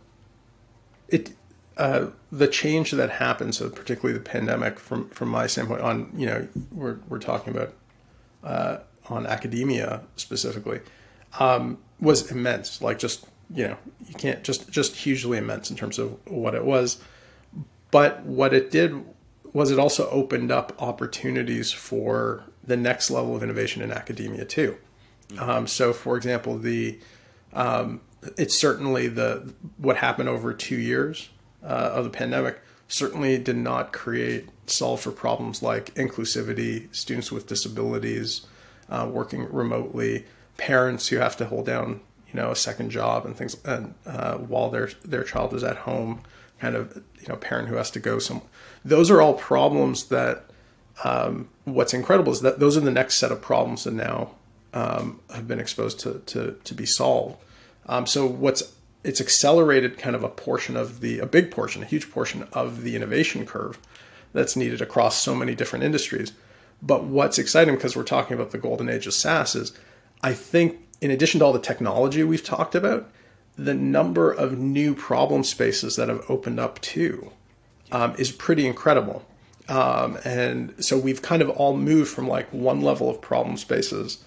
it 1.08 1.32
uh, 1.80 2.10
the 2.30 2.48
change 2.48 2.92
that 2.92 3.10
happened, 3.10 3.56
so 3.56 3.70
particularly 3.70 4.14
the 4.14 4.24
pandemic, 4.24 4.78
from 4.78 5.10
from 5.10 5.30
my 5.30 5.48
standpoint, 5.48 5.82
on 5.82 6.12
you 6.16 6.26
know 6.26 6.46
we're 6.74 7.00
we're 7.08 7.20
talking 7.20 7.56
about 7.56 7.74
uh, 8.44 8.78
on 9.08 9.26
academia 9.26 10.02
specifically, 10.18 10.82
um, 11.40 11.78
was 12.02 12.30
immense. 12.32 12.82
Like 12.82 13.00
just 13.00 13.26
you 13.56 13.66
know 13.66 13.78
you 14.08 14.14
can't 14.16 14.44
just 14.44 14.70
just 14.70 14.94
hugely 14.94 15.38
immense 15.38 15.72
in 15.72 15.78
terms 15.78 15.98
of 15.98 16.20
what 16.28 16.54
it 16.54 16.66
was, 16.66 17.02
but 17.92 18.24
what 18.24 18.54
it 18.54 18.72
did 18.72 19.02
was 19.54 19.72
it 19.72 19.80
also 19.80 20.10
opened 20.10 20.52
up 20.52 20.76
opportunities 20.82 21.72
for 21.72 22.44
the 22.62 22.76
next 22.76 23.10
level 23.10 23.38
of 23.38 23.42
innovation 23.42 23.82
in 23.82 23.90
academia 23.92 24.44
too. 24.44 24.78
Um, 25.40 25.66
so, 25.66 25.94
for 25.94 26.18
example, 26.18 26.58
the 26.58 27.00
um, 27.54 28.02
it's 28.38 28.60
certainly 28.60 29.08
the 29.08 29.54
what 29.78 29.96
happened 29.96 30.28
over 30.28 30.54
two 30.54 30.78
years 30.78 31.30
uh, 31.64 31.92
of 31.94 32.04
the 32.04 32.10
pandemic 32.10 32.60
certainly 32.88 33.38
did 33.38 33.56
not 33.56 33.94
create 33.94 34.50
solve 34.66 35.00
for 35.00 35.12
problems 35.12 35.62
like 35.62 35.94
inclusivity, 35.96 36.94
students 36.94 37.32
with 37.32 37.48
disabilities, 37.48 38.46
uh, 38.90 39.08
working 39.12 39.52
remotely, 39.54 40.26
parents 40.58 41.08
who 41.08 41.18
have 41.18 41.38
to 41.38 41.46
hold 41.46 41.66
down 41.66 42.02
you 42.32 42.40
know 42.40 42.52
a 42.52 42.56
second 42.56 42.92
job 42.92 43.26
and 43.26 43.36
things 43.36 43.58
and 43.66 43.94
uh, 44.06 44.38
while 44.38 44.70
their 44.70 44.90
their 45.04 45.24
child 45.24 45.54
is 45.54 45.64
at 45.64 45.78
home, 45.78 46.22
kind 46.60 46.76
of 46.76 47.02
you 47.20 47.28
know 47.28 47.36
parent 47.36 47.70
who 47.70 47.76
has 47.76 47.92
to 47.92 48.00
go 48.00 48.20
some. 48.20 48.42
Those 48.84 49.10
are 49.10 49.22
all 49.22 49.34
problems 49.34 50.06
that. 50.06 50.46
Um, 51.02 51.48
what's 51.64 51.94
incredible 51.94 52.34
is 52.34 52.42
that 52.42 52.60
those 52.60 52.76
are 52.76 52.82
the 52.82 52.92
next 52.92 53.20
set 53.20 53.32
of 53.32 53.42
problems 53.42 53.86
that 53.86 53.94
now 53.94 54.32
um, 54.74 55.22
have 55.34 55.48
been 55.48 55.60
exposed 55.60 56.00
to 56.02 56.22
to, 56.26 56.60
to 56.64 56.74
be 56.74 56.86
solved. 56.86 57.38
Um, 57.86 58.06
so 58.06 58.26
what's 58.26 58.74
it's 59.04 59.22
accelerated 59.22 59.98
kind 59.98 60.16
of 60.16 60.24
a 60.24 60.30
portion 60.30 60.76
of 60.76 61.00
the 61.02 61.20
a 61.20 61.26
big 61.26 61.52
portion, 61.52 61.84
a 61.84 61.86
huge 61.86 62.12
portion 62.12 62.48
of 62.54 62.84
the 62.84 62.96
innovation 62.96 63.46
curve 63.46 63.80
that's 64.34 64.56
needed 64.56 64.82
across 64.82 65.16
so 65.16 65.34
many 65.34 65.56
different 65.56 65.86
industries. 65.86 66.34
But 66.82 67.04
what's 67.04 67.38
exciting 67.38 67.76
because 67.76 67.96
we're 67.96 68.04
talking 68.04 68.36
about 68.36 68.52
the 68.52 68.58
golden 68.58 68.90
age 68.90 69.08
of 69.08 69.14
SaaS 69.14 69.56
is 69.56 69.74
I 70.22 70.34
think 70.34 70.86
in 71.02 71.12
addition 71.12 71.40
to 71.40 71.46
all 71.46 71.54
the 71.54 71.60
technology 71.60 72.24
we've 72.24 72.44
talked 72.44 72.76
about, 72.76 73.10
the 73.58 73.74
number 73.74 74.32
of 74.32 74.58
new 74.58 74.96
problem 74.96 75.44
spaces 75.44 75.96
that 75.96 76.10
have 76.10 76.24
opened 76.30 76.60
up 76.60 76.80
too 76.82 77.32
um, 77.92 78.16
is 78.18 78.32
pretty 78.32 78.68
incredible. 78.68 79.26
Um, 79.68 80.18
and 80.26 80.74
so 80.84 80.98
we've 80.98 81.22
kind 81.22 81.42
of 81.42 81.50
all 81.50 81.78
moved 81.78 82.10
from 82.10 82.28
like 82.28 82.52
one 82.52 82.82
level 82.82 83.10
of 83.10 83.22
problem 83.22 83.58
spaces 83.58 84.24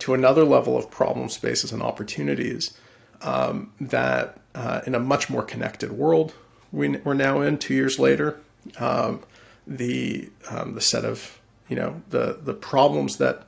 to 0.00 0.14
another 0.14 0.44
level 0.44 0.76
of 0.76 0.90
problem 0.90 1.28
spaces 1.28 1.72
and 1.72 1.82
opportunities 1.82 2.76
um, 3.24 3.72
that 3.80 4.38
uh, 4.54 4.80
in 4.86 4.94
a 4.94 5.00
much 5.00 5.28
more 5.28 5.42
connected 5.42 5.90
world 5.90 6.32
we, 6.74 7.00
are 7.04 7.14
now 7.14 7.40
in 7.40 7.58
two 7.58 7.74
years 7.74 7.98
later, 7.98 8.38
um, 8.78 9.22
the 9.66 10.28
um, 10.50 10.74
the 10.74 10.80
set 10.80 11.04
of 11.04 11.40
you 11.68 11.76
know 11.76 12.02
the 12.10 12.38
the 12.42 12.54
problems 12.54 13.16
that 13.18 13.46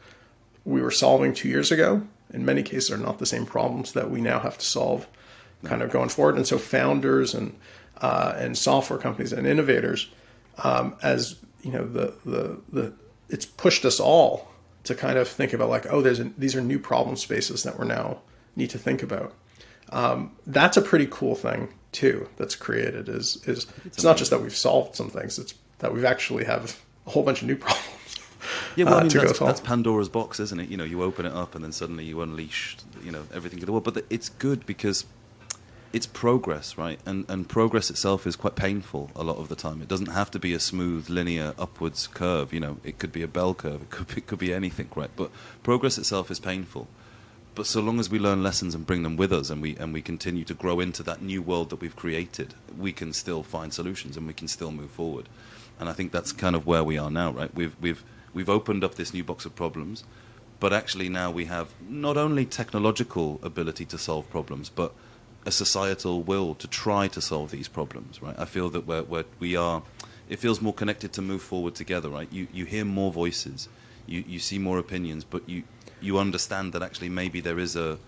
we 0.64 0.80
were 0.80 0.90
solving 0.90 1.34
two 1.34 1.48
years 1.48 1.70
ago 1.70 2.02
in 2.32 2.44
many 2.44 2.62
cases 2.62 2.90
are 2.90 2.96
not 2.96 3.18
the 3.18 3.26
same 3.26 3.46
problems 3.46 3.92
that 3.92 4.10
we 4.10 4.20
now 4.20 4.38
have 4.38 4.58
to 4.58 4.64
solve 4.64 5.06
kind 5.64 5.82
of 5.82 5.90
going 5.90 6.08
forward. 6.08 6.36
And 6.36 6.46
so 6.46 6.58
founders 6.58 7.34
and 7.34 7.56
uh, 8.00 8.34
and 8.36 8.56
software 8.56 8.98
companies 8.98 9.32
and 9.32 9.46
innovators, 9.46 10.10
um, 10.62 10.96
as 11.02 11.36
you 11.62 11.72
know, 11.72 11.86
the, 11.86 12.14
the 12.24 12.60
the 12.72 12.92
it's 13.28 13.46
pushed 13.46 13.84
us 13.84 13.98
all 13.98 14.48
to 14.84 14.94
kind 14.94 15.18
of 15.18 15.26
think 15.26 15.52
about 15.52 15.68
like, 15.68 15.86
oh, 15.90 16.00
there's 16.00 16.20
a, 16.20 16.24
these 16.38 16.54
are 16.54 16.60
new 16.60 16.78
problem 16.78 17.16
spaces 17.16 17.62
that 17.64 17.78
we're 17.78 17.84
now 17.84 18.18
need 18.54 18.70
to 18.70 18.78
think 18.78 19.02
about. 19.02 19.32
Um, 19.90 20.32
that's 20.46 20.76
a 20.76 20.82
pretty 20.82 21.06
cool 21.10 21.34
thing 21.34 21.72
too. 21.92 22.28
That's 22.36 22.56
created 22.56 23.08
is 23.08 23.36
is 23.46 23.66
it's, 23.84 23.86
it's 23.86 24.04
not 24.04 24.16
just 24.16 24.30
that 24.30 24.40
we've 24.40 24.56
solved 24.56 24.96
some 24.96 25.10
things; 25.10 25.38
it's 25.38 25.54
that 25.78 25.92
we've 25.92 26.04
actually 26.04 26.44
have 26.44 26.80
a 27.06 27.10
whole 27.10 27.22
bunch 27.22 27.42
of 27.42 27.48
new 27.48 27.56
problems. 27.66 27.92
Yeah, 28.76 28.84
well, 28.84 28.94
uh, 28.94 28.98
I 28.98 29.02
mean, 29.04 29.08
that's, 29.08 29.38
that's, 29.38 29.60
Pandora's 29.60 30.08
box, 30.08 30.38
isn't 30.38 30.60
it? 30.60 30.68
You 30.68 30.76
know, 30.76 30.84
you 30.84 31.02
open 31.02 31.26
it 31.26 31.32
up 31.32 31.54
and 31.54 31.64
then 31.64 31.72
suddenly 31.72 32.04
you 32.04 32.20
unleash, 32.20 32.76
you 33.02 33.10
know, 33.10 33.24
everything 33.34 33.58
in 33.58 33.66
the 33.66 33.72
world. 33.72 33.84
But 33.84 34.04
it's 34.08 34.28
good 34.28 34.66
because 34.66 35.04
it's 35.92 36.06
progress, 36.06 36.76
right? 36.76 37.00
And 37.06 37.24
and 37.28 37.48
progress 37.48 37.90
itself 37.90 38.26
is 38.26 38.36
quite 38.36 38.54
painful 38.54 39.10
a 39.16 39.24
lot 39.24 39.38
of 39.38 39.48
the 39.48 39.56
time. 39.56 39.80
It 39.80 39.88
doesn't 39.88 40.12
have 40.12 40.30
to 40.32 40.38
be 40.38 40.52
a 40.52 40.60
smooth 40.60 41.08
linear 41.08 41.54
upwards 41.58 42.06
curve. 42.06 42.52
You 42.52 42.60
know, 42.60 42.76
it 42.84 42.98
could 42.98 43.12
be 43.12 43.22
a 43.22 43.28
bell 43.28 43.54
curve. 43.54 43.82
It 43.82 43.90
could 43.90 44.08
be, 44.08 44.14
it 44.18 44.26
could 44.26 44.38
be 44.38 44.52
anything, 44.52 44.88
right? 44.94 45.10
But 45.16 45.30
progress 45.62 45.96
itself 45.98 46.30
is 46.30 46.38
painful. 46.38 46.86
But 47.56 47.66
so 47.66 47.80
long 47.80 47.98
as 47.98 48.10
we 48.10 48.18
learn 48.18 48.42
lessons 48.42 48.74
and 48.74 48.86
bring 48.86 49.02
them 49.02 49.16
with 49.16 49.32
us, 49.32 49.48
and 49.48 49.62
we 49.62 49.76
and 49.76 49.94
we 49.94 50.02
continue 50.02 50.44
to 50.44 50.52
grow 50.52 50.78
into 50.78 51.02
that 51.04 51.22
new 51.22 51.40
world 51.40 51.70
that 51.70 51.80
we've 51.80 51.96
created, 51.96 52.52
we 52.78 52.92
can 52.92 53.14
still 53.14 53.42
find 53.42 53.72
solutions 53.72 54.16
and 54.18 54.26
we 54.26 54.34
can 54.34 54.46
still 54.46 54.70
move 54.70 54.90
forward. 54.90 55.26
And 55.80 55.88
I 55.88 55.94
think 55.94 56.12
that's 56.12 56.32
kind 56.32 56.54
of 56.54 56.66
where 56.66 56.84
we 56.84 56.98
are 56.98 57.10
now, 57.10 57.32
right? 57.32 57.52
We've 57.54 57.74
we've 57.80 58.04
we've 58.34 58.50
opened 58.50 58.84
up 58.84 58.96
this 58.96 59.14
new 59.14 59.24
box 59.24 59.46
of 59.46 59.56
problems, 59.56 60.04
but 60.60 60.74
actually 60.74 61.08
now 61.08 61.30
we 61.30 61.46
have 61.46 61.68
not 61.88 62.18
only 62.18 62.44
technological 62.44 63.40
ability 63.42 63.86
to 63.86 63.96
solve 63.96 64.28
problems, 64.28 64.68
but 64.68 64.92
a 65.46 65.50
societal 65.50 66.22
will 66.22 66.54
to 66.56 66.68
try 66.68 67.08
to 67.08 67.22
solve 67.22 67.50
these 67.52 67.68
problems, 67.68 68.20
right? 68.20 68.38
I 68.38 68.44
feel 68.44 68.68
that 68.70 68.86
we're, 68.86 69.04
we're, 69.04 69.24
we 69.38 69.56
are, 69.56 69.82
it 70.28 70.40
feels 70.40 70.60
more 70.60 70.74
connected 70.74 71.12
to 71.14 71.22
move 71.22 71.40
forward 71.40 71.74
together, 71.74 72.10
right? 72.10 72.28
You, 72.32 72.48
you 72.52 72.64
hear 72.66 72.84
more 72.84 73.12
voices, 73.12 73.68
you, 74.06 74.24
you 74.26 74.40
see 74.40 74.58
more 74.58 74.78
opinions, 74.78 75.24
but 75.24 75.48
you, 75.48 75.62
you 76.00 76.18
understand 76.18 76.72
that 76.72 76.82
actually 76.82 77.08
maybe 77.08 77.40
there 77.40 77.58
is 77.58 77.76
a, 77.76 77.98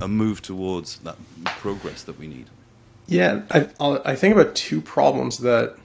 a 0.00 0.08
move 0.08 0.40
towards 0.42 0.98
that 0.98 1.16
progress 1.44 2.02
that 2.04 2.18
we 2.18 2.26
need. 2.26 2.46
Yeah, 3.06 3.42
I, 3.50 3.68
I 4.04 4.16
think 4.16 4.34
about 4.34 4.54
two 4.54 4.80
problems 4.80 5.38
that, 5.38 5.76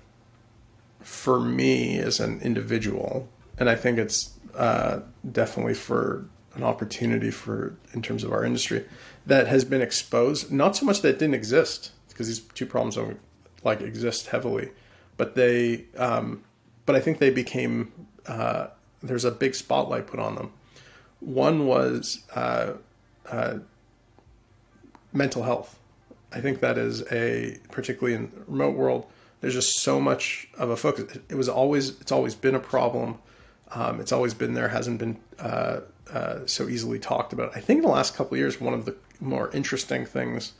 for 1.01 1.39
me 1.39 1.97
as 1.97 2.19
an 2.19 2.39
individual, 2.41 3.27
and 3.57 3.69
I 3.69 3.75
think 3.75 3.97
it's 3.97 4.31
uh, 4.55 4.99
definitely 5.31 5.73
for 5.73 6.25
an 6.55 6.63
opportunity 6.63 7.31
for 7.31 7.75
in 7.93 8.01
terms 8.01 8.23
of 8.23 8.31
our 8.31 8.45
industry 8.45 8.85
that 9.25 9.47
has 9.47 9.65
been 9.65 9.81
exposed. 9.81 10.51
Not 10.51 10.75
so 10.75 10.85
much 10.85 11.01
that 11.01 11.19
didn't 11.19 11.35
exist, 11.35 11.91
because 12.07 12.27
these 12.27 12.39
two 12.39 12.65
problems 12.65 12.95
don't 12.95 13.19
like 13.63 13.81
exist 13.81 14.27
heavily, 14.27 14.71
but 15.17 15.35
they, 15.35 15.85
um, 15.97 16.43
but 16.85 16.95
I 16.95 16.99
think 16.99 17.19
they 17.19 17.29
became. 17.29 17.91
Uh, 18.25 18.67
there's 19.01 19.25
a 19.25 19.31
big 19.31 19.55
spotlight 19.55 20.07
put 20.07 20.19
on 20.19 20.35
them. 20.35 20.51
One 21.19 21.67
was 21.67 22.23
uh, 22.35 22.73
uh, 23.29 23.59
mental 25.11 25.43
health. 25.43 25.77
I 26.31 26.41
think 26.41 26.59
that 26.59 26.77
is 26.77 27.03
a 27.11 27.57
particularly 27.71 28.15
in 28.15 28.31
the 28.31 28.43
remote 28.47 28.75
world. 28.75 29.05
There's 29.41 29.53
just 29.53 29.79
so 29.79 29.99
much 29.99 30.47
of 30.57 30.69
a 30.69 30.77
focus. 30.77 31.17
It 31.29 31.35
was 31.35 31.49
always 31.49 31.99
it's 32.01 32.11
always 32.11 32.35
been 32.35 32.55
a 32.55 32.59
problem. 32.59 33.19
Um, 33.71 33.99
it's 33.99 34.11
always 34.11 34.33
been 34.33 34.53
there. 34.53 34.69
Hasn't 34.69 34.99
been 34.99 35.17
uh, 35.39 35.81
uh, 36.11 36.39
so 36.45 36.67
easily 36.67 36.99
talked 36.99 37.33
about. 37.33 37.55
I 37.55 37.59
think 37.59 37.79
in 37.79 37.83
the 37.83 37.91
last 37.91 38.15
couple 38.15 38.37
years, 38.37 38.59
one 38.59 38.73
of 38.73 38.85
the 38.85 38.95
more 39.19 39.49
interesting 39.51 40.05
things 40.05 40.53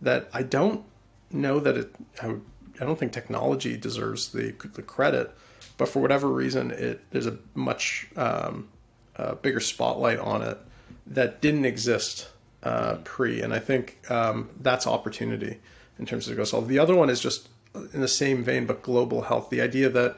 that 0.00 0.28
I 0.32 0.42
don't 0.42 0.84
know 1.30 1.60
that 1.60 1.76
it. 1.76 1.94
I, 2.22 2.34
I 2.80 2.84
don't 2.84 2.98
think 2.98 3.12
technology 3.12 3.76
deserves 3.76 4.32
the 4.32 4.54
the 4.74 4.82
credit, 4.82 5.34
but 5.76 5.88
for 5.88 6.00
whatever 6.00 6.28
reason, 6.28 6.70
it 6.70 7.00
there's 7.10 7.26
a 7.26 7.38
much 7.54 8.08
um, 8.16 8.68
a 9.16 9.34
bigger 9.36 9.60
spotlight 9.60 10.18
on 10.18 10.42
it 10.42 10.58
that 11.06 11.40
didn't 11.40 11.64
exist 11.64 12.28
uh, 12.62 12.96
pre, 13.04 13.42
and 13.42 13.52
I 13.52 13.58
think 13.58 13.98
um, 14.10 14.50
that's 14.60 14.86
opportunity 14.86 15.58
in 15.98 16.06
terms 16.06 16.28
of 16.28 16.36
go 16.36 16.44
solve. 16.44 16.68
The 16.68 16.78
other 16.78 16.94
one 16.94 17.10
is 17.10 17.20
just 17.20 17.48
in 17.92 18.00
the 18.00 18.08
same 18.08 18.42
vein, 18.42 18.66
but 18.66 18.82
global 18.82 19.22
health. 19.22 19.50
The 19.50 19.60
idea 19.60 19.88
that 19.88 20.16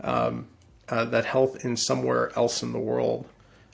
um, 0.00 0.48
uh, 0.88 1.04
that 1.06 1.24
health 1.24 1.64
in 1.64 1.76
somewhere 1.76 2.36
else 2.36 2.62
in 2.62 2.72
the 2.72 2.78
world 2.78 3.26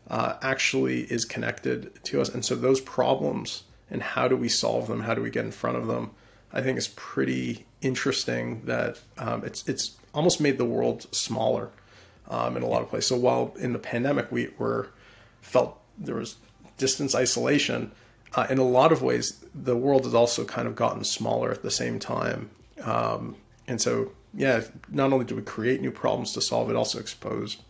uh, 0.09 0.35
actually 0.43 1.03
is 1.05 1.25
connected 1.25 2.03
to 2.05 2.21
us. 2.21 2.29
And 2.29 2.45
so 2.45 2.55
those 2.55 2.81
problems 2.81 3.65
and 3.91 4.03
how 4.03 4.29
do 4.29 4.37
we 4.37 4.49
solve 4.49 4.87
them? 4.87 5.01
How 5.01 5.15
do 5.15 5.23
we 5.23 5.31
get 5.31 5.45
in 5.45 5.51
front 5.51 5.77
of 5.77 5.87
them? 5.87 6.11
I 6.53 6.63
think 6.63 6.79
is 6.79 6.89
pretty 6.89 7.67
interesting 7.81 8.63
that 8.65 9.01
um, 9.19 9.45
it's 9.45 9.67
it's 9.69 9.97
almost 10.13 10.41
made 10.41 10.59
the 10.59 10.65
world 10.65 11.07
smaller 11.15 11.71
um, 12.31 12.57
in 12.57 12.63
a 12.63 12.67
lot 12.67 12.81
of 12.81 12.89
places. 12.89 13.09
So 13.09 13.17
while 13.17 13.55
in 13.59 13.73
the 13.73 13.79
pandemic 13.79 14.33
we 14.33 14.49
were 14.59 14.89
felt 15.43 15.79
there 15.99 16.15
was 16.15 16.37
distance 16.79 17.15
isolation, 17.15 17.93
uh, 18.35 18.47
in 18.49 18.59
a 18.59 18.65
lot 18.65 18.93
of 18.93 19.03
ways 19.03 19.45
the 19.55 19.77
world 19.77 20.05
has 20.05 20.15
also 20.15 20.45
kind 20.45 20.67
of 20.67 20.77
gotten 20.77 21.05
smaller 21.05 21.51
at 21.51 21.63
the 21.63 21.71
same 21.71 21.99
time. 21.99 22.51
Um, 22.83 23.37
and 23.67 23.81
so 23.81 24.13
yeah, 24.33 24.63
not 24.89 25.13
only 25.13 25.25
do 25.25 25.35
we 25.35 25.43
create 25.43 25.81
new 25.81 25.91
problems 25.91 26.33
to 26.35 26.41
solve, 26.41 26.71
it 26.71 26.77
also 26.77 26.99
exposed 26.99 27.63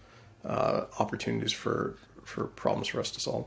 uh, 0.45 0.85
opportunities 0.99 1.53
for 1.53 1.97
for 2.25 2.45
problems 2.45 2.89
for 2.89 3.01
us 3.01 3.11
to 3.11 3.21
solve. 3.21 3.47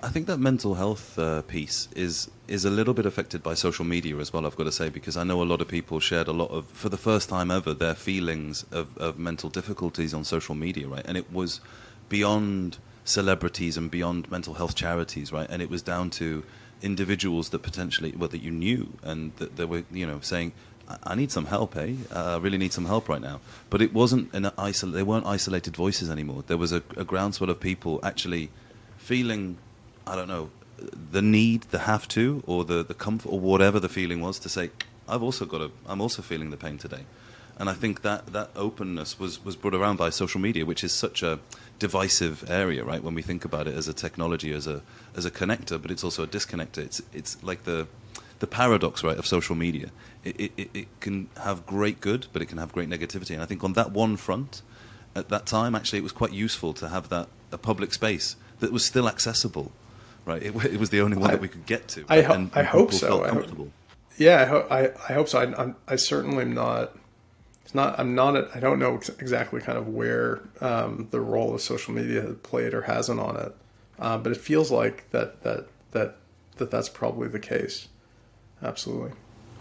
I 0.00 0.08
think 0.08 0.26
that 0.26 0.38
mental 0.38 0.74
health 0.74 1.18
uh, 1.18 1.42
piece 1.42 1.88
is 1.96 2.30
is 2.46 2.64
a 2.64 2.70
little 2.70 2.94
bit 2.94 3.04
affected 3.04 3.42
by 3.42 3.54
social 3.54 3.84
media 3.84 4.16
as 4.18 4.32
well. 4.32 4.46
I've 4.46 4.56
got 4.56 4.64
to 4.64 4.72
say 4.72 4.88
because 4.88 5.16
I 5.16 5.24
know 5.24 5.42
a 5.42 5.44
lot 5.44 5.60
of 5.60 5.68
people 5.68 6.00
shared 6.00 6.28
a 6.28 6.32
lot 6.32 6.50
of, 6.50 6.66
for 6.66 6.88
the 6.88 6.96
first 6.96 7.28
time 7.28 7.50
ever, 7.50 7.74
their 7.74 7.94
feelings 7.94 8.64
of, 8.70 8.96
of 8.98 9.18
mental 9.18 9.50
difficulties 9.50 10.14
on 10.14 10.24
social 10.24 10.54
media, 10.54 10.88
right? 10.88 11.04
And 11.04 11.16
it 11.16 11.30
was 11.32 11.60
beyond 12.08 12.78
celebrities 13.04 13.76
and 13.76 13.90
beyond 13.90 14.30
mental 14.30 14.54
health 14.54 14.74
charities, 14.74 15.32
right? 15.32 15.48
And 15.50 15.60
it 15.60 15.68
was 15.68 15.82
down 15.82 16.10
to 16.10 16.42
individuals 16.80 17.50
that 17.50 17.62
potentially, 17.62 18.12
well, 18.16 18.28
that 18.28 18.40
you 18.42 18.50
knew, 18.50 18.94
and 19.02 19.34
that 19.36 19.56
they 19.56 19.64
were, 19.64 19.82
you 19.90 20.06
know, 20.06 20.20
saying, 20.20 20.52
I 21.02 21.14
need 21.14 21.30
some 21.30 21.46
help, 21.46 21.76
eh? 21.76 21.94
Uh, 22.14 22.36
I 22.36 22.38
really 22.38 22.56
need 22.56 22.72
some 22.72 22.86
help 22.86 23.08
right 23.08 23.20
now. 23.20 23.40
But 23.68 23.82
it 23.82 23.92
wasn't 23.92 24.32
an 24.32 24.44
isol- 24.56 24.92
They 24.92 25.02
weren't 25.02 25.26
isolated 25.26 25.76
voices 25.76 26.08
anymore. 26.08 26.44
There 26.46 26.56
was 26.56 26.72
a, 26.72 26.82
a 26.96 27.04
groundswell 27.04 27.50
of 27.50 27.60
people 27.60 28.00
actually 28.02 28.50
feeling, 28.96 29.58
I 30.08 30.16
don't 30.16 30.28
know, 30.28 30.50
the 31.12 31.22
need, 31.22 31.62
the 31.70 31.80
have 31.80 32.08
to, 32.08 32.42
or 32.46 32.64
the 32.64 32.82
the 32.82 32.94
comfort, 32.94 33.30
or 33.30 33.40
whatever 33.40 33.78
the 33.80 33.88
feeling 33.88 34.20
was, 34.20 34.38
to 34.40 34.48
say, 34.48 34.70
I've 35.08 35.22
also 35.22 35.44
got 35.44 35.60
a. 35.60 35.70
I'm 35.86 36.00
also 36.00 36.22
feeling 36.22 36.50
the 36.50 36.56
pain 36.56 36.78
today. 36.78 37.04
And 37.60 37.68
I 37.68 37.72
think 37.72 38.02
that, 38.02 38.26
that 38.32 38.50
openness 38.54 39.18
was, 39.18 39.44
was 39.44 39.56
brought 39.56 39.74
around 39.74 39.96
by 39.96 40.10
social 40.10 40.40
media, 40.40 40.64
which 40.64 40.84
is 40.84 40.92
such 40.92 41.24
a 41.24 41.40
divisive 41.80 42.48
area, 42.48 42.84
right? 42.84 43.02
When 43.02 43.14
we 43.14 43.22
think 43.22 43.44
about 43.44 43.66
it 43.66 43.74
as 43.74 43.88
a 43.88 43.92
technology, 43.92 44.52
as 44.52 44.68
a 44.68 44.82
as 45.16 45.24
a 45.24 45.30
connector, 45.30 45.82
but 45.82 45.90
it's 45.90 46.04
also 46.04 46.22
a 46.22 46.28
disconnector. 46.28 46.78
It's 46.78 47.02
it's 47.12 47.42
like 47.42 47.64
the 47.64 47.88
the 48.38 48.46
paradox, 48.46 49.02
right, 49.02 49.18
of 49.18 49.26
social 49.26 49.56
media. 49.56 49.90
It, 50.24 50.52
it, 50.56 50.70
it 50.72 51.00
can 51.00 51.28
have 51.42 51.66
great 51.66 52.00
good, 52.00 52.28
but 52.32 52.42
it 52.42 52.46
can 52.46 52.58
have 52.58 52.72
great 52.72 52.88
negativity. 52.88 53.32
And 53.32 53.42
I 53.42 53.46
think 53.46 53.64
on 53.64 53.72
that 53.72 53.90
one 53.90 54.16
front, 54.16 54.62
at 55.16 55.28
that 55.30 55.44
time, 55.46 55.74
actually, 55.74 55.98
it 55.98 56.02
was 56.02 56.12
quite 56.12 56.32
useful 56.32 56.72
to 56.74 56.88
have 56.88 57.08
that 57.08 57.28
a 57.50 57.58
public 57.58 57.92
space 57.92 58.36
that 58.60 58.70
was 58.70 58.84
still 58.84 59.08
accessible, 59.08 59.72
right? 60.28 60.42
It, 60.42 60.54
it 60.64 60.78
was 60.78 60.90
the 60.90 61.00
only 61.00 61.16
one 61.16 61.30
I, 61.30 61.32
that 61.32 61.40
we 61.40 61.48
could 61.48 61.66
get 61.66 61.88
to. 61.88 62.04
I, 62.08 62.22
ho- 62.22 62.34
and, 62.34 62.50
I 62.54 62.62
hope 62.62 62.92
so. 62.92 63.24
I 63.24 63.30
hope, 63.30 63.70
yeah, 64.16 64.42
I, 64.42 64.44
ho- 64.44 64.66
I, 64.70 64.90
I 65.08 65.12
hope 65.14 65.28
so. 65.28 65.40
I, 65.40 65.60
I'm, 65.62 65.76
I 65.88 65.96
certainly 65.96 66.42
am 66.42 66.52
not. 66.54 66.96
It's 67.64 67.74
not. 67.74 67.98
I'm 67.98 68.14
not. 68.14 68.36
A, 68.36 68.48
I 68.54 68.60
don't 68.60 68.78
know 68.78 68.94
exactly 69.18 69.60
kind 69.60 69.76
of 69.78 69.88
where 69.88 70.40
um, 70.60 71.08
the 71.10 71.20
role 71.20 71.54
of 71.54 71.60
social 71.60 71.92
media 71.92 72.22
has 72.22 72.36
played 72.42 72.72
or 72.74 72.82
hasn't 72.82 73.20
on 73.20 73.36
it, 73.36 73.54
uh, 73.98 74.18
but 74.18 74.32
it 74.32 74.38
feels 74.38 74.70
like 74.70 75.10
that 75.10 75.42
that 75.42 75.66
that 75.92 76.16
that 76.56 76.70
that's 76.70 76.88
probably 76.88 77.28
the 77.28 77.40
case 77.40 77.88
absolutely. 78.62 79.12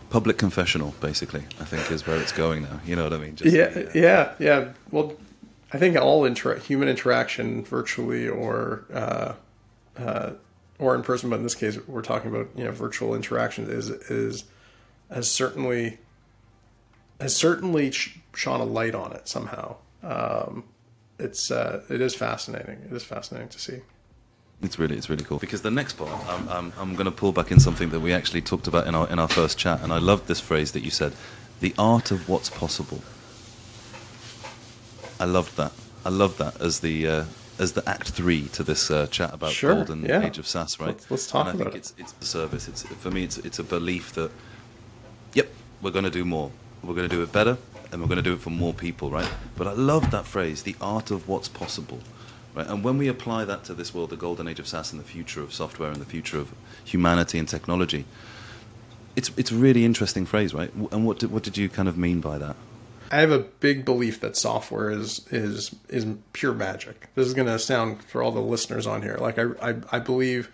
Public 0.09 0.37
confessional, 0.37 0.95
basically, 1.01 1.43
I 1.59 1.65
think 1.65 1.91
is 1.91 2.07
where 2.07 2.15
it's 2.17 2.31
going 2.31 2.63
now. 2.63 2.79
You 2.85 2.95
know 2.95 3.03
what 3.03 3.13
I 3.13 3.17
mean? 3.17 3.35
Just 3.35 3.53
yeah, 3.53 3.65
uh, 3.75 3.91
yeah, 3.93 4.33
yeah. 4.39 4.69
Well, 4.89 5.13
I 5.73 5.77
think 5.77 5.97
all 5.97 6.23
inter- 6.23 6.57
human 6.59 6.87
interaction, 6.87 7.65
virtually 7.65 8.25
or 8.29 8.85
uh, 8.93 9.33
uh, 9.97 10.31
or 10.79 10.95
in 10.95 11.03
person, 11.03 11.29
but 11.29 11.37
in 11.37 11.43
this 11.43 11.55
case, 11.55 11.77
we're 11.87 12.01
talking 12.01 12.29
about 12.29 12.49
you 12.55 12.63
know 12.63 12.71
virtual 12.71 13.15
interaction 13.15 13.69
is 13.69 13.89
is 13.89 14.45
has 15.09 15.29
certainly 15.29 15.97
has 17.19 17.35
certainly 17.35 17.91
sh- 17.91 18.19
shone 18.33 18.59
a 18.59 18.65
light 18.65 18.95
on 18.95 19.13
it 19.13 19.27
somehow. 19.27 19.75
Um, 20.03 20.65
it's 21.19 21.49
uh, 21.51 21.83
it 21.89 22.01
is 22.01 22.15
fascinating. 22.15 22.79
It 22.89 22.93
is 22.93 23.03
fascinating 23.03 23.49
to 23.49 23.59
see. 23.59 23.81
It's 24.61 24.79
really, 24.79 24.97
it's 24.97 25.07
really 25.07 25.23
cool 25.23 25.37
because 25.37 25.61
the 25.61 25.69
next 25.69 25.93
part, 25.93 26.09
I'm, 26.27 26.49
I'm, 26.49 26.73
I'm 26.79 26.93
going 26.95 27.05
to 27.05 27.11
pull 27.11 27.31
back 27.31 27.51
in 27.51 27.59
something 27.59 27.89
that 27.89 27.99
we 27.99 28.11
actually 28.11 28.41
talked 28.41 28.67
about 28.67 28.87
in 28.87 28.95
our 28.95 29.07
in 29.09 29.19
our 29.19 29.27
first 29.27 29.57
chat, 29.57 29.81
and 29.81 29.93
I 29.93 29.99
loved 29.99 30.27
this 30.27 30.39
phrase 30.39 30.71
that 30.71 30.83
you 30.83 30.89
said, 30.89 31.13
"The 31.59 31.73
art 31.77 32.11
of 32.11 32.27
what's 32.27 32.49
possible." 32.49 33.01
I 35.19 35.25
loved 35.25 35.57
that. 35.57 35.71
I 36.05 36.09
loved 36.09 36.37
that 36.39 36.61
as 36.61 36.79
the 36.79 37.07
uh, 37.07 37.25
as 37.59 37.73
the 37.73 37.87
act 37.89 38.09
three 38.09 38.47
to 38.49 38.63
this 38.63 38.91
uh, 38.91 39.07
chat 39.07 39.33
about 39.33 39.51
sure, 39.51 39.75
golden 39.75 40.05
yeah. 40.05 40.25
age 40.25 40.37
of 40.37 40.47
SaaS, 40.47 40.79
right? 40.79 40.87
Let's, 40.87 41.11
let's 41.11 41.27
talk 41.27 41.47
and 41.47 41.55
I 41.59 41.63
think 41.63 41.75
it. 41.75 41.77
it's 41.77 41.93
it's 41.97 42.11
the 42.13 42.25
service. 42.25 42.67
It's 42.67 42.83
for 42.83 43.11
me, 43.11 43.23
it's 43.23 43.37
it's 43.39 43.59
a 43.59 43.63
belief 43.63 44.13
that, 44.13 44.31
yep, 45.33 45.49
we're 45.81 45.91
going 45.91 46.05
to 46.05 46.11
do 46.11 46.25
more. 46.25 46.51
We're 46.83 46.93
going 46.93 47.09
to 47.09 47.15
do 47.15 47.23
it 47.23 47.31
better, 47.31 47.57
and 47.91 48.01
we're 48.01 48.07
going 48.07 48.17
to 48.17 48.29
do 48.29 48.33
it 48.33 48.39
for 48.39 48.51
more 48.51 48.73
people, 48.73 49.09
right? 49.09 49.29
But 49.55 49.67
I 49.67 49.73
love 49.73 50.11
that 50.11 50.25
phrase, 50.25 50.63
the 50.63 50.75
art 50.79 51.11
of 51.11 51.27
what's 51.27 51.47
possible. 51.47 51.99
Right? 52.53 52.67
And 52.67 52.83
when 52.83 52.97
we 52.97 53.07
apply 53.07 53.45
that 53.45 53.63
to 53.65 53.75
this 53.75 53.93
world, 53.93 54.09
the 54.09 54.15
golden 54.15 54.47
age 54.47 54.59
of 54.59 54.67
SaaS 54.67 54.91
and 54.91 54.99
the 54.99 55.05
future 55.05 55.41
of 55.41 55.53
software 55.53 55.91
and 55.91 56.01
the 56.01 56.05
future 56.05 56.39
of 56.39 56.51
humanity 56.83 57.37
and 57.37 57.47
technology, 57.47 58.05
it's 59.15 59.31
it's 59.37 59.51
a 59.51 59.55
really 59.55 59.85
interesting 59.85 60.25
phrase, 60.25 60.53
right? 60.53 60.73
And 60.91 61.05
what 61.05 61.19
did, 61.19 61.31
what 61.31 61.43
did 61.43 61.57
you 61.57 61.69
kind 61.69 61.87
of 61.87 61.97
mean 61.97 62.19
by 62.19 62.37
that? 62.37 62.55
I 63.11 63.17
have 63.17 63.31
a 63.31 63.39
big 63.39 63.85
belief 63.85 64.21
that 64.21 64.35
software 64.35 64.89
is 64.89 65.25
is 65.31 65.73
is 65.89 66.05
pure 66.33 66.53
magic. 66.53 67.07
This 67.15 67.27
is 67.27 67.33
going 67.33 67.47
to 67.47 67.59
sound 67.59 68.03
for 68.03 68.21
all 68.21 68.31
the 68.31 68.41
listeners 68.41 68.87
on 68.87 69.01
here 69.01 69.17
like 69.19 69.39
I 69.39 69.45
I, 69.61 69.75
I 69.91 69.99
believe 69.99 70.51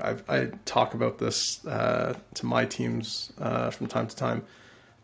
I've, 0.00 0.28
i 0.28 0.50
talk 0.64 0.94
about 0.94 1.18
this 1.18 1.64
uh, 1.66 2.14
to 2.34 2.46
my 2.46 2.64
teams 2.64 3.32
uh, 3.40 3.70
from 3.70 3.86
time 3.86 4.06
to 4.06 4.16
time. 4.16 4.44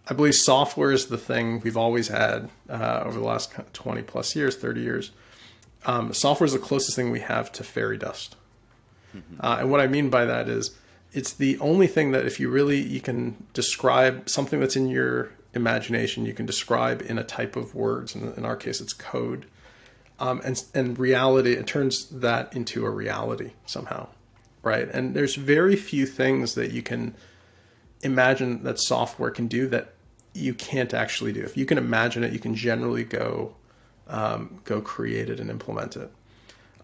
I 0.08 0.14
believe 0.14 0.34
software 0.34 0.90
is 0.90 1.06
the 1.06 1.18
thing 1.18 1.60
we've 1.60 1.76
always 1.76 2.08
had 2.08 2.50
uh, 2.68 3.02
over 3.06 3.18
the 3.18 3.24
last 3.24 3.52
20 3.72 4.02
plus 4.02 4.34
years, 4.34 4.56
30 4.56 4.80
years. 4.80 5.12
Um, 5.86 6.12
software 6.12 6.44
is 6.44 6.52
the 6.52 6.58
closest 6.58 6.96
thing 6.96 7.10
we 7.10 7.20
have 7.20 7.52
to 7.52 7.64
fairy 7.64 7.98
dust. 7.98 8.36
Mm-hmm. 9.16 9.36
Uh, 9.40 9.58
and 9.60 9.70
what 9.70 9.80
I 9.80 9.86
mean 9.86 10.10
by 10.10 10.24
that 10.24 10.48
is 10.48 10.76
it's 11.12 11.32
the 11.34 11.58
only 11.58 11.86
thing 11.86 12.12
that 12.12 12.26
if 12.26 12.40
you 12.40 12.48
really 12.48 12.80
you 12.80 13.00
can 13.00 13.46
describe 13.52 14.28
something 14.28 14.60
that's 14.60 14.76
in 14.76 14.88
your 14.88 15.30
imagination 15.54 16.26
you 16.26 16.34
can 16.34 16.46
describe 16.46 17.02
in 17.02 17.18
a 17.18 17.24
type 17.24 17.56
of 17.56 17.74
words. 17.74 18.14
In, 18.14 18.32
in 18.34 18.44
our 18.44 18.56
case 18.56 18.80
it's 18.80 18.92
code. 18.92 19.46
Um, 20.18 20.40
and 20.44 20.62
and 20.74 20.98
reality 20.98 21.52
it 21.52 21.66
turns 21.66 22.06
that 22.10 22.54
into 22.54 22.86
a 22.86 22.90
reality 22.90 23.52
somehow 23.66 24.08
right? 24.62 24.88
And 24.88 25.14
there's 25.14 25.34
very 25.34 25.76
few 25.76 26.06
things 26.06 26.54
that 26.54 26.70
you 26.70 26.82
can 26.82 27.14
imagine 28.02 28.62
that 28.62 28.78
software 28.78 29.30
can 29.30 29.48
do 29.48 29.66
that 29.68 29.94
you 30.34 30.54
can't 30.54 30.94
actually 30.94 31.32
do. 31.32 31.40
If 31.40 31.56
you 31.56 31.66
can 31.66 31.78
imagine 31.78 32.24
it 32.24 32.32
you 32.32 32.38
can 32.38 32.54
generally 32.54 33.04
go 33.04 33.54
um, 34.08 34.60
go 34.64 34.80
create 34.80 35.30
it 35.30 35.40
and 35.40 35.50
implement 35.50 35.96
it. 35.96 36.10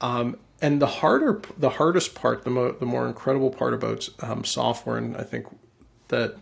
Um, 0.00 0.38
and 0.60 0.80
the 0.82 0.86
harder 0.86 1.40
the 1.56 1.70
hardest 1.70 2.14
part 2.14 2.44
the, 2.44 2.50
mo- 2.50 2.72
the 2.72 2.86
more 2.86 3.06
incredible 3.06 3.50
part 3.50 3.74
about 3.74 4.08
um, 4.20 4.44
software 4.44 4.96
and 4.96 5.16
i 5.16 5.22
think 5.22 5.46
that 6.08 6.36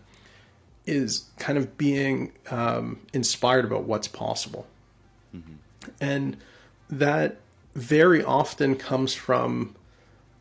is 0.87 1.25
kind 1.39 1.59
of 1.59 1.77
being 1.77 2.33
um, 2.51 3.01
inspired 3.13 3.65
about 3.65 3.85
what's 3.85 4.09
possible. 4.09 4.67
Mm-hmm. 5.35 5.55
And 6.01 6.37
that 6.89 7.39
very 7.75 8.23
often 8.23 8.77
comes 8.77 9.15
from 9.15 9.75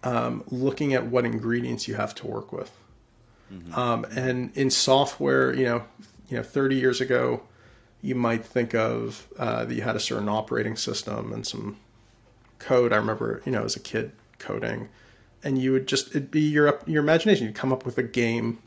um, 0.03 0.43
looking 0.47 0.93
at 0.93 1.07
what 1.07 1.25
ingredients 1.25 1.87
you 1.87 1.95
have 1.95 2.13
to 2.15 2.27
work 2.27 2.51
with. 2.51 2.71
Mm-hmm. 3.51 3.73
Um, 3.73 4.05
and 4.15 4.55
in 4.55 4.69
software, 4.69 5.53
you 5.53 5.65
know, 5.65 5.83
you 6.29 6.37
know, 6.37 6.43
30 6.43 6.75
years 6.75 7.01
ago, 7.01 7.41
you 8.01 8.15
might 8.15 8.45
think 8.45 8.73
of 8.75 9.27
uh, 9.37 9.65
that 9.65 9.73
you 9.73 9.81
had 9.81 9.95
a 9.95 9.99
certain 9.99 10.29
operating 10.29 10.75
system 10.75 11.33
and 11.33 11.45
some 11.45 11.77
code. 12.59 12.93
I 12.93 12.97
remember, 12.97 13.41
you 13.45 13.51
know, 13.51 13.63
as 13.63 13.75
a 13.75 13.79
kid 13.79 14.11
coding, 14.37 14.89
and 15.43 15.59
you 15.59 15.71
would 15.71 15.87
just 15.87 16.09
it'd 16.09 16.31
be 16.31 16.41
your 16.41 16.79
your 16.85 17.01
imagination. 17.01 17.47
You'd 17.47 17.55
come 17.55 17.73
up 17.73 17.85
with 17.85 17.97
a 17.97 18.03
game 18.03 18.59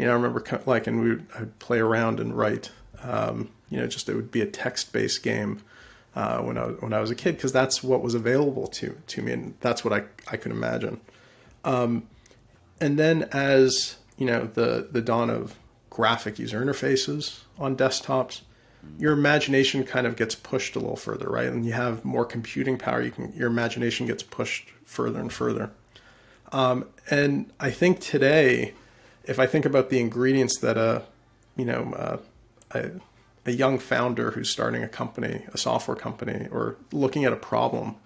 you 0.00 0.06
know, 0.06 0.12
I 0.12 0.14
remember 0.14 0.42
like, 0.64 0.86
and 0.86 1.02
we 1.02 1.08
would 1.10 1.26
I'd 1.38 1.58
play 1.58 1.78
around 1.78 2.20
and 2.20 2.34
write. 2.34 2.70
Um, 3.02 3.50
you 3.68 3.76
know, 3.76 3.86
just 3.86 4.08
it 4.08 4.14
would 4.14 4.30
be 4.30 4.40
a 4.40 4.46
text-based 4.46 5.22
game 5.22 5.60
uh, 6.16 6.38
when 6.38 6.56
I 6.56 6.68
when 6.68 6.94
I 6.94 7.00
was 7.00 7.10
a 7.10 7.14
kid 7.14 7.36
because 7.36 7.52
that's 7.52 7.82
what 7.82 8.00
was 8.00 8.14
available 8.14 8.66
to 8.68 8.96
to 9.08 9.20
me, 9.20 9.32
and 9.32 9.54
that's 9.60 9.84
what 9.84 9.92
I 9.92 10.04
I 10.26 10.38
could 10.38 10.52
imagine. 10.52 11.02
Um, 11.64 12.04
and 12.80 12.98
then 12.98 13.28
as 13.32 13.96
you 14.16 14.24
know, 14.24 14.46
the 14.46 14.88
the 14.90 15.02
dawn 15.02 15.28
of 15.28 15.54
graphic 15.90 16.38
user 16.38 16.64
interfaces 16.64 17.40
on 17.58 17.76
desktops, 17.76 18.40
your 18.98 19.12
imagination 19.12 19.84
kind 19.84 20.06
of 20.06 20.16
gets 20.16 20.34
pushed 20.34 20.76
a 20.76 20.78
little 20.78 20.96
further, 20.96 21.28
right? 21.28 21.48
And 21.48 21.66
you 21.66 21.74
have 21.74 22.06
more 22.06 22.24
computing 22.24 22.78
power. 22.78 23.02
You 23.02 23.10
can 23.10 23.34
your 23.34 23.48
imagination 23.48 24.06
gets 24.06 24.22
pushed 24.22 24.70
further 24.86 25.20
and 25.20 25.30
further. 25.30 25.70
Um, 26.52 26.86
and 27.10 27.52
I 27.60 27.70
think 27.70 28.00
today 28.00 28.72
if 29.24 29.38
I 29.38 29.46
think 29.46 29.64
about 29.64 29.90
the 29.90 30.00
ingredients 30.00 30.58
that 30.58 30.76
a, 30.76 31.02
you 31.56 31.64
know, 31.64 31.92
uh, 31.94 32.18
a, 32.72 32.90
a 33.46 33.52
young 33.52 33.78
founder 33.78 34.32
who's 34.32 34.50
starting 34.50 34.82
a 34.82 34.88
company, 34.88 35.44
a 35.52 35.58
software 35.58 35.96
company, 35.96 36.48
or 36.50 36.76
looking 36.92 37.24
at 37.24 37.32
a 37.32 37.36
problem 37.36 37.96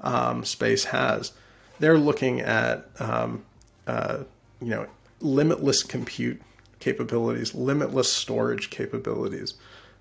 um, 0.00 0.44
space 0.44 0.84
has, 0.84 1.32
they're 1.80 1.98
looking 1.98 2.40
at, 2.40 2.88
um, 2.98 3.44
uh, 3.86 4.18
you 4.60 4.68
know, 4.68 4.86
limitless 5.20 5.82
compute 5.82 6.40
capabilities, 6.80 7.54
limitless 7.54 8.12
storage 8.12 8.70
capabilities. 8.70 9.54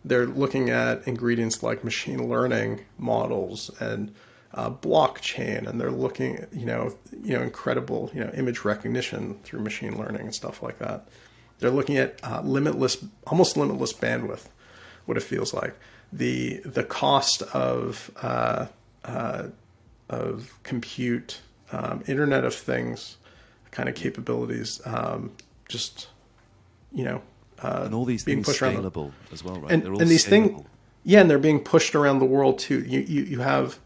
They're 0.05 0.25
looking 0.25 0.69
at 0.69 1.07
ingredients 1.07 1.63
like 1.63 1.83
machine 1.83 2.27
learning 2.27 2.81
models 2.97 3.71
and 3.79 4.13
uh, 4.53 4.69
blockchain, 4.69 5.67
and 5.67 5.79
they're 5.79 5.91
looking, 5.91 6.45
you 6.51 6.65
know, 6.65 6.95
you 7.23 7.33
know, 7.33 7.41
incredible, 7.41 8.11
you 8.13 8.23
know, 8.23 8.29
image 8.35 8.63
recognition 8.63 9.39
through 9.43 9.61
machine 9.61 9.97
learning 9.97 10.21
and 10.21 10.35
stuff 10.35 10.61
like 10.61 10.79
that. 10.79 11.07
They're 11.59 11.71
looking 11.71 11.97
at 11.97 12.19
uh, 12.23 12.41
limitless, 12.43 13.03
almost 13.27 13.57
limitless 13.57 13.93
bandwidth, 13.93 14.47
what 15.05 15.17
it 15.17 15.23
feels 15.23 15.53
like. 15.53 15.75
The 16.11 16.61
the 16.65 16.83
cost 16.83 17.41
of 17.41 18.11
uh, 18.21 18.67
uh 19.05 19.47
of 20.09 20.53
compute, 20.63 21.41
um, 21.71 22.03
Internet 22.07 22.43
of 22.43 22.53
Things, 22.53 23.17
kind 23.71 23.89
of 23.89 23.95
capabilities, 23.95 24.81
um, 24.85 25.31
just 25.67 26.09
you 26.91 27.03
know, 27.03 27.21
uh, 27.63 27.83
and 27.85 27.95
all 27.95 28.05
these 28.05 28.23
being 28.23 28.43
things 28.43 28.47
pushed 28.47 28.61
scalable 28.61 29.05
around 29.05 29.13
as 29.31 29.43
well, 29.43 29.59
right? 29.59 29.71
And, 29.71 29.83
and 29.83 30.07
these 30.07 30.25
things, 30.25 30.63
yeah, 31.03 31.21
and 31.21 31.29
they're 31.29 31.39
being 31.39 31.59
pushed 31.59 31.95
around 31.95 32.19
the 32.19 32.25
world 32.25 32.59
too. 32.59 32.81
You 32.81 32.99
you, 32.99 33.23
you 33.23 33.39
have 33.39 33.79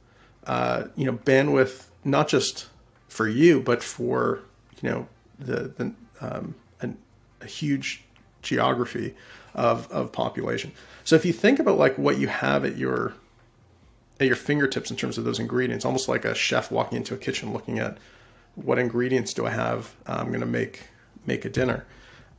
uh, 0.47 0.85
you 0.95 1.05
know 1.05 1.13
bandwidth 1.13 1.85
not 2.03 2.27
just 2.27 2.67
for 3.07 3.27
you 3.27 3.61
but 3.61 3.83
for 3.83 4.41
you 4.81 4.89
know 4.89 5.07
the 5.39 5.73
the 5.77 5.93
um, 6.21 6.55
an, 6.81 6.97
a 7.41 7.45
huge 7.45 8.03
geography 8.41 9.13
of 9.53 9.91
of 9.91 10.11
population. 10.11 10.71
So 11.03 11.15
if 11.15 11.25
you 11.25 11.33
think 11.33 11.59
about 11.59 11.77
like 11.77 11.97
what 11.97 12.17
you 12.17 12.27
have 12.27 12.65
at 12.65 12.77
your 12.77 13.13
at 14.19 14.27
your 14.27 14.35
fingertips 14.35 14.89
in 14.89 14.97
terms 14.97 15.17
of 15.17 15.25
those 15.25 15.39
ingredients, 15.39 15.85
almost 15.85 16.07
like 16.07 16.25
a 16.25 16.33
chef 16.33 16.71
walking 16.71 16.97
into 16.97 17.13
a 17.13 17.17
kitchen 17.17 17.53
looking 17.53 17.79
at 17.79 17.97
what 18.55 18.79
ingredients 18.79 19.33
do 19.33 19.45
I 19.45 19.51
have? 19.51 19.93
I'm 20.05 20.29
going 20.29 20.39
to 20.39 20.45
make 20.45 20.83
make 21.25 21.45
a 21.45 21.49
dinner. 21.49 21.85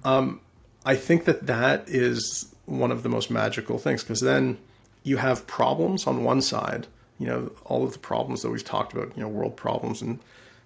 Um, 0.05 0.41
I 0.85 0.97
think 0.97 1.25
that 1.25 1.47
that 1.47 1.89
is 1.89 2.55
one 2.67 2.91
of 2.91 3.03
the 3.03 3.09
most 3.09 3.31
magical 3.31 3.79
things 3.79 4.03
because 4.03 4.21
then 4.21 4.59
you 5.03 5.17
have 5.17 5.47
problems 5.47 6.07
on 6.07 6.25
one 6.25 6.41
side 6.41 6.87
you 7.19 7.27
know 7.27 7.51
all 7.65 7.85
of 7.85 7.93
the 7.93 7.99
problems 7.99 8.43
that 8.43 8.51
we've 8.51 8.65
talked 8.65 8.93
about 8.93 9.17
you 9.17 9.23
know 9.23 9.29
world 9.29 9.57
problems 9.57 10.03
and 10.03 10.19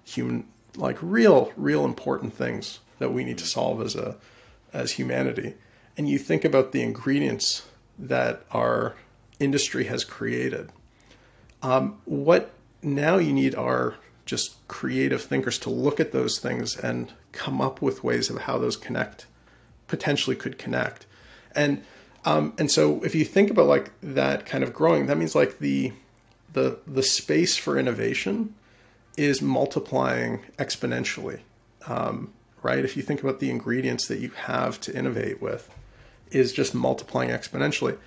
human 0.04 0.44
like 0.76 0.96
real 1.00 1.52
real 1.56 1.84
important 1.84 2.32
things 2.34 2.80
that 2.98 3.12
we 3.12 3.24
need 3.24 3.38
to 3.38 3.46
solve 3.46 3.80
as 3.82 3.96
a 3.96 4.16
as 4.72 4.92
humanity. 4.92 5.54
And 5.96 6.08
you 6.08 6.18
think 6.18 6.44
about 6.44 6.72
the 6.72 6.82
ingredients 6.82 7.66
that 7.98 8.42
our 8.50 8.94
industry 9.38 9.84
has 9.84 10.04
created. 10.04 10.70
Um, 11.62 11.98
what 12.04 12.50
now 12.82 13.18
you 13.18 13.32
need 13.32 13.54
are 13.54 13.96
just 14.24 14.66
creative 14.68 15.22
thinkers 15.22 15.58
to 15.58 15.70
look 15.70 16.00
at 16.00 16.12
those 16.12 16.38
things 16.38 16.76
and 16.76 17.12
come 17.32 17.60
up 17.60 17.82
with 17.82 18.02
ways 18.02 18.30
of 18.30 18.38
how 18.38 18.56
those 18.56 18.76
connect 18.76 19.26
potentially 19.88 20.36
could 20.36 20.58
connect. 20.58 21.06
And 21.54 21.84
um, 22.24 22.54
and 22.56 22.70
so 22.70 23.02
if 23.02 23.14
you 23.14 23.24
think 23.24 23.50
about 23.50 23.66
like 23.66 23.90
that 24.00 24.46
kind 24.46 24.62
of 24.62 24.72
growing 24.72 25.06
that 25.06 25.18
means 25.18 25.34
like 25.34 25.58
the 25.58 25.92
the 26.52 26.78
the 26.86 27.02
space 27.02 27.56
for 27.56 27.78
innovation 27.78 28.54
is 29.16 29.42
multiplying 29.42 30.40
exponentially. 30.58 31.40
Um, 31.86 32.32
right? 32.62 32.84
If 32.84 32.96
you 32.96 33.02
think 33.02 33.22
about 33.22 33.40
the 33.40 33.50
ingredients 33.50 34.06
that 34.08 34.20
you 34.20 34.30
have 34.30 34.80
to 34.82 34.96
innovate 34.96 35.42
with, 35.42 35.68
is 36.30 36.52
just 36.52 36.74
multiplying 36.74 37.30
exponentially. 37.30 37.98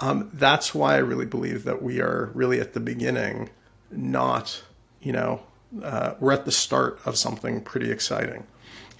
Um, 0.00 0.28
that's 0.32 0.74
why 0.74 0.94
I 0.94 0.98
really 0.98 1.26
believe 1.26 1.64
that 1.64 1.82
we 1.82 2.00
are 2.00 2.30
really 2.34 2.60
at 2.60 2.74
the 2.74 2.80
beginning, 2.80 3.50
not 3.90 4.62
you 5.00 5.12
know 5.12 5.42
uh, 5.82 6.14
we're 6.20 6.32
at 6.32 6.44
the 6.44 6.52
start 6.52 6.98
of 7.04 7.16
something 7.16 7.60
pretty 7.60 7.90
exciting. 7.90 8.46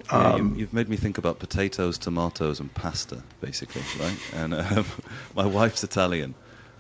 Yeah, 0.07 0.33
um, 0.33 0.55
you, 0.55 0.65
have 0.65 0.73
made 0.73 0.89
me 0.89 0.97
think 0.97 1.19
about 1.19 1.39
potatoes, 1.39 1.99
tomatoes, 1.99 2.61
and 2.61 2.73
pasta, 2.75 3.23
basically, 3.41 3.83
right? 3.99 4.19
And 4.35 4.55
um, 4.55 4.85
my 5.37 5.47
wife's 5.47 5.85
Italian, 5.85 6.35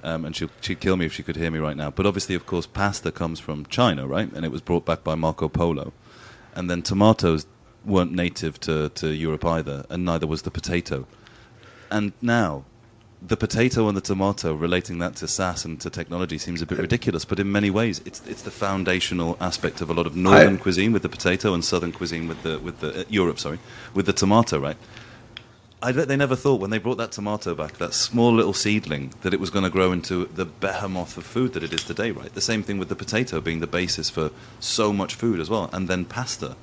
um, 0.04 0.24
and 0.24 0.36
she'll, 0.36 0.50
she'd 0.60 0.80
kill 0.80 0.96
me 0.96 1.06
if 1.06 1.12
she 1.12 1.22
could 1.22 1.36
hear 1.36 1.50
me 1.50 1.58
right 1.58 1.76
now. 1.76 1.90
But 1.90 2.06
obviously, 2.06 2.34
of 2.34 2.46
course, 2.46 2.66
pasta 2.66 3.10
comes 3.10 3.40
from 3.40 3.66
China, 3.66 4.06
right? 4.06 4.30
And 4.32 4.44
it 4.44 4.52
was 4.52 4.60
brought 4.60 4.84
back 4.84 5.02
by 5.02 5.14
Marco 5.14 5.48
Polo. 5.48 5.92
And 6.54 6.70
then 6.70 6.82
tomatoes 6.82 7.46
weren't 7.84 8.12
native 8.12 8.60
to, 8.60 8.90
to 8.90 9.08
Europe 9.08 9.44
either, 9.44 9.84
and 9.90 10.04
neither 10.04 10.26
was 10.26 10.42
the 10.42 10.50
potato. 10.50 11.06
And 11.90 12.12
now, 12.22 12.64
the 13.26 13.36
potato 13.36 13.88
and 13.88 13.96
the 13.96 14.02
tomato, 14.02 14.54
relating 14.54 14.98
that 14.98 15.16
to 15.16 15.26
SaaS 15.26 15.64
and 15.64 15.80
to 15.80 15.90
technology, 15.90 16.36
seems 16.38 16.60
a 16.60 16.66
bit 16.66 16.78
ridiculous. 16.78 17.24
But 17.24 17.40
in 17.40 17.50
many 17.50 17.70
ways, 17.70 18.00
it's 18.04 18.20
it's 18.26 18.42
the 18.42 18.50
foundational 18.50 19.36
aspect 19.40 19.80
of 19.80 19.90
a 19.90 19.94
lot 19.94 20.06
of 20.06 20.14
northern 20.14 20.56
I, 20.56 20.58
cuisine 20.58 20.92
with 20.92 21.02
the 21.02 21.08
potato 21.08 21.54
and 21.54 21.64
southern 21.64 21.92
cuisine 21.92 22.28
with 22.28 22.42
the 22.42 22.58
with 22.58 22.80
the 22.80 23.00
uh, 23.00 23.04
Europe, 23.08 23.38
sorry, 23.38 23.58
with 23.94 24.06
the 24.06 24.12
tomato, 24.12 24.58
right? 24.58 24.76
I 25.84 25.92
bet 25.92 26.08
they 26.08 26.16
never 26.16 26.34
thought 26.34 26.62
when 26.62 26.70
they 26.70 26.78
brought 26.78 26.96
that 26.96 27.12
tomato 27.12 27.54
back, 27.54 27.76
that 27.76 27.92
small 27.92 28.32
little 28.32 28.54
seedling, 28.54 29.12
that 29.20 29.34
it 29.34 29.38
was 29.38 29.50
going 29.50 29.64
to 29.64 29.70
grow 29.70 29.92
into 29.92 30.24
the 30.24 30.46
behemoth 30.46 31.18
of 31.18 31.26
food 31.26 31.52
that 31.52 31.62
it 31.62 31.74
is 31.74 31.84
today, 31.84 32.10
right? 32.10 32.32
The 32.32 32.40
same 32.40 32.62
thing 32.62 32.78
with 32.78 32.88
the 32.88 32.96
potato 32.96 33.38
being 33.42 33.60
the 33.60 33.66
basis 33.66 34.08
for 34.08 34.30
so 34.60 34.94
much 34.94 35.14
food 35.14 35.40
as 35.40 35.50
well. 35.50 35.68
And 35.74 35.86
then 35.86 36.06
pasta, 36.06 36.56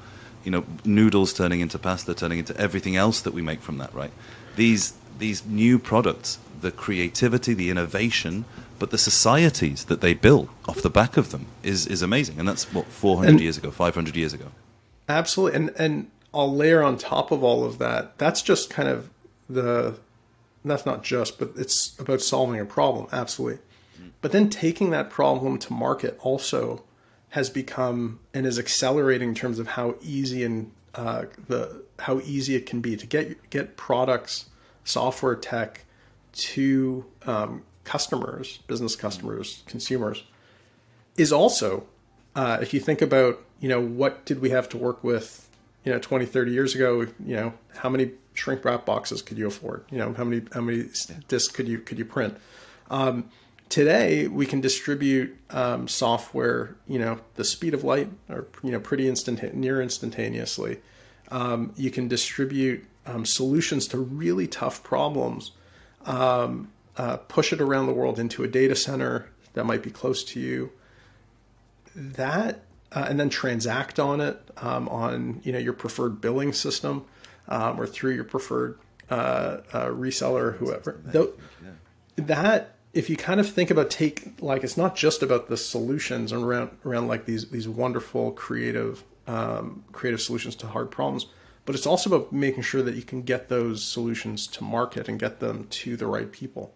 you 0.43 0.49
know, 0.49 0.65
noodles 0.83 1.33
turning 1.33 1.59
into 1.59 1.77
pasta, 1.77 2.15
turning 2.15 2.39
into 2.39 2.57
everything 2.57 2.95
else 2.95 3.21
that 3.21 3.31
we 3.31 3.43
make 3.43 3.61
from 3.61 3.77
that, 3.77 3.93
right? 3.93 4.11
These, 4.55 4.95
these 5.19 5.45
new 5.45 5.77
products, 5.77 6.39
the 6.59 6.71
creativity, 6.71 7.53
the 7.53 7.69
innovation, 7.69 8.45
but 8.79 8.89
the 8.89 8.97
societies 8.97 9.85
that 9.85 10.01
they 10.01 10.15
built 10.15 10.49
off 10.67 10.81
the 10.81 10.89
back 10.89 11.15
of 11.15 11.29
them 11.29 11.45
is, 11.61 11.85
is 11.85 12.01
amazing. 12.01 12.39
And 12.39 12.47
that's 12.47 12.73
what, 12.73 12.87
400 12.87 13.29
and, 13.29 13.39
years 13.39 13.59
ago, 13.59 13.69
500 13.69 14.15
years 14.15 14.33
ago. 14.33 14.47
Absolutely, 15.07 15.57
and 15.57 15.71
and 15.77 16.11
I'll 16.33 16.53
layer 16.53 16.81
on 16.81 16.97
top 16.97 17.31
of 17.31 17.43
all 17.43 17.65
of 17.65 17.77
that. 17.79 18.17
That's 18.17 18.41
just 18.41 18.69
kind 18.69 18.89
of 18.89 19.09
the. 19.49 19.99
That's 20.63 20.85
not 20.85 21.03
just, 21.03 21.39
but 21.39 21.53
it's 21.57 21.97
about 21.99 22.21
solving 22.21 22.59
a 22.59 22.65
problem. 22.65 23.07
Absolutely, 23.11 23.59
but 24.21 24.31
then 24.31 24.49
taking 24.49 24.91
that 24.91 25.09
problem 25.09 25.57
to 25.59 25.73
market 25.73 26.17
also 26.21 26.83
has 27.29 27.49
become 27.49 28.19
and 28.33 28.45
is 28.45 28.59
accelerating 28.59 29.29
in 29.29 29.35
terms 29.35 29.57
of 29.57 29.69
how 29.69 29.95
easy 30.01 30.43
and 30.43 30.71
uh, 30.95 31.23
the 31.47 31.83
how 31.99 32.19
easy 32.21 32.55
it 32.55 32.65
can 32.65 32.81
be 32.81 32.95
to 32.95 33.07
get 33.07 33.49
get 33.49 33.77
products, 33.77 34.49
software 34.83 35.35
tech 35.35 35.85
to 36.33 37.05
um, 37.25 37.63
customers, 37.83 38.59
business 38.67 38.95
customers, 38.95 39.63
consumers, 39.65 40.23
is 41.17 41.31
also 41.31 41.85
uh, 42.35 42.57
if 42.61 42.73
you 42.73 42.79
think 42.79 43.01
about 43.01 43.39
you 43.59 43.69
know 43.69 43.81
what 43.81 44.25
did 44.25 44.39
we 44.39 44.49
have 44.49 44.69
to 44.69 44.77
work 44.77 45.03
with 45.03 45.47
you 45.83 45.91
know 45.91 45.99
20 45.99 46.25
30 46.25 46.51
years 46.51 46.75
ago 46.75 47.01
you 47.25 47.35
know 47.35 47.53
how 47.75 47.89
many 47.89 48.11
shrink 48.33 48.63
wrap 48.65 48.85
boxes 48.85 49.21
could 49.21 49.37
you 49.37 49.47
afford? 49.47 49.85
You 49.91 49.97
know 49.97 50.13
how 50.13 50.23
many 50.23 50.45
how 50.53 50.61
many 50.61 50.85
discs 51.27 51.53
could 51.53 51.67
you 51.67 51.79
could 51.79 51.97
you 51.97 52.05
print? 52.05 52.37
Um, 52.89 53.29
today 53.69 54.27
we 54.27 54.45
can 54.45 54.61
distribute 54.61 55.37
um, 55.49 55.87
software 55.87 56.75
you 56.87 56.99
know 56.99 57.19
the 57.35 57.43
speed 57.43 57.73
of 57.73 57.83
light 57.83 58.09
or 58.29 58.47
you 58.63 58.71
know 58.71 58.79
pretty 58.79 59.07
instant 59.07 59.53
near 59.55 59.81
instantaneously. 59.81 60.79
Um, 61.29 61.73
you 61.77 61.91
can 61.91 62.07
distribute 62.07 62.85
um, 63.05 63.25
solutions 63.25 63.87
to 63.87 63.97
really 63.97 64.47
tough 64.47 64.83
problems. 64.83 65.51
Um, 66.05 66.71
uh, 66.97 67.17
push 67.17 67.53
it 67.53 67.61
around 67.61 67.85
the 67.85 67.93
world 67.93 68.19
into 68.19 68.43
a 68.43 68.47
data 68.47 68.75
center 68.75 69.29
that 69.53 69.65
might 69.65 69.81
be 69.81 69.89
close 69.89 70.23
to 70.25 70.39
you. 70.39 70.71
That 71.95 72.63
uh, 72.93 73.05
and 73.09 73.19
then 73.19 73.29
transact 73.29 73.99
on 73.99 74.21
it 74.21 74.39
um, 74.57 74.87
on 74.89 75.41
you 75.43 75.51
know 75.51 75.59
your 75.59 75.73
preferred 75.73 76.21
billing 76.21 76.53
system 76.53 77.05
um, 77.47 77.79
or 77.79 77.87
through 77.87 78.11
your 78.11 78.23
preferred 78.23 78.77
uh, 79.09 79.57
uh 79.73 79.85
reseller 79.87 80.41
or 80.41 80.51
whoever 80.53 81.01
Though, 81.05 81.33
that 82.15 82.75
if 82.93 83.09
you 83.09 83.15
kind 83.15 83.39
of 83.39 83.49
think 83.49 83.71
about 83.71 83.89
take 83.89 84.41
like 84.41 84.63
it's 84.63 84.77
not 84.77 84.95
just 84.95 85.23
about 85.23 85.47
the 85.47 85.57
solutions 85.57 86.33
around 86.33 86.71
around 86.85 87.07
like 87.07 87.25
these 87.25 87.49
these 87.49 87.67
wonderful 87.67 88.31
creative 88.31 89.03
um, 89.27 89.83
creative 89.91 90.21
solutions 90.21 90.55
to 90.57 90.67
hard 90.67 90.91
problems, 90.91 91.27
but 91.65 91.75
it's 91.75 91.85
also 91.85 92.13
about 92.13 92.33
making 92.33 92.63
sure 92.63 92.81
that 92.81 92.95
you 92.95 93.03
can 93.03 93.21
get 93.21 93.49
those 93.49 93.83
solutions 93.83 94.47
to 94.47 94.63
market 94.63 95.07
and 95.07 95.19
get 95.19 95.39
them 95.39 95.67
to 95.69 95.95
the 95.95 96.05
right 96.05 96.31
people 96.31 96.73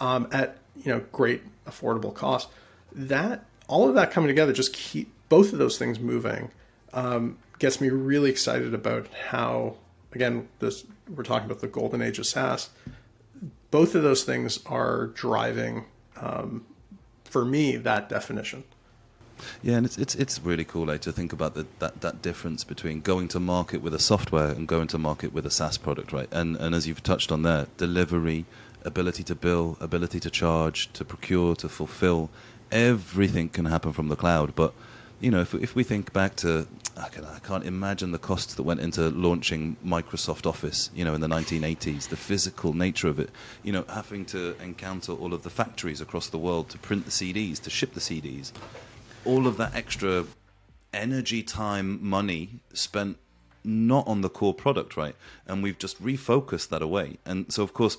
um, 0.00 0.28
at 0.32 0.58
you 0.76 0.92
know 0.92 1.02
great 1.10 1.42
affordable 1.66 2.14
cost. 2.14 2.48
That 2.92 3.44
all 3.68 3.88
of 3.88 3.94
that 3.94 4.10
coming 4.10 4.28
together 4.28 4.52
just 4.52 4.72
keep 4.72 5.12
both 5.32 5.52
of 5.54 5.58
those 5.58 5.78
things 5.78 5.98
moving 5.98 6.50
um, 6.92 7.38
gets 7.58 7.80
me 7.80 7.88
really 7.88 8.30
excited 8.30 8.74
about 8.74 9.06
how 9.30 9.74
again 10.12 10.46
this 10.58 10.84
we're 11.14 11.22
talking 11.22 11.46
about 11.46 11.60
the 11.60 11.72
golden 11.80 12.02
age 12.02 12.18
of 12.18 12.26
SaaS 12.26 12.70
both 13.72 13.94
of 13.94 14.02
those 14.02 14.22
things 14.22 14.60
are 14.66 15.06
driving 15.06 15.86
um, 16.20 16.64
for 17.24 17.44
me 17.44 17.76
that 17.76 18.08
definition. 18.08 18.62
Yeah, 19.62 19.76
and 19.78 19.86
it's 19.86 19.98
it's 19.98 20.14
it's 20.14 20.38
really 20.40 20.64
cool 20.64 20.86
like, 20.86 21.00
to 21.00 21.10
think 21.10 21.32
about 21.32 21.54
the, 21.54 21.66
that 21.80 22.02
that 22.02 22.22
difference 22.22 22.62
between 22.62 23.00
going 23.00 23.26
to 23.28 23.40
market 23.40 23.82
with 23.82 23.94
a 23.94 23.98
software 23.98 24.50
and 24.50 24.68
going 24.68 24.86
to 24.88 24.98
market 24.98 25.32
with 25.32 25.44
a 25.46 25.50
SaaS 25.50 25.78
product, 25.78 26.12
right? 26.12 26.28
And 26.30 26.56
and 26.56 26.74
as 26.76 26.86
you've 26.86 27.02
touched 27.02 27.32
on 27.32 27.42
there, 27.42 27.66
delivery, 27.76 28.44
ability 28.84 29.24
to 29.24 29.34
bill, 29.34 29.76
ability 29.80 30.20
to 30.20 30.30
charge, 30.30 30.92
to 30.92 31.04
procure, 31.04 31.56
to 31.56 31.68
fulfill, 31.68 32.30
everything 32.70 33.48
can 33.48 33.64
happen 33.64 33.92
from 33.92 34.08
the 34.08 34.16
cloud. 34.16 34.54
But 34.54 34.74
you 35.22 35.30
know, 35.30 35.40
if 35.40 35.54
if 35.54 35.74
we 35.74 35.84
think 35.84 36.12
back 36.12 36.34
to 36.36 36.66
I, 36.96 37.08
can, 37.08 37.24
can't 37.44 37.64
imagine 37.64 38.10
the 38.10 38.18
costs 38.18 38.54
that 38.54 38.64
went 38.64 38.80
into 38.80 39.08
launching 39.10 39.76
Microsoft 39.84 40.46
Office, 40.46 40.90
you 40.94 41.04
know, 41.04 41.14
in 41.14 41.20
the 41.20 41.28
1980s, 41.28 42.08
the 42.08 42.16
physical 42.16 42.74
nature 42.74 43.08
of 43.08 43.18
it, 43.18 43.30
you 43.62 43.72
know, 43.72 43.84
having 43.88 44.24
to 44.26 44.54
encounter 44.60 45.12
all 45.12 45.32
of 45.32 45.44
the 45.44 45.48
factories 45.48 46.00
across 46.00 46.28
the 46.28 46.38
world 46.38 46.68
to 46.70 46.78
print 46.78 47.04
the 47.04 47.10
CDs, 47.10 47.60
to 47.62 47.70
ship 47.70 47.94
the 47.94 48.00
CDs, 48.00 48.52
all 49.24 49.46
of 49.46 49.56
that 49.56 49.74
extra 49.74 50.26
energy, 50.92 51.42
time, 51.42 52.04
money 52.04 52.60
spent 52.74 53.16
not 53.64 54.06
on 54.08 54.20
the 54.20 54.28
core 54.28 54.52
product, 54.52 54.96
right? 54.96 55.14
And 55.46 55.62
we've 55.62 55.78
just 55.78 56.02
refocused 56.02 56.68
that 56.70 56.82
away. 56.82 57.18
And 57.24 57.50
so, 57.50 57.62
of 57.62 57.72
course, 57.72 57.96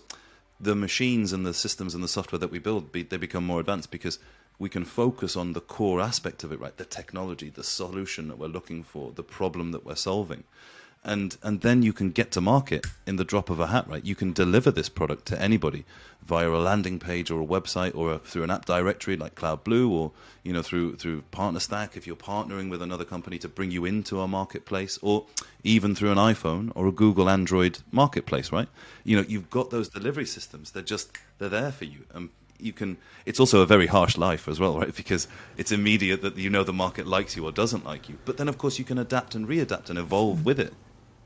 the 0.59 0.75
machines 0.75 1.33
and 1.33 1.45
the 1.45 1.53
systems 1.53 1.95
and 1.95 2.03
the 2.03 2.07
software 2.07 2.39
that 2.39 2.51
we 2.51 2.59
build, 2.59 2.91
they 2.93 3.17
become 3.17 3.45
more 3.45 3.61
advanced 3.61 3.91
because 3.91 4.19
we 4.63 4.69
can 4.69 4.85
focus 4.85 5.35
on 5.35 5.51
the 5.51 5.59
core 5.59 5.99
aspect 5.99 6.41
of 6.45 6.53
it, 6.53 6.59
right? 6.59 6.77
The 6.77 6.85
technology, 6.85 7.49
the 7.49 7.65
solution 7.65 8.29
that 8.29 8.39
we're 8.39 8.47
looking 8.47 8.81
for, 8.81 9.11
the 9.11 9.21
problem 9.21 9.73
that 9.73 9.85
we're 9.85 9.95
solving. 9.95 10.45
And 11.03 11.35
and 11.43 11.59
then 11.59 11.83
you 11.83 11.91
can 11.91 12.11
get 12.11 12.31
to 12.31 12.39
market 12.39 12.87
in 13.05 13.17
the 13.17 13.25
drop 13.25 13.49
of 13.49 13.59
a 13.59 13.67
hat, 13.67 13.89
right? 13.89 14.05
You 14.05 14.15
can 14.15 14.31
deliver 14.31 14.71
this 14.71 14.87
product 14.87 15.25
to 15.25 15.41
anybody 15.41 15.83
via 16.25 16.49
a 16.49 16.63
landing 16.69 16.97
page 16.97 17.29
or 17.29 17.41
a 17.41 17.45
website 17.45 17.93
or 17.93 18.13
a, 18.13 18.19
through 18.19 18.43
an 18.43 18.51
app 18.51 18.63
directory 18.63 19.17
like 19.17 19.35
CloudBlue 19.35 19.89
or 19.89 20.13
you 20.43 20.53
know 20.53 20.61
through 20.61 20.95
through 20.95 21.23
PartnerStack 21.33 21.97
if 21.97 22.07
you're 22.07 22.15
partnering 22.15 22.69
with 22.69 22.81
another 22.81 23.03
company 23.03 23.37
to 23.39 23.49
bring 23.49 23.69
you 23.69 23.83
into 23.83 24.21
our 24.21 24.29
marketplace 24.29 24.97
or 25.01 25.25
even 25.65 25.93
through 25.93 26.13
an 26.13 26.21
iPhone 26.33 26.71
or 26.73 26.87
a 26.87 26.93
Google 26.93 27.29
Android 27.29 27.79
marketplace, 27.91 28.49
right? 28.53 28.69
You 29.03 29.17
know, 29.17 29.25
you've 29.27 29.49
got 29.49 29.71
those 29.71 29.89
delivery 29.89 30.25
systems. 30.25 30.71
They're 30.71 30.91
just 30.95 31.17
they're 31.37 31.49
there 31.49 31.73
for 31.73 31.83
you. 31.83 32.05
And 32.13 32.29
you 32.63 32.73
can 32.73 32.97
it's 33.25 33.39
also 33.39 33.61
a 33.61 33.65
very 33.65 33.87
harsh 33.87 34.17
life 34.17 34.47
as 34.47 34.59
well 34.59 34.79
right? 34.79 34.95
Because 35.03 35.27
it's 35.57 35.71
immediate 35.71 36.21
that 36.21 36.37
you 36.37 36.49
know 36.49 36.63
the 36.63 36.73
market 36.73 37.05
likes 37.05 37.35
you 37.35 37.45
or 37.45 37.51
doesn't 37.51 37.85
like 37.85 38.09
you. 38.09 38.17
But 38.25 38.37
then 38.37 38.47
of 38.47 38.57
course 38.57 38.79
you 38.79 38.85
can 38.85 38.97
adapt 38.97 39.35
and 39.35 39.47
readapt 39.47 39.89
and 39.89 39.99
evolve 39.99 40.45
with 40.45 40.59
it. 40.59 40.73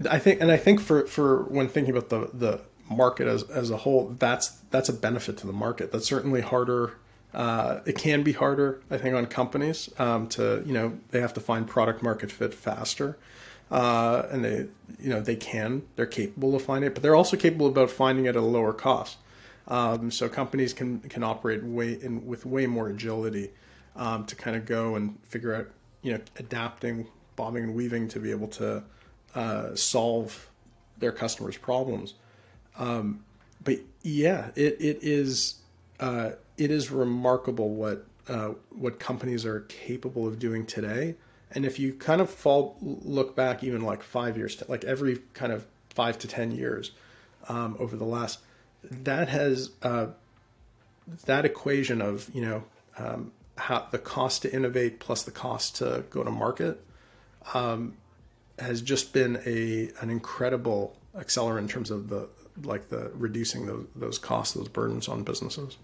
I 0.09 0.19
think 0.19 0.41
and 0.41 0.51
i 0.51 0.57
think 0.57 0.79
for 0.79 1.07
for 1.07 1.43
when 1.43 1.67
thinking 1.67 1.95
about 1.95 2.09
the 2.09 2.29
the 2.33 2.61
market 2.89 3.27
as 3.27 3.43
as 3.43 3.69
a 3.71 3.77
whole 3.77 4.15
that's 4.19 4.49
that's 4.71 4.89
a 4.89 4.93
benefit 4.93 5.37
to 5.37 5.47
the 5.47 5.53
market. 5.53 5.91
That's 5.91 6.07
certainly 6.07 6.41
harder 6.41 6.93
uh, 7.33 7.81
it 7.85 7.97
can 7.97 8.23
be 8.23 8.31
harder 8.31 8.81
i 8.89 8.97
think 8.97 9.15
on 9.15 9.25
companies 9.25 9.89
um, 9.99 10.27
to 10.27 10.63
you 10.65 10.73
know 10.73 10.97
they 11.11 11.21
have 11.21 11.33
to 11.33 11.39
find 11.39 11.67
product 11.67 12.01
market 12.01 12.31
fit 12.31 12.53
faster 12.53 13.17
uh, 13.69 14.23
and 14.31 14.43
they 14.43 14.65
you 14.99 15.09
know 15.09 15.21
they 15.21 15.35
can 15.35 15.83
they're 15.95 16.05
capable 16.05 16.55
of 16.55 16.61
finding 16.61 16.89
it 16.89 16.93
but 16.93 17.03
they're 17.03 17.15
also 17.15 17.37
capable 17.37 17.67
about 17.67 17.89
finding 17.89 18.25
it 18.25 18.29
at 18.29 18.35
a 18.37 18.41
lower 18.41 18.73
cost 18.73 19.17
um, 19.67 20.11
so 20.11 20.29
companies 20.29 20.73
can 20.73 20.99
can 21.01 21.23
operate 21.23 21.63
way 21.63 21.93
in, 22.01 22.25
with 22.25 22.45
way 22.45 22.65
more 22.67 22.89
agility 22.89 23.51
um, 23.95 24.25
to 24.25 24.35
kind 24.35 24.55
of 24.55 24.65
go 24.65 24.95
and 24.95 25.17
figure 25.23 25.53
out, 25.53 25.67
you 26.01 26.13
know, 26.13 26.19
adapting, 26.37 27.07
bobbing 27.35 27.63
and 27.63 27.75
weaving 27.75 28.07
to 28.09 28.19
be 28.19 28.31
able 28.31 28.47
to 28.47 28.83
uh, 29.35 29.75
solve 29.75 30.49
their 30.97 31.11
customers' 31.11 31.57
problems. 31.57 32.13
Um, 32.77 33.23
but 33.63 33.79
yeah, 34.03 34.51
it 34.55 34.77
it 34.79 34.99
is 35.01 35.55
uh, 35.99 36.31
it 36.57 36.71
is 36.71 36.89
remarkable 36.91 37.69
what 37.69 38.05
uh, 38.29 38.51
what 38.69 38.99
companies 38.99 39.45
are 39.45 39.61
capable 39.61 40.27
of 40.27 40.39
doing 40.39 40.65
today. 40.65 41.15
And 41.51 41.65
if 41.65 41.79
you 41.79 41.93
kind 41.93 42.19
of 42.21 42.29
fall 42.29 42.77
look 42.81 43.35
back 43.35 43.63
even 43.63 43.81
like 43.81 44.03
five 44.03 44.37
years, 44.37 44.61
like 44.67 44.83
every 44.83 45.19
kind 45.33 45.51
of 45.51 45.65
five 45.89 46.17
to 46.19 46.27
ten 46.27 46.51
years 46.51 46.91
um, 47.49 47.75
over 47.79 47.95
the 47.95 48.05
last 48.05 48.39
that 48.91 49.29
has 49.29 49.71
uh, 49.83 50.07
that 51.25 51.45
equation 51.45 52.01
of 52.01 52.29
you 52.33 52.41
know 52.41 52.63
um, 52.97 53.31
how 53.57 53.87
the 53.91 53.99
cost 53.99 54.43
to 54.43 54.53
innovate 54.53 54.99
plus 54.99 55.23
the 55.23 55.31
cost 55.31 55.77
to 55.77 56.03
go 56.09 56.23
to 56.23 56.31
market 56.31 56.83
um, 57.53 57.93
has 58.59 58.81
just 58.81 59.13
been 59.13 59.41
a 59.45 59.91
an 60.01 60.09
incredible 60.09 60.95
accelerant 61.15 61.59
in 61.59 61.67
terms 61.67 61.91
of 61.91 62.09
the 62.09 62.27
like 62.63 62.89
the 62.89 63.11
reducing 63.13 63.65
those 63.65 63.85
those 63.95 64.17
costs, 64.17 64.53
those 64.55 64.67
burdens 64.67 65.07
on 65.07 65.23
businesses. 65.23 65.77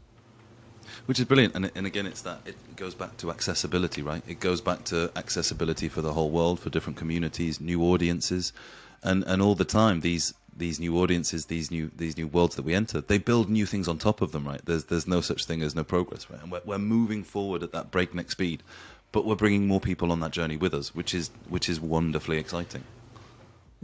Which 1.05 1.17
is 1.17 1.25
brilliant, 1.25 1.55
and, 1.55 1.71
and 1.75 1.87
again, 1.87 2.05
it's 2.05 2.21
that 2.21 2.41
it 2.45 2.75
goes 2.75 2.93
back 2.93 3.17
to 3.17 3.31
accessibility, 3.31 4.01
right? 4.01 4.21
It 4.27 4.39
goes 4.39 4.61
back 4.61 4.83
to 4.85 5.11
accessibility 5.15 5.87
for 5.87 6.01
the 6.01 6.13
whole 6.13 6.29
world, 6.29 6.59
for 6.59 6.69
different 6.69 6.97
communities, 6.97 7.61
new 7.61 7.81
audiences, 7.83 8.53
and 9.01 9.23
and 9.23 9.41
all 9.41 9.55
the 9.55 9.65
time 9.65 10.01
these 10.01 10.33
these 10.57 10.79
new 10.79 10.97
audiences, 10.99 11.45
these 11.45 11.71
new 11.71 11.91
these 11.95 12.17
new 12.17 12.27
worlds 12.27 12.55
that 12.55 12.63
we 12.63 12.73
enter, 12.73 13.01
they 13.01 13.17
build 13.17 13.49
new 13.49 13.65
things 13.65 13.87
on 13.87 13.97
top 13.97 14.21
of 14.21 14.31
them, 14.31 14.47
right? 14.47 14.61
There's 14.65 14.85
there's 14.85 15.07
no 15.07 15.21
such 15.21 15.45
thing 15.45 15.61
as 15.61 15.75
no 15.75 15.83
progress, 15.83 16.29
right? 16.29 16.41
And 16.41 16.51
we're, 16.51 16.61
we're 16.65 16.77
moving 16.77 17.23
forward 17.23 17.63
at 17.63 17.71
that 17.71 17.91
breakneck 17.91 18.31
speed, 18.31 18.63
but 19.11 19.25
we're 19.25 19.35
bringing 19.35 19.67
more 19.67 19.79
people 19.79 20.11
on 20.11 20.19
that 20.19 20.31
journey 20.31 20.57
with 20.57 20.73
us, 20.73 20.93
which 20.93 21.13
is 21.13 21.31
which 21.49 21.69
is 21.69 21.79
wonderfully 21.79 22.37
exciting. 22.37 22.83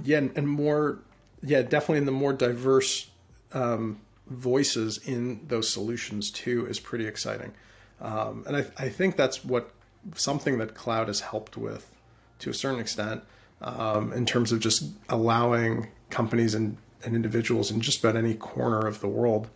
Yeah, 0.04 0.18
and, 0.36 0.48
more, 0.48 1.00
yeah, 1.42 1.62
definitely 1.62 1.98
in 1.98 2.06
the 2.06 2.14
more 2.14 2.32
diverse 2.32 3.10
um, 3.54 4.00
voices 4.28 4.98
in 5.00 5.42
those 5.48 5.68
solutions 5.68 6.32
too 6.32 6.66
is 6.68 6.80
pretty 6.80 7.06
exciting, 7.06 7.54
um, 8.00 8.44
and 8.48 8.56
I, 8.56 8.66
I 8.78 8.90
think 8.90 9.18
that's 9.18 9.44
what 9.44 9.72
something 10.16 10.58
that 10.60 10.74
cloud 10.74 11.08
has 11.08 11.20
helped 11.20 11.58
with 11.58 11.92
to 12.40 12.50
a 12.50 12.54
certain 12.54 12.80
extent 12.80 13.24
um, 13.62 14.14
in 14.14 14.26
terms 14.26 14.52
of 14.52 14.60
just 14.60 14.84
allowing 15.10 15.88
companies 16.10 16.56
and, 16.56 16.78
and 17.04 17.16
individuals 17.16 17.72
in 17.72 17.82
just 17.82 18.04
about 18.04 18.16
any 18.16 18.34
corner 18.34 18.86
of 18.88 19.02
the 19.02 19.08
world 19.08 19.48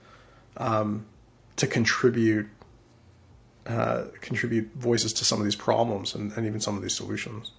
um, 0.58 1.06
to 1.56 1.68
contribute 1.68 2.48
uh, 3.66 4.06
contribute 4.20 4.70
voices 4.76 5.14
to 5.14 5.24
some 5.24 5.40
of 5.40 5.46
these 5.46 5.56
problems 5.56 6.16
and, 6.16 6.34
and 6.34 6.46
even 6.46 6.60
some 6.60 6.76
of 6.76 6.82
these 6.82 6.94
solutions. 6.94 7.52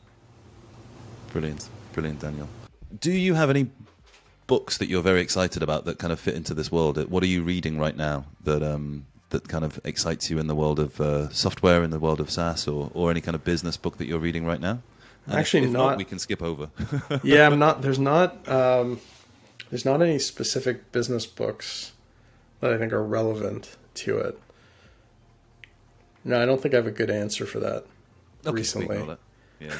Brilliant, 1.32 1.66
brilliant, 1.94 2.20
Daniel. 2.20 2.46
Do 3.00 3.10
you 3.10 3.32
have 3.34 3.48
any 3.48 3.70
books 4.46 4.76
that 4.76 4.88
you're 4.88 5.02
very 5.02 5.22
excited 5.22 5.62
about 5.62 5.86
that 5.86 5.98
kind 5.98 6.12
of 6.12 6.20
fit 6.20 6.34
into 6.34 6.52
this 6.52 6.70
world? 6.70 7.02
What 7.10 7.22
are 7.22 7.26
you 7.26 7.42
reading 7.42 7.78
right 7.78 7.96
now 7.96 8.26
that 8.42 8.62
um, 8.62 9.06
that 9.30 9.48
kind 9.48 9.64
of 9.64 9.80
excites 9.84 10.30
you 10.30 10.38
in 10.38 10.46
the 10.46 10.54
world 10.54 10.78
of 10.78 11.00
uh, 11.00 11.28
software, 11.30 11.82
in 11.82 11.90
the 11.90 11.98
world 11.98 12.20
of 12.20 12.30
SaaS, 12.30 12.68
or, 12.68 12.90
or 12.94 13.10
any 13.10 13.20
kind 13.20 13.34
of 13.34 13.42
business 13.42 13.76
book 13.76 13.96
that 13.98 14.06
you're 14.06 14.18
reading 14.18 14.44
right 14.44 14.60
now? 14.60 14.80
And 15.26 15.36
Actually, 15.36 15.60
if, 15.60 15.66
if 15.66 15.72
not. 15.72 15.96
We 15.96 16.04
can 16.04 16.18
skip 16.18 16.42
over. 16.42 16.70
yeah, 17.22 17.46
I'm 17.46 17.58
not. 17.58 17.82
There's 17.82 17.98
not. 17.98 18.46
Um, 18.48 19.00
there's 19.70 19.84
not 19.84 20.02
any 20.02 20.18
specific 20.18 20.92
business 20.92 21.26
books 21.26 21.92
that 22.60 22.72
I 22.72 22.78
think 22.78 22.92
are 22.92 23.02
relevant 23.02 23.76
to 23.94 24.18
it. 24.18 24.38
No, 26.24 26.42
I 26.42 26.46
don't 26.46 26.60
think 26.60 26.74
I 26.74 26.78
have 26.78 26.86
a 26.86 26.90
good 26.90 27.10
answer 27.10 27.46
for 27.46 27.60
that. 27.60 27.84
Okay, 28.46 28.54
recently, 28.54 28.98
that. 28.98 29.18
yeah. 29.60 29.74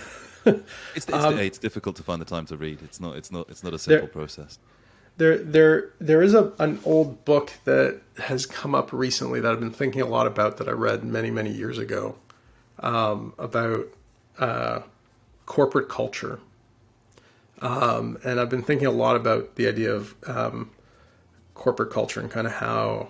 it's, 0.95 1.09
it's, 1.09 1.13
um, 1.13 1.39
it's, 1.39 1.59
difficult 1.59 1.97
to 1.97 2.03
find 2.03 2.21
the 2.21 2.27
time 2.27 2.47
to 2.47 2.57
read. 2.57 2.81
It's 2.83 3.01
not. 3.01 3.17
It's 3.17 3.31
not. 3.31 3.49
It's 3.49 3.63
not 3.63 3.75
a 3.75 3.79
simple 3.79 4.07
there, 4.07 4.13
process. 4.13 4.59
There, 5.17 5.39
there, 5.39 5.91
there 6.01 6.23
is 6.23 6.35
a 6.35 6.53
an 6.59 6.81
old 6.85 7.25
book 7.25 7.53
that 7.65 8.01
has 8.19 8.47
come 8.47 8.75
up 8.75 8.93
recently 8.93 9.41
that 9.41 9.53
I've 9.53 9.61
been 9.61 9.71
thinking 9.71 10.03
a 10.03 10.07
lot 10.07 10.27
about 10.27 10.57
that 10.59 10.69
I 10.69 10.73
read 10.73 11.05
many, 11.05 11.31
many 11.31 11.51
years 11.51 11.79
ago 11.79 12.17
um, 12.81 13.33
about 13.39 13.87
uh, 14.39 14.81
corporate 15.47 15.89
culture, 15.89 16.39
um, 17.61 18.19
and 18.25 18.41
I've 18.41 18.51
been 18.51 18.63
thinking 18.63 18.87
a 18.87 18.93
lot 18.93 19.17
about 19.17 19.57
the 19.57 19.69
idea 19.69 19.93
of 19.93 20.15
um, 20.27 20.71
corporate 21.55 21.91
culture 21.91 22.21
and 22.21 22.31
kind 22.31 22.47
of 22.47 22.53
how 22.53 23.09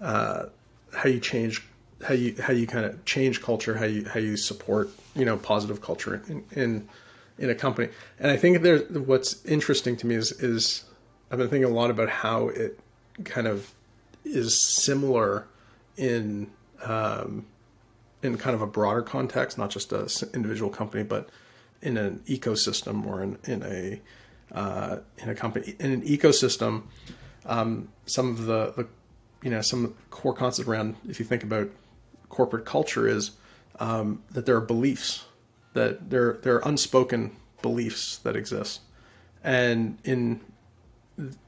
uh, 0.00 0.46
how 0.92 1.08
you 1.08 1.20
change 1.20 1.62
how 2.06 2.14
you 2.14 2.34
how 2.40 2.52
you 2.52 2.66
kind 2.66 2.84
of 2.84 3.04
change 3.04 3.42
culture, 3.42 3.76
how 3.76 3.84
you 3.84 4.04
how 4.06 4.20
you 4.20 4.36
support 4.36 4.90
you 5.14 5.24
know 5.24 5.36
positive 5.36 5.80
culture 5.80 6.22
in 6.28 6.44
in, 6.52 6.88
in 7.38 7.50
a 7.50 7.54
company. 7.54 7.88
And 8.18 8.30
I 8.30 8.36
think 8.36 8.62
there's 8.62 8.88
what's 8.90 9.44
interesting 9.44 9.96
to 9.98 10.06
me 10.06 10.14
is 10.14 10.32
is 10.32 10.84
I've 11.30 11.38
been 11.38 11.48
thinking 11.48 11.70
a 11.70 11.74
lot 11.74 11.90
about 11.90 12.08
how 12.08 12.48
it 12.48 12.78
kind 13.24 13.46
of 13.46 13.72
is 14.24 14.60
similar 14.60 15.46
in 15.96 16.50
um, 16.84 17.46
in 18.22 18.36
kind 18.36 18.54
of 18.54 18.62
a 18.62 18.66
broader 18.66 19.02
context, 19.02 19.58
not 19.58 19.70
just 19.70 19.92
a 19.92 20.08
individual 20.34 20.70
company, 20.70 21.02
but 21.02 21.28
in 21.82 21.96
an 21.96 22.20
ecosystem 22.26 23.06
or 23.06 23.22
in, 23.22 23.38
in 23.44 23.62
a 23.62 24.00
uh, 24.52 24.98
in 25.18 25.28
a 25.28 25.34
company 25.34 25.74
in 25.78 25.92
an 25.92 26.02
ecosystem. 26.02 26.84
Um, 27.44 27.88
some 28.06 28.30
of 28.30 28.46
the, 28.46 28.72
the 28.76 28.88
you 29.42 29.50
know 29.50 29.60
some 29.60 29.94
core 30.10 30.34
concepts 30.34 30.68
around 30.68 30.96
if 31.08 31.18
you 31.18 31.24
think 31.26 31.42
about 31.42 31.70
corporate 32.28 32.64
culture 32.64 33.06
is 33.06 33.32
um, 33.78 34.22
that 34.32 34.46
there 34.46 34.56
are 34.56 34.60
beliefs 34.60 35.24
that 35.74 36.10
there 36.10 36.38
there 36.42 36.56
are 36.56 36.68
unspoken 36.68 37.36
beliefs 37.62 38.18
that 38.18 38.36
exist, 38.36 38.80
and 39.44 39.98
in 40.04 40.40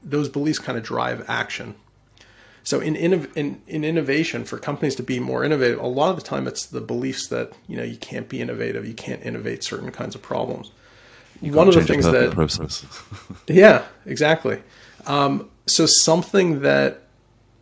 those 0.03 0.29
beliefs 0.29 0.59
kind 0.59 0.77
of 0.77 0.83
drive 0.83 1.25
action. 1.27 1.75
So 2.69 2.79
in, 2.79 2.95
in 2.95 3.59
in 3.65 3.83
innovation, 3.83 4.45
for 4.45 4.59
companies 4.59 4.93
to 4.97 5.01
be 5.01 5.19
more 5.19 5.43
innovative, 5.43 5.79
a 5.79 5.87
lot 5.87 6.11
of 6.11 6.17
the 6.17 6.21
time 6.21 6.47
it's 6.47 6.67
the 6.67 6.81
beliefs 6.81 7.29
that 7.29 7.51
you 7.67 7.75
know 7.75 7.81
you 7.81 7.97
can't 7.97 8.29
be 8.29 8.41
innovative, 8.41 8.85
you 8.85 8.93
can't 8.93 9.25
innovate 9.25 9.63
certain 9.63 9.89
kinds 9.89 10.13
of 10.13 10.21
problems. 10.21 10.69
You 11.41 11.51
One 11.53 11.67
of 11.67 11.73
the 11.73 11.83
things 11.83 12.05
that 12.05 12.29
process. 12.29 12.85
yeah, 13.47 13.85
exactly. 14.05 14.61
Um, 15.07 15.49
so 15.65 15.87
something 15.87 16.59
that 16.59 17.07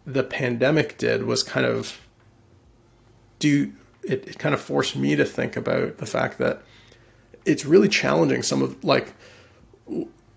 the 0.05 0.23
pandemic 0.23 0.97
did 0.97 1.23
was 1.23 1.41
kind 1.41 1.65
of 1.65 1.97
do 3.39 3.71
it, 4.03 4.27
it 4.27 4.39
kind 4.39 4.53
of 4.53 4.59
forced 4.59 4.97
me 4.97 5.15
to 5.15 5.23
think 5.23 5.55
about 5.55 5.99
the 5.99 6.05
fact 6.05 6.37
that 6.39 6.63
it's 7.45 7.63
really 7.63 7.87
challenging 7.87 8.43
some 8.43 8.61
of 8.61 8.83
like 8.83 9.13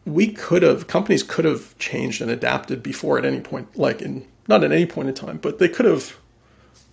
we 0.07 0.29
could 0.29 0.63
have 0.63 0.87
companies 0.87 1.25
could 1.25 1.45
have 1.45 1.77
changed 1.79 2.23
and 2.23 2.31
adapted 2.31 2.85
before 2.85 3.19
at 3.19 3.25
any 3.25 3.41
point 3.41 3.77
like 3.77 4.01
in 4.01 4.25
not 4.49 4.65
at 4.65 4.73
any 4.73 4.87
point 4.87 5.09
in 5.09 5.15
time 5.15 5.39
but 5.39 5.59
they 5.59 5.69
could 5.69 5.87
have 5.87 6.17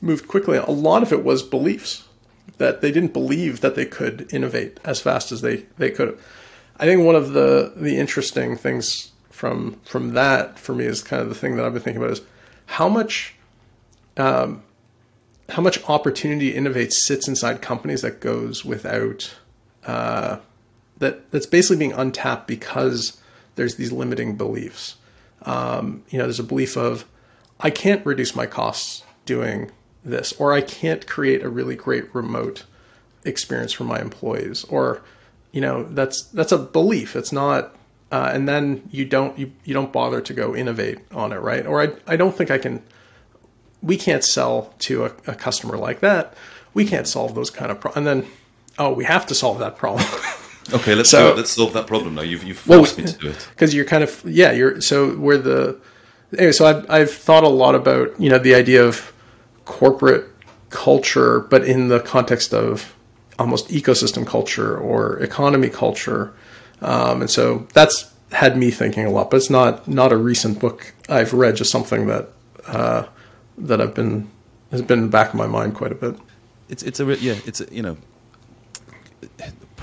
moved 0.02 0.28
quickly 0.28 0.58
a 0.58 0.70
lot 0.70 1.04
of 1.04 1.12
it 1.12 1.24
was 1.24 1.44
beliefs 1.44 2.08
that 2.58 2.82
they 2.82 2.92
didn't 2.92 3.14
believe 3.14 3.62
that 3.62 3.76
they 3.76 3.86
could 3.86 4.32
innovate 4.34 4.80
as 4.84 5.00
fast 5.02 5.32
as 5.32 5.42
they 5.42 5.58
they 5.78 5.90
could 5.90 6.10
have 6.10 6.22
i 6.78 6.86
think 6.86 7.04
one 7.04 7.16
of 7.16 7.34
the 7.34 7.74
the 7.76 7.98
interesting 7.98 8.56
things 8.56 9.12
from 9.30 9.80
from 9.84 10.14
that 10.14 10.58
for 10.58 10.74
me 10.74 10.86
is 10.86 11.04
kind 11.04 11.22
of 11.22 11.30
the 11.30 11.36
thing 11.36 11.56
that 11.56 11.66
i've 11.66 11.74
been 11.74 11.82
thinking 11.82 12.02
about 12.02 12.14
is 12.14 12.22
how 12.68 12.88
much 12.90 13.34
um, 14.18 14.64
how 15.50 15.62
much 15.62 15.82
opportunity 15.88 16.54
innovate 16.54 16.92
sits 16.92 17.28
inside 17.28 17.62
companies 17.62 18.02
that 18.02 18.20
goes 18.20 18.66
without 18.66 19.34
uh, 19.86 20.40
that 20.98 21.32
that's 21.32 21.46
basically 21.46 21.78
being 21.78 21.94
untapped 21.94 22.48
because 22.48 23.22
there's 23.56 23.76
these 23.76 23.92
limiting 23.92 24.36
beliefs. 24.36 24.96
Um, 25.44 26.04
you 26.10 26.18
know, 26.18 26.26
there's 26.26 26.40
a 26.40 26.44
belief 26.44 26.76
of 26.76 27.06
I 27.60 27.70
can't 27.70 28.06
reduce 28.06 28.36
my 28.36 28.46
costs 28.46 29.04
doing 29.26 29.72
this, 30.04 30.34
or 30.34 30.54
I 30.54 30.62
can't 30.62 31.06
create 31.08 31.44
a 31.44 31.50
really 31.50 31.76
great 31.76 32.14
remote 32.14 32.66
experience 33.26 33.74
for 33.74 33.84
my 33.84 34.00
employees, 34.00 34.64
or 34.66 35.02
you 35.52 35.62
know, 35.62 35.84
that's 35.84 36.24
that's 36.24 36.52
a 36.52 36.58
belief. 36.58 37.16
It's 37.16 37.32
not. 37.32 37.74
Uh, 38.10 38.32
and 38.34 38.48
then 38.48 38.88
you 38.90 39.04
don't 39.04 39.38
you, 39.38 39.52
you 39.66 39.74
don't 39.74 39.92
bother 39.92 40.22
to 40.22 40.34
go 40.34 40.56
innovate 40.56 41.00
on 41.12 41.34
it, 41.34 41.38
right? 41.38 41.66
Or 41.66 41.82
I 41.82 41.90
I 42.06 42.16
don't 42.16 42.36
think 42.36 42.52
I 42.52 42.58
can 42.58 42.82
we 43.82 43.98
can't 43.98 44.24
sell 44.24 44.74
to 44.80 45.06
a, 45.06 45.12
a 45.28 45.36
customer 45.36 45.78
like 45.78 46.00
that. 46.02 46.36
We 46.74 46.86
can't 46.86 47.08
solve 47.08 47.36
those 47.36 47.50
kind 47.50 47.72
of 47.72 47.80
problems. 47.80 48.08
And 48.08 48.24
then, 48.24 48.32
oh, 48.78 48.94
we 48.94 49.06
have 49.06 49.26
to 49.28 49.36
solve 49.36 49.60
that 49.60 49.78
problem. 49.78 50.06
okay, 50.74 50.96
let's 50.96 51.10
so, 51.10 51.34
let's 51.36 51.52
solve 51.52 51.74
that 51.74 51.88
problem 51.88 52.16
now. 52.16 52.22
You've 52.22 52.44
you've 52.44 52.58
forced 52.58 52.98
well, 52.98 53.06
me 53.06 53.12
to 53.12 53.18
do 53.18 53.30
it 53.30 53.48
because 53.52 53.74
you're 53.74 53.86
kind 53.86 54.04
of 54.04 54.22
yeah. 54.26 54.52
You're 54.52 54.82
so 54.82 55.18
we're 55.18 55.38
the 55.38 55.80
anyway. 56.34 56.52
So 56.52 56.66
I've 56.66 56.90
I've 56.90 57.12
thought 57.12 57.44
a 57.44 57.50
lot 57.50 57.76
about 57.76 58.20
you 58.20 58.30
know 58.30 58.40
the 58.40 58.56
idea 58.56 58.84
of 58.86 59.14
corporate 59.66 60.26
culture, 60.70 61.42
but 61.42 61.64
in 61.64 61.88
the 61.88 62.00
context 62.00 62.54
of 62.54 62.94
almost 63.40 63.70
ecosystem 63.70 64.26
culture 64.26 64.78
or 64.78 65.20
economy 65.20 65.70
culture, 65.70 66.34
um, 66.82 67.22
and 67.22 67.30
so 67.30 67.68
that's 67.74 68.12
had 68.32 68.58
me 68.58 68.72
thinking 68.72 69.06
a 69.06 69.10
lot. 69.10 69.32
But 69.32 69.38
it's 69.38 69.50
not 69.50 69.88
not 69.88 70.12
a 70.12 70.18
recent 70.18 70.60
book 70.60 70.94
I've 71.10 71.34
read, 71.34 71.56
just 71.56 71.72
something 71.72 72.08
that. 72.08 72.30
Uh, 72.66 73.08
that 73.58 73.82
I've 73.82 73.96
been 73.96 74.30
has 74.72 74.82
been 74.82 75.10
back 75.10 75.34
in 75.34 75.38
my 75.38 75.48
mind 75.48 75.76
quite 75.76 75.92
a 75.92 75.96
bit. 75.96 76.16
It's 76.70 76.84
it's 76.84 77.00
a 77.00 77.06
yeah 77.18 77.36
it's 77.46 77.62
a, 77.62 77.74
you 77.74 77.82
know 77.82 77.98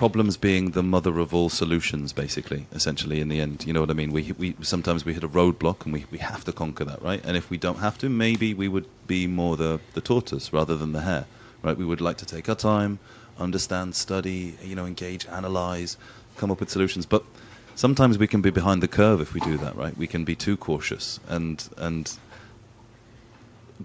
problems 0.05 0.37
being 0.37 0.73
the 0.73 0.83
mother 0.83 1.19
of 1.19 1.33
all 1.33 1.49
solutions 1.49 2.13
basically 2.13 2.67
essentially 2.73 3.23
in 3.23 3.29
the 3.31 3.41
end. 3.41 3.65
You 3.67 3.73
know 3.73 3.81
what 3.81 3.89
i 3.89 3.95
mean? 3.95 4.13
We 4.13 4.33
we 4.33 4.55
sometimes 4.61 5.03
we 5.07 5.15
hit 5.15 5.25
a 5.25 5.33
roadblock 5.41 5.79
and 5.85 5.95
we, 5.95 6.05
we 6.11 6.19
have 6.19 6.45
to 6.45 6.53
conquer 6.53 6.85
that 6.85 7.01
right? 7.01 7.23
And 7.25 7.39
if 7.39 7.49
we 7.49 7.57
don't 7.57 7.79
have 7.79 7.97
to 8.03 8.11
maybe 8.11 8.53
we 8.53 8.69
would 8.69 8.89
be 9.07 9.27
more 9.27 9.57
the 9.57 9.81
the 9.95 10.03
tortoise 10.03 10.53
rather 10.53 10.77
than 10.77 10.93
the 10.93 11.01
hare 11.09 11.25
right? 11.63 11.75
We 11.83 11.87
would 11.87 12.03
like 12.03 12.19
to 12.19 12.27
take 12.27 12.51
our 12.51 12.61
time 12.73 12.99
understand 13.47 13.95
study 13.95 14.41
you 14.63 14.77
know 14.79 14.85
engage 14.85 15.27
analyze 15.41 15.97
come 16.37 16.51
up 16.51 16.61
with 16.61 16.69
solutions. 16.69 17.07
But 17.07 17.23
sometimes 17.75 18.19
we 18.19 18.27
can 18.27 18.43
be 18.43 18.51
behind 18.51 18.83
the 18.83 18.93
curve 19.01 19.23
if 19.23 19.33
we 19.33 19.41
do 19.41 19.57
that 19.65 19.75
right? 19.75 19.97
We 19.97 20.07
can 20.07 20.23
be 20.27 20.37
too 20.37 20.59
cautious. 20.59 21.19
And 21.37 21.67
and 21.79 22.05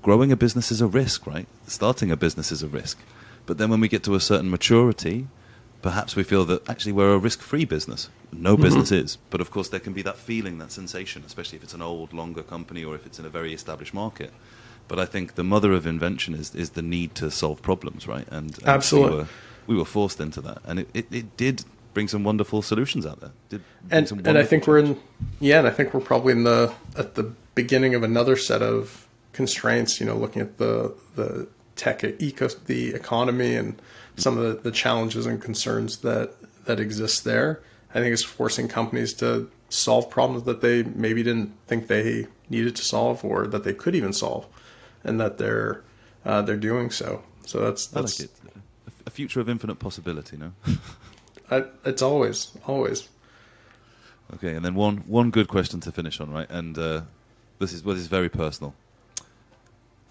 growing 0.01 0.33
a 0.33 0.35
business 0.45 0.69
is 0.69 0.81
a 0.81 0.87
risk, 1.01 1.25
right? 1.25 1.47
Starting 1.65 2.11
a 2.11 2.17
business 2.17 2.51
is 2.51 2.61
a 2.61 2.67
risk. 2.81 2.97
But 3.45 3.57
then 3.57 3.69
when 3.69 3.79
we 3.79 3.87
get 3.87 4.03
to 4.03 4.15
a 4.15 4.19
certain 4.31 4.49
maturity, 4.49 5.27
perhaps 5.81 6.15
we 6.15 6.23
feel 6.23 6.45
that 6.45 6.67
actually 6.69 6.91
we're 6.91 7.13
a 7.13 7.17
risk 7.17 7.41
free 7.41 7.65
business. 7.65 8.09
No 8.31 8.53
mm-hmm. 8.53 8.63
business 8.63 8.91
is. 8.91 9.17
But 9.29 9.41
of 9.41 9.51
course, 9.51 9.69
there 9.69 9.79
can 9.79 9.93
be 9.93 10.01
that 10.03 10.17
feeling, 10.17 10.57
that 10.59 10.71
sensation, 10.71 11.23
especially 11.25 11.57
if 11.57 11.63
it's 11.63 11.73
an 11.73 11.81
old, 11.81 12.13
longer 12.13 12.43
company 12.43 12.83
or 12.83 12.95
if 12.95 13.05
it's 13.05 13.19
in 13.19 13.25
a 13.25 13.29
very 13.29 13.53
established 13.53 13.93
market. 13.93 14.31
But 14.87 14.99
I 14.99 15.05
think 15.05 15.35
the 15.35 15.43
mother 15.43 15.71
of 15.73 15.85
invention 15.85 16.33
is, 16.33 16.53
is 16.55 16.71
the 16.71 16.81
need 16.81 17.15
to 17.15 17.29
solve 17.29 17.61
problems, 17.61 18.07
right? 18.07 18.27
And, 18.29 18.57
and 18.57 18.67
absolutely, 18.67 19.11
we 19.11 19.17
were, 19.17 19.27
we 19.67 19.75
were, 19.77 19.85
forced 19.85 20.19
into 20.19 20.41
that, 20.41 20.61
and 20.65 20.79
it, 20.79 20.89
it, 20.95 21.05
it 21.11 21.37
did 21.37 21.63
bring 21.93 22.07
some 22.07 22.23
wonderful 22.23 22.63
solutions 22.63 23.05
out 23.05 23.19
there. 23.19 23.31
Did 23.49 23.63
and 23.91 24.11
and 24.25 24.37
I 24.37 24.43
think 24.43 24.65
we're 24.65 24.79
in 24.79 24.99
yeah, 25.39 25.59
and 25.59 25.67
I 25.67 25.71
think 25.71 25.93
we're 25.93 25.99
probably 25.99 26.31
in 26.31 26.43
the 26.43 26.73
at 26.97 27.13
the 27.13 27.23
beginning 27.53 27.93
of 27.93 28.01
another 28.01 28.35
set 28.35 28.63
of 28.63 29.07
constraints, 29.31 29.99
you 29.99 30.07
know, 30.07 30.15
looking 30.15 30.41
at 30.41 30.57
the 30.57 30.95
the 31.15 31.47
tech 31.75 32.03
eco 32.03 32.47
the 32.47 32.93
economy 32.93 33.55
and 33.55 33.79
some 34.19 34.37
of 34.37 34.43
the, 34.43 34.61
the 34.61 34.71
challenges 34.71 35.25
and 35.25 35.41
concerns 35.41 35.97
that 35.97 36.33
that 36.65 36.79
exist 36.79 37.23
there. 37.23 37.61
I 37.91 37.99
think 37.99 38.13
it's 38.13 38.23
forcing 38.23 38.67
companies 38.67 39.13
to 39.15 39.49
solve 39.69 40.09
problems 40.09 40.43
that 40.43 40.61
they 40.61 40.83
maybe 40.83 41.23
didn't 41.23 41.53
think 41.67 41.87
they 41.87 42.27
needed 42.49 42.75
to 42.75 42.83
solve 42.83 43.23
or 43.23 43.47
that 43.47 43.63
they 43.63 43.73
could 43.73 43.95
even 43.95 44.13
solve, 44.13 44.45
and 45.03 45.19
that 45.19 45.37
they're 45.37 45.83
uh, 46.25 46.41
they're 46.41 46.57
doing 46.57 46.91
so. 46.91 47.23
So 47.45 47.59
that's 47.61 47.87
that's 47.87 48.19
like 48.19 48.29
a 49.05 49.09
future 49.09 49.39
of 49.39 49.49
infinite 49.49 49.75
possibility. 49.75 50.37
No, 50.37 50.53
I, 51.51 51.65
it's 51.85 52.01
always 52.01 52.51
always. 52.67 53.09
Okay, 54.35 54.53
and 54.53 54.63
then 54.63 54.75
one 54.75 54.97
one 55.07 55.31
good 55.31 55.47
question 55.47 55.79
to 55.81 55.91
finish 55.91 56.19
on, 56.21 56.31
right? 56.31 56.49
And 56.49 56.77
uh, 56.77 57.01
this 57.57 57.73
is 57.73 57.83
well, 57.83 57.95
this 57.95 58.03
is 58.03 58.07
very 58.07 58.29
personal. 58.29 58.75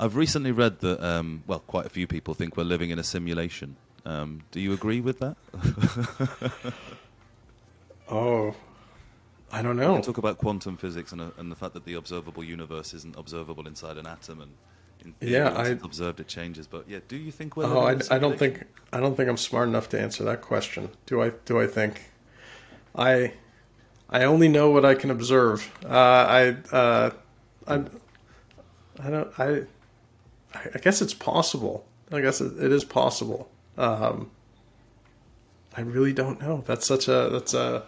I've 0.01 0.15
recently 0.15 0.53
read 0.53 0.79
that, 0.81 1.05
um, 1.05 1.43
well, 1.49 1.59
quite 1.59 1.85
a 1.85 1.89
few 1.89 2.07
people 2.07 2.33
think 2.35 2.57
we're 2.57 2.63
living 2.63 2.91
in 2.91 3.01
a 3.01 3.03
simulation. 3.03 3.77
Um, 4.09 4.41
do 4.53 4.59
you 4.61 4.73
agree 4.73 5.01
with 5.01 5.19
that? 5.21 5.37
Oh, 8.11 8.55
I 9.53 9.61
don't 9.61 9.77
know. 9.77 10.01
talk 10.01 10.17
about 10.17 10.39
quantum 10.39 10.79
physics 10.79 11.13
and, 11.13 11.21
uh, 11.21 11.31
and 11.37 11.53
the 11.53 11.57
fact 11.57 11.75
that 11.75 11.85
the 11.85 11.93
observable 11.93 12.43
universe 12.43 12.95
isn't 12.95 13.15
observable 13.19 13.67
inside 13.67 13.99
an 13.99 14.07
atom, 14.07 14.41
and 14.41 14.53
in 15.05 15.13
theory, 15.13 15.33
Yeah, 15.35 15.51
I- 15.51 15.69
observed, 15.85 16.19
it 16.19 16.27
changes. 16.27 16.67
But 16.67 16.89
yeah, 16.89 17.01
do 17.07 17.17
you 17.17 17.31
think 17.31 17.55
we're 17.55 17.67
Oh, 17.67 17.81
I, 17.81 17.93
living 17.93 18.07
in 18.07 18.13
a 18.13 18.15
I 18.15 18.19
don't 18.19 18.39
think 18.39 18.65
I 18.95 19.01
don't 19.01 19.15
think 19.15 19.29
I'm 19.29 19.37
smart 19.37 19.69
enough 19.69 19.91
to 19.91 20.01
answer 20.01 20.25
that 20.25 20.41
question. 20.41 20.89
Do 21.05 21.21
I? 21.21 21.33
Do 21.45 21.61
I 21.61 21.67
think? 21.67 22.01
I 22.97 23.35
I 24.09 24.25
only 24.25 24.49
know 24.49 24.71
what 24.71 24.87
I 24.87 24.95
can 24.95 25.11
observe. 25.11 25.71
Uh, 25.85 25.91
I 25.91 26.57
uh, 26.75 27.11
I 27.67 27.75
I 29.05 29.11
don't 29.11 29.39
I 29.39 29.63
I 30.55 30.79
guess 30.81 31.03
it's 31.03 31.13
possible. 31.15 31.85
I 32.11 32.23
guess 32.23 32.41
it, 32.41 32.59
it 32.59 32.73
is 32.73 32.85
possible. 32.85 33.51
Um, 33.79 34.31
I 35.75 35.81
really 35.81 36.13
don't 36.13 36.41
know. 36.41 36.63
That's 36.67 36.87
such 36.87 37.09
a 37.09 37.31
that's 37.33 37.55
a 37.55 37.85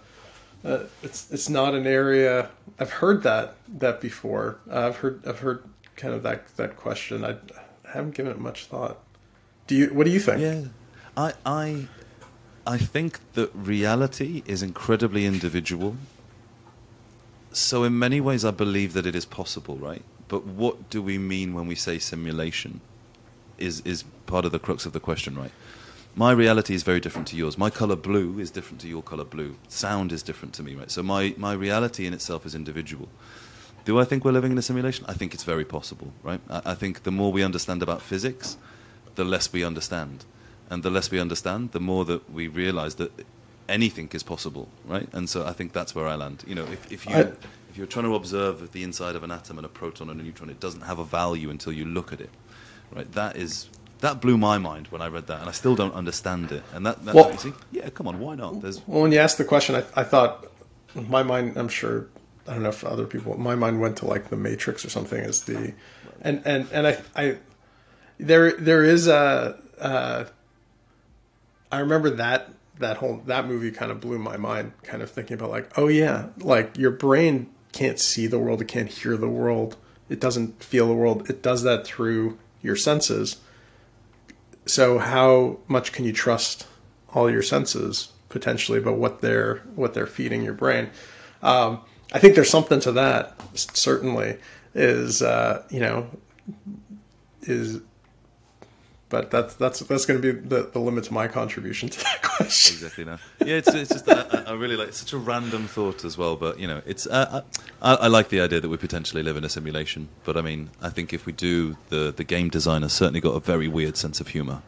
uh, 0.64 0.84
it's 1.03 1.30
it's 1.30 1.49
not 1.49 1.74
an 1.74 1.86
area 1.86 2.51
I've 2.78 2.91
heard 2.91 3.22
that 3.24 3.57
that 3.78 4.01
before. 4.01 4.59
Uh, 4.70 4.88
I've 4.88 4.97
heard 4.97 5.26
I've 5.26 5.41
heard 5.41 5.64
kind 5.97 6.14
of 6.14 6.22
that 6.22 6.57
that 6.57 6.76
question. 6.76 7.24
I, 7.24 7.32
I 7.32 7.93
haven't 7.93 8.14
given 8.14 8.32
it 8.32 8.38
much 8.38 8.66
thought. 8.66 8.99
Do 9.66 9.74
you? 9.74 9.88
What 9.88 10.05
do 10.07 10.11
you 10.11 10.20
think? 10.20 10.41
Yeah, 10.41 10.64
I, 11.16 11.34
I, 11.45 11.88
I 12.66 12.78
think 12.78 13.20
that 13.34 13.51
reality 13.55 14.43
is 14.47 14.62
incredibly 14.62 15.26
individual. 15.26 15.97
So 17.53 17.84
in 17.84 17.99
many 17.99 18.20
ways, 18.20 18.45
I 18.45 18.51
believe 18.51 18.93
that 18.95 19.07
it 19.07 19.14
is 19.14 19.26
possible, 19.26 19.76
right? 19.76 20.03
But 20.28 20.47
what 20.47 20.88
do 20.88 21.03
we 21.03 21.18
mean 21.18 21.53
when 21.53 21.66
we 21.66 21.74
say 21.74 21.99
simulation? 21.99 22.80
Is 23.59 23.80
is 23.80 24.05
part 24.26 24.47
of 24.47 24.53
the 24.53 24.59
crux 24.59 24.86
of 24.86 24.93
the 24.93 25.01
question, 25.01 25.36
right? 25.36 25.53
My 26.16 26.32
reality 26.32 26.74
is 26.74 26.82
very 26.82 27.00
different 27.00 27.28
to 27.28 27.36
yours. 27.36 27.56
My 27.56 27.70
color 27.70 27.96
blue 27.96 28.38
is 28.38 28.50
different 28.50 28.80
to 28.82 28.88
your 28.88 29.02
color 29.02 29.24
blue. 29.24 29.56
Sound 29.68 30.12
is 30.12 30.22
different 30.22 30.54
to 30.54 30.62
me, 30.62 30.74
right? 30.74 30.90
So 30.90 31.02
my, 31.02 31.34
my 31.38 31.52
reality 31.52 32.06
in 32.06 32.12
itself 32.12 32.44
is 32.44 32.54
individual. 32.54 33.08
Do 33.84 33.98
I 33.98 34.04
think 34.04 34.24
we're 34.24 34.32
living 34.32 34.52
in 34.52 34.58
a 34.58 34.62
simulation? 34.62 35.06
I 35.08 35.14
think 35.14 35.32
it's 35.34 35.44
very 35.44 35.64
possible, 35.64 36.12
right? 36.22 36.40
I, 36.50 36.62
I 36.66 36.74
think 36.74 37.04
the 37.04 37.11
more 37.12 37.32
we 37.32 37.42
understand 37.42 37.82
about 37.82 38.02
physics, 38.02 38.58
the 39.14 39.24
less 39.24 39.52
we 39.52 39.64
understand. 39.64 40.24
And 40.68 40.82
the 40.82 40.90
less 40.90 41.11
we 41.11 41.18
understand, 41.18 41.72
the 41.72 41.80
more 41.80 42.04
that 42.04 42.30
we 42.30 42.48
realize 42.48 42.96
that 42.96 43.12
anything 43.68 44.08
is 44.12 44.22
possible, 44.22 44.68
right? 44.84 45.08
And 45.12 45.28
so 45.28 45.46
I 45.46 45.52
think 45.52 45.72
that's 45.72 45.94
where 45.94 46.06
I 46.06 46.16
land. 46.16 46.44
You 46.46 46.56
know, 46.56 46.64
if, 46.64 46.92
if 46.92 47.06
you 47.06 47.14
I- 47.16 47.32
if 47.70 47.78
you're 47.78 47.86
trying 47.86 48.06
to 48.06 48.16
observe 48.16 48.72
the 48.72 48.82
inside 48.82 49.14
of 49.14 49.22
an 49.22 49.30
atom 49.30 49.56
and 49.56 49.64
a 49.64 49.68
proton 49.68 50.11
and 50.11 50.20
a 50.20 50.24
neutron, 50.24 50.50
it 50.50 50.58
doesn't 50.58 50.80
have 50.80 50.98
a 50.98 51.04
value 51.04 51.50
until 51.50 51.72
you 51.72 51.84
look 51.84 52.12
at 52.12 52.20
it, 52.20 52.30
right? 52.90 53.11
That 53.12 53.36
is 53.36 53.68
that 54.01 54.20
blew 54.20 54.38
my 54.38 54.59
mind 54.59 54.88
when 54.88 55.03
I 55.03 55.09
read 55.09 55.26
that, 55.28 55.40
and 55.40 55.48
I 55.48 55.53
still 55.53 55.76
don't 55.76 55.94
understand 55.94 56.53
it. 56.53 56.62
And 56.74 56.86
that, 56.86 57.05
that 57.05 57.14
Well- 57.14 57.36
see, 57.38 57.53
yeah, 57.70 57.90
come 57.90 58.09
on, 58.09 58.18
why 58.18 58.34
not? 58.34 58.62
There's 58.62 58.80
Well, 58.86 59.03
when 59.03 59.12
you 59.12 59.18
asked 59.18 59.38
the 59.38 59.44
question, 59.44 59.74
I, 59.76 59.84
I 59.94 60.05
thought 60.05 60.46
my 60.94 61.22
mind. 61.22 61.57
I'm 61.57 61.68
sure. 61.68 62.07
I 62.48 62.55
don't 62.55 62.62
know 62.62 62.70
if 62.70 62.84
other 62.84 63.07
people. 63.07 63.38
My 63.38 63.55
mind 63.55 63.80
went 63.80 63.98
to 63.98 64.07
like 64.07 64.30
the 64.30 64.36
Matrix 64.36 64.84
or 64.84 64.90
something 64.90 65.20
as 65.20 65.44
the, 65.44 65.74
and 66.20 66.42
and 66.44 66.66
and 66.72 66.86
I 66.86 66.98
I 67.14 67.36
there 68.18 68.53
there 68.53 68.82
is 68.82 69.07
a. 69.07 69.59
Uh, 69.78 70.24
I 71.70 71.78
remember 71.80 72.11
that 72.11 72.51
that 72.78 72.96
whole 72.96 73.22
that 73.26 73.46
movie 73.46 73.70
kind 73.70 73.92
of 73.92 74.01
blew 74.01 74.18
my 74.18 74.36
mind. 74.36 74.72
Kind 74.82 75.03
of 75.03 75.11
thinking 75.11 75.34
about 75.34 75.51
like, 75.51 75.78
oh 75.78 75.86
yeah, 75.88 76.28
like 76.38 76.76
your 76.76 76.90
brain 76.90 77.51
can't 77.72 78.01
see 78.01 78.26
the 78.26 78.38
world, 78.38 78.61
it 78.61 78.68
can't 78.68 78.88
hear 78.88 79.16
the 79.16 79.28
world, 79.28 79.76
it 80.09 80.18
doesn't 80.20 80.62
feel 80.62 80.88
the 80.88 80.94
world. 80.94 81.30
It 81.30 81.42
does 81.42 81.62
that 81.62 81.86
through 81.86 82.38
your 82.62 82.74
senses. 82.76 83.36
So 84.66 84.98
how 84.98 85.58
much 85.68 85.92
can 85.92 86.04
you 86.04 86.12
trust 86.12 86.66
all 87.12 87.30
your 87.30 87.42
senses 87.42 88.12
potentially 88.28 88.78
but 88.78 88.94
what 88.94 89.20
they're 89.20 89.56
what 89.74 89.94
they're 89.94 90.06
feeding 90.06 90.42
your 90.42 90.54
brain? 90.54 90.90
Um, 91.42 91.80
I 92.12 92.18
think 92.18 92.34
there's 92.34 92.50
something 92.50 92.80
to 92.80 92.92
that. 92.92 93.40
Certainly, 93.54 94.38
is 94.74 95.22
uh, 95.22 95.64
you 95.70 95.80
know 95.80 96.08
is, 97.42 97.80
but 99.11 99.30
that's 99.30 99.54
that's 99.56 99.80
that's 99.80 100.06
going 100.06 100.22
to 100.22 100.32
be 100.32 100.40
the, 100.40 100.62
the 100.62 100.78
limit 100.78 101.04
to 101.04 101.12
my 101.12 101.28
contribution 101.28 101.88
to 101.88 101.98
that 101.98 102.22
question. 102.36 102.76
exactly. 102.76 103.04
Yeah, 103.46 103.56
it's, 103.56 103.68
it's 103.68 103.90
just 103.90 104.08
I, 104.08 104.44
I 104.46 104.52
really 104.52 104.76
like 104.76 104.88
it's 104.88 104.98
such 104.98 105.12
a 105.12 105.18
random 105.18 105.66
thought 105.66 106.04
as 106.04 106.16
well. 106.16 106.36
But 106.36 106.58
you 106.61 106.68
know, 106.68 106.80
it's 106.86 107.06
uh, 107.08 107.42
I, 107.82 107.94
I 107.94 108.06
like 108.06 108.28
the 108.28 108.40
idea 108.40 108.61
that 108.61 108.68
we 108.68 108.76
potentially 108.76 109.22
live 109.22 109.36
in 109.36 109.44
a 109.44 109.48
simulation. 109.48 110.08
But 110.24 110.36
I 110.36 110.42
mean, 110.42 110.70
I 110.80 110.88
think 110.88 111.12
if 111.12 111.26
we 111.26 111.32
do, 111.32 111.76
the 111.88 112.14
the 112.16 112.24
game 112.24 112.48
designer 112.48 112.88
certainly 112.88 113.20
got 113.20 113.34
a 113.34 113.40
very 113.40 113.68
weird 113.68 113.96
sense 113.96 114.20
of 114.20 114.28
humor. 114.28 114.62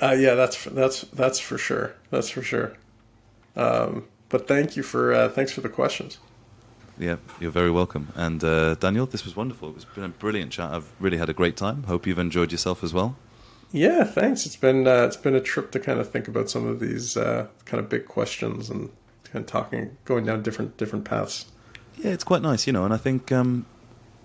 Uh, 0.00 0.16
yeah, 0.18 0.34
that's 0.34 0.64
that's 0.64 1.02
that's 1.02 1.38
for 1.38 1.58
sure. 1.58 1.94
That's 2.10 2.30
for 2.30 2.42
sure. 2.42 2.72
Um, 3.56 4.06
but 4.30 4.48
thank 4.48 4.74
you 4.74 4.82
for 4.82 5.12
uh, 5.12 5.28
thanks 5.28 5.52
for 5.52 5.60
the 5.60 5.68
questions. 5.68 6.18
Yeah, 6.98 7.16
you're 7.40 7.50
very 7.50 7.70
welcome. 7.70 8.08
And 8.14 8.42
uh, 8.42 8.74
Daniel, 8.74 9.06
this 9.06 9.24
was 9.24 9.36
wonderful. 9.36 9.74
It's 9.74 9.84
been 9.86 10.04
a 10.04 10.08
brilliant 10.08 10.52
chat. 10.52 10.70
I've 10.72 10.90
really 10.98 11.16
had 11.16 11.28
a 11.28 11.32
great 11.32 11.56
time. 11.56 11.84
Hope 11.84 12.06
you've 12.06 12.18
enjoyed 12.18 12.52
yourself 12.52 12.84
as 12.84 12.92
well. 12.92 13.16
Yeah, 13.72 14.04
thanks. 14.04 14.46
It's 14.46 14.56
been 14.56 14.86
uh, 14.86 15.04
it's 15.04 15.16
been 15.16 15.34
a 15.34 15.40
trip 15.40 15.70
to 15.72 15.80
kind 15.80 16.00
of 16.00 16.10
think 16.10 16.28
about 16.28 16.50
some 16.50 16.66
of 16.66 16.80
these 16.80 17.16
uh, 17.16 17.46
kind 17.64 17.80
of 17.82 17.88
big 17.88 18.06
questions 18.06 18.68
and 18.68 18.90
kind 19.24 19.44
of 19.44 19.46
talking, 19.46 19.96
going 20.04 20.24
down 20.24 20.42
different 20.42 20.76
different 20.76 21.04
paths. 21.04 21.46
Yeah, 21.96 22.10
it's 22.10 22.24
quite 22.24 22.42
nice, 22.42 22.66
you 22.66 22.72
know. 22.72 22.84
And 22.84 22.92
I 22.92 22.96
think 22.96 23.30
um, 23.30 23.66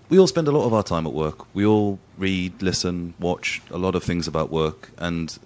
we 0.10 0.18
all 0.18 0.28
spend 0.28 0.48
a 0.48 0.52
lot 0.52 0.66
of 0.66 0.74
our 0.74 0.84
time 0.84 1.06
at 1.06 1.14
work. 1.14 1.54
We 1.54 1.66
all 1.66 2.00
read, 2.18 2.62
listen, 2.62 3.14
watch 3.20 3.62
a 3.70 3.78
lot 3.78 3.96
of 3.96 4.04
things 4.04 4.28
about 4.28 4.50
work, 4.50 4.92
and 4.98 5.38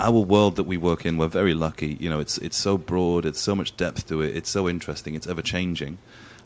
our 0.00 0.20
world 0.20 0.56
that 0.56 0.64
we 0.64 0.76
work 0.76 1.06
in, 1.06 1.16
we're 1.16 1.28
very 1.28 1.54
lucky. 1.54 1.96
You 2.00 2.10
know, 2.10 2.20
it's 2.20 2.36
it's 2.38 2.56
so 2.56 2.76
broad, 2.76 3.24
it's 3.24 3.40
so 3.40 3.54
much 3.54 3.76
depth 3.76 4.06
to 4.08 4.20
it, 4.20 4.36
it's 4.36 4.50
so 4.50 4.68
interesting, 4.68 5.14
it's 5.14 5.26
ever 5.26 5.42
changing. 5.42 5.98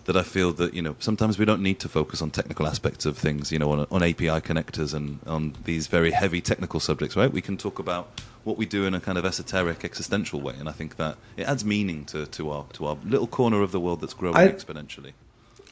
That 0.09 0.17
I 0.17 0.23
feel 0.23 0.55
that 0.55 0.73
you 0.73 0.81
know 0.81 0.97
sometimes 1.01 1.39
we 1.39 1.45
don't 1.45 1.61
need 1.61 1.81
to 1.81 1.89
focus 1.89 2.23
on 2.23 2.31
technical 2.31 2.67
aspects 2.67 3.05
of 3.05 3.19
things, 3.19 3.53
you 3.53 3.59
know, 3.59 3.71
on, 3.73 3.87
on 3.91 4.03
API 4.03 4.41
connectors 4.41 4.95
and 4.95 5.21
on 5.27 5.55
these 5.65 5.87
very 5.87 6.13
heavy 6.13 6.41
technical 6.41 6.81
subjects, 6.81 7.15
right? 7.15 7.31
We 7.31 7.43
can 7.43 7.59
talk 7.59 7.79
about 7.79 8.23
what 8.43 8.57
we 8.57 8.65
do 8.65 8.87
in 8.87 8.95
a 8.95 9.01
kind 9.01 9.19
of 9.19 9.27
esoteric, 9.27 9.85
existential 9.85 10.41
way, 10.41 10.55
and 10.59 10.67
I 10.67 10.73
think 10.73 10.97
that 10.97 11.19
it 11.37 11.47
adds 11.47 11.63
meaning 11.63 12.07
to, 12.07 12.25
to 12.25 12.51
our 12.51 12.65
to 12.73 12.87
our 12.87 12.97
little 13.05 13.27
corner 13.27 13.61
of 13.61 13.71
the 13.71 13.81
world 13.81 14.01
that's 14.01 14.15
growing 14.15 14.35
I- 14.37 14.49
exponentially. 14.49 15.13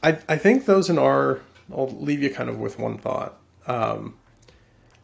I 0.02 0.18
I 0.28 0.36
think 0.36 0.66
those 0.66 0.90
in 0.90 0.98
our 0.98 1.40
I'll 1.74 1.88
leave 1.88 2.22
you 2.22 2.28
kind 2.28 2.50
of 2.50 2.58
with 2.58 2.78
one 2.78 2.98
thought. 2.98 3.38
Um, 3.66 4.16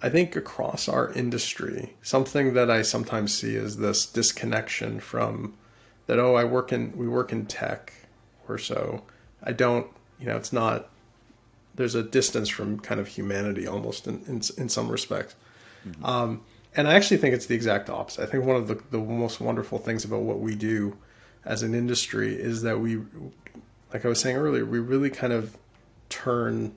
I 0.02 0.10
think 0.10 0.36
across 0.36 0.88
our 0.88 1.10
industry, 1.12 1.94
something 2.02 2.52
that 2.52 2.70
I 2.70 2.82
sometimes 2.82 3.32
see 3.32 3.54
is 3.56 3.78
this 3.78 4.04
disconnection 4.04 5.00
from 5.00 5.54
that. 6.06 6.18
Oh, 6.18 6.34
I 6.34 6.44
work 6.44 6.70
in 6.70 6.94
we 6.96 7.08
work 7.08 7.32
in 7.32 7.46
tech 7.46 7.94
or 8.46 8.58
so. 8.58 9.04
I 9.42 9.52
don't. 9.52 9.86
You 10.20 10.26
know, 10.26 10.36
it's 10.36 10.52
not. 10.52 10.88
There's 11.74 11.94
a 11.94 12.02
distance 12.02 12.48
from 12.48 12.78
kind 12.80 13.00
of 13.00 13.08
humanity 13.08 13.66
almost 13.66 14.06
in 14.06 14.22
in, 14.26 14.42
in 14.56 14.68
some 14.68 14.88
respects. 14.88 15.34
Um, 16.04 16.42
and 16.74 16.88
I 16.88 16.94
actually 16.94 17.18
think 17.18 17.34
it's 17.34 17.46
the 17.46 17.54
exact 17.54 17.90
opposite. 17.90 18.22
I 18.22 18.26
think 18.26 18.44
one 18.44 18.56
of 18.56 18.68
the, 18.68 18.80
the 18.90 18.98
most 18.98 19.40
wonderful 19.40 19.78
things 19.78 20.04
about 20.04 20.22
what 20.22 20.40
we 20.40 20.54
do 20.54 20.96
as 21.44 21.62
an 21.62 21.74
industry 21.74 22.34
is 22.34 22.62
that 22.62 22.80
we, 22.80 23.00
like 23.92 24.04
I 24.04 24.08
was 24.08 24.20
saying 24.20 24.36
earlier, 24.36 24.64
we 24.64 24.78
really 24.78 25.10
kind 25.10 25.32
of 25.32 25.56
turn 26.08 26.74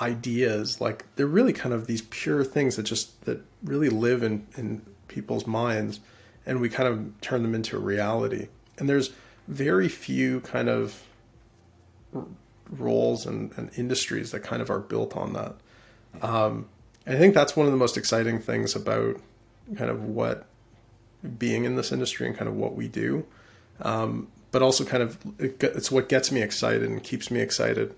ideas 0.00 0.80
like 0.80 1.04
they're 1.16 1.26
really 1.26 1.52
kind 1.52 1.74
of 1.74 1.88
these 1.88 2.02
pure 2.02 2.44
things 2.44 2.76
that 2.76 2.84
just 2.84 3.20
that 3.24 3.40
really 3.64 3.88
live 3.88 4.22
in 4.22 4.46
in 4.56 4.80
people's 5.08 5.44
minds 5.44 5.98
and 6.46 6.60
we 6.60 6.68
kind 6.68 6.88
of 6.88 7.20
turn 7.20 7.42
them 7.42 7.52
into 7.52 7.76
reality 7.76 8.46
and 8.78 8.88
there's 8.88 9.10
very 9.48 9.88
few 9.88 10.40
kind 10.40 10.68
of 10.68 11.02
r- 12.14 12.24
roles 12.70 13.26
and, 13.26 13.50
and 13.56 13.70
industries 13.76 14.30
that 14.30 14.40
kind 14.40 14.62
of 14.62 14.70
are 14.70 14.78
built 14.78 15.16
on 15.16 15.32
that. 15.32 15.54
Um, 16.22 16.68
i 17.06 17.16
think 17.16 17.34
that's 17.34 17.56
one 17.56 17.66
of 17.66 17.72
the 17.72 17.78
most 17.78 17.96
exciting 17.96 18.38
things 18.38 18.74
about 18.76 19.20
kind 19.76 19.90
of 19.90 20.04
what 20.04 20.46
being 21.38 21.64
in 21.64 21.76
this 21.76 21.90
industry 21.90 22.26
and 22.26 22.36
kind 22.36 22.48
of 22.48 22.54
what 22.54 22.74
we 22.74 22.88
do. 22.88 23.26
Um, 23.80 24.28
but 24.50 24.62
also 24.62 24.84
kind 24.84 25.02
of 25.02 25.18
it, 25.38 25.62
it's 25.62 25.90
what 25.90 26.08
gets 26.08 26.32
me 26.32 26.42
excited 26.42 26.82
and 26.82 27.02
keeps 27.02 27.30
me 27.30 27.40
excited 27.40 27.94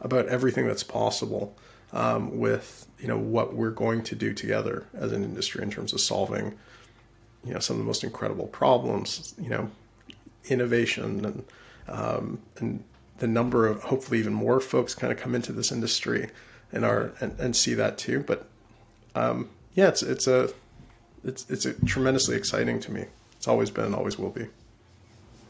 about 0.00 0.26
everything 0.26 0.66
that's 0.66 0.84
possible 0.84 1.56
um, 1.92 2.38
with 2.38 2.86
you 2.98 3.08
know 3.08 3.18
what 3.18 3.54
we're 3.54 3.70
going 3.70 4.02
to 4.04 4.14
do 4.14 4.32
together 4.32 4.86
as 4.94 5.12
an 5.12 5.24
industry 5.24 5.62
in 5.62 5.70
terms 5.70 5.92
of 5.92 6.00
solving 6.00 6.56
you 7.44 7.52
know 7.52 7.58
some 7.58 7.74
of 7.74 7.80
the 7.80 7.86
most 7.86 8.04
incredible 8.04 8.46
problems 8.46 9.34
you 9.40 9.48
know 9.48 9.70
innovation 10.48 11.24
and 11.24 11.44
um, 11.88 12.40
and 12.58 12.82
the 13.18 13.26
number 13.26 13.66
of 13.66 13.82
hopefully 13.82 14.18
even 14.18 14.32
more 14.32 14.60
folks 14.60 14.94
kind 14.94 15.12
of 15.12 15.18
come 15.18 15.34
into 15.34 15.52
this 15.52 15.72
industry 15.72 16.30
and 16.72 16.84
are 16.84 17.12
and, 17.20 17.38
and 17.40 17.56
see 17.56 17.74
that 17.74 17.98
too 17.98 18.20
but 18.26 18.46
um, 19.14 19.48
yeah 19.74 19.88
it's 19.88 20.02
it's 20.02 20.26
a 20.26 20.50
it's 21.24 21.48
it's 21.50 21.66
a 21.66 21.72
tremendously 21.86 22.36
exciting 22.36 22.78
to 22.80 22.92
me 22.92 23.04
it's 23.36 23.48
always 23.48 23.70
been 23.70 23.84
and 23.86 23.94
always 23.94 24.18
will 24.18 24.30
be 24.30 24.46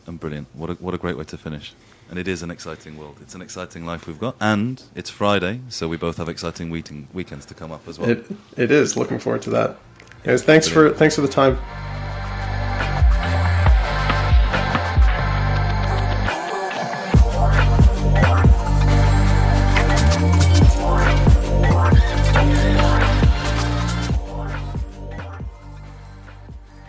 And 0.06 0.18
brilliant. 0.18 0.46
What 0.54 0.70
a, 0.70 0.74
what 0.74 0.94
a 0.94 0.98
great 0.98 1.16
way 1.18 1.24
to 1.24 1.36
finish. 1.36 1.74
And 2.10 2.18
it 2.18 2.26
is 2.26 2.42
an 2.42 2.50
exciting 2.50 2.96
world. 2.96 3.16
It's 3.20 3.34
an 3.34 3.42
exciting 3.42 3.84
life 3.84 4.06
we've 4.06 4.18
got. 4.18 4.34
And 4.40 4.82
it's 4.94 5.10
Friday, 5.10 5.60
so 5.68 5.88
we 5.88 5.98
both 5.98 6.16
have 6.16 6.28
exciting 6.30 6.70
weeting, 6.70 7.06
weekends 7.12 7.44
to 7.46 7.54
come 7.54 7.70
up 7.70 7.86
as 7.86 7.98
well. 7.98 8.08
It 8.08 8.24
it 8.56 8.70
is. 8.70 8.96
Looking 8.96 9.18
forward 9.18 9.42
to 9.42 9.50
that. 9.50 9.76
Guys, 10.24 10.42
thanks 10.42 10.66
for 10.66 10.90
thanks 10.94 11.14
for 11.16 11.20
the 11.20 11.28
time. 11.28 11.58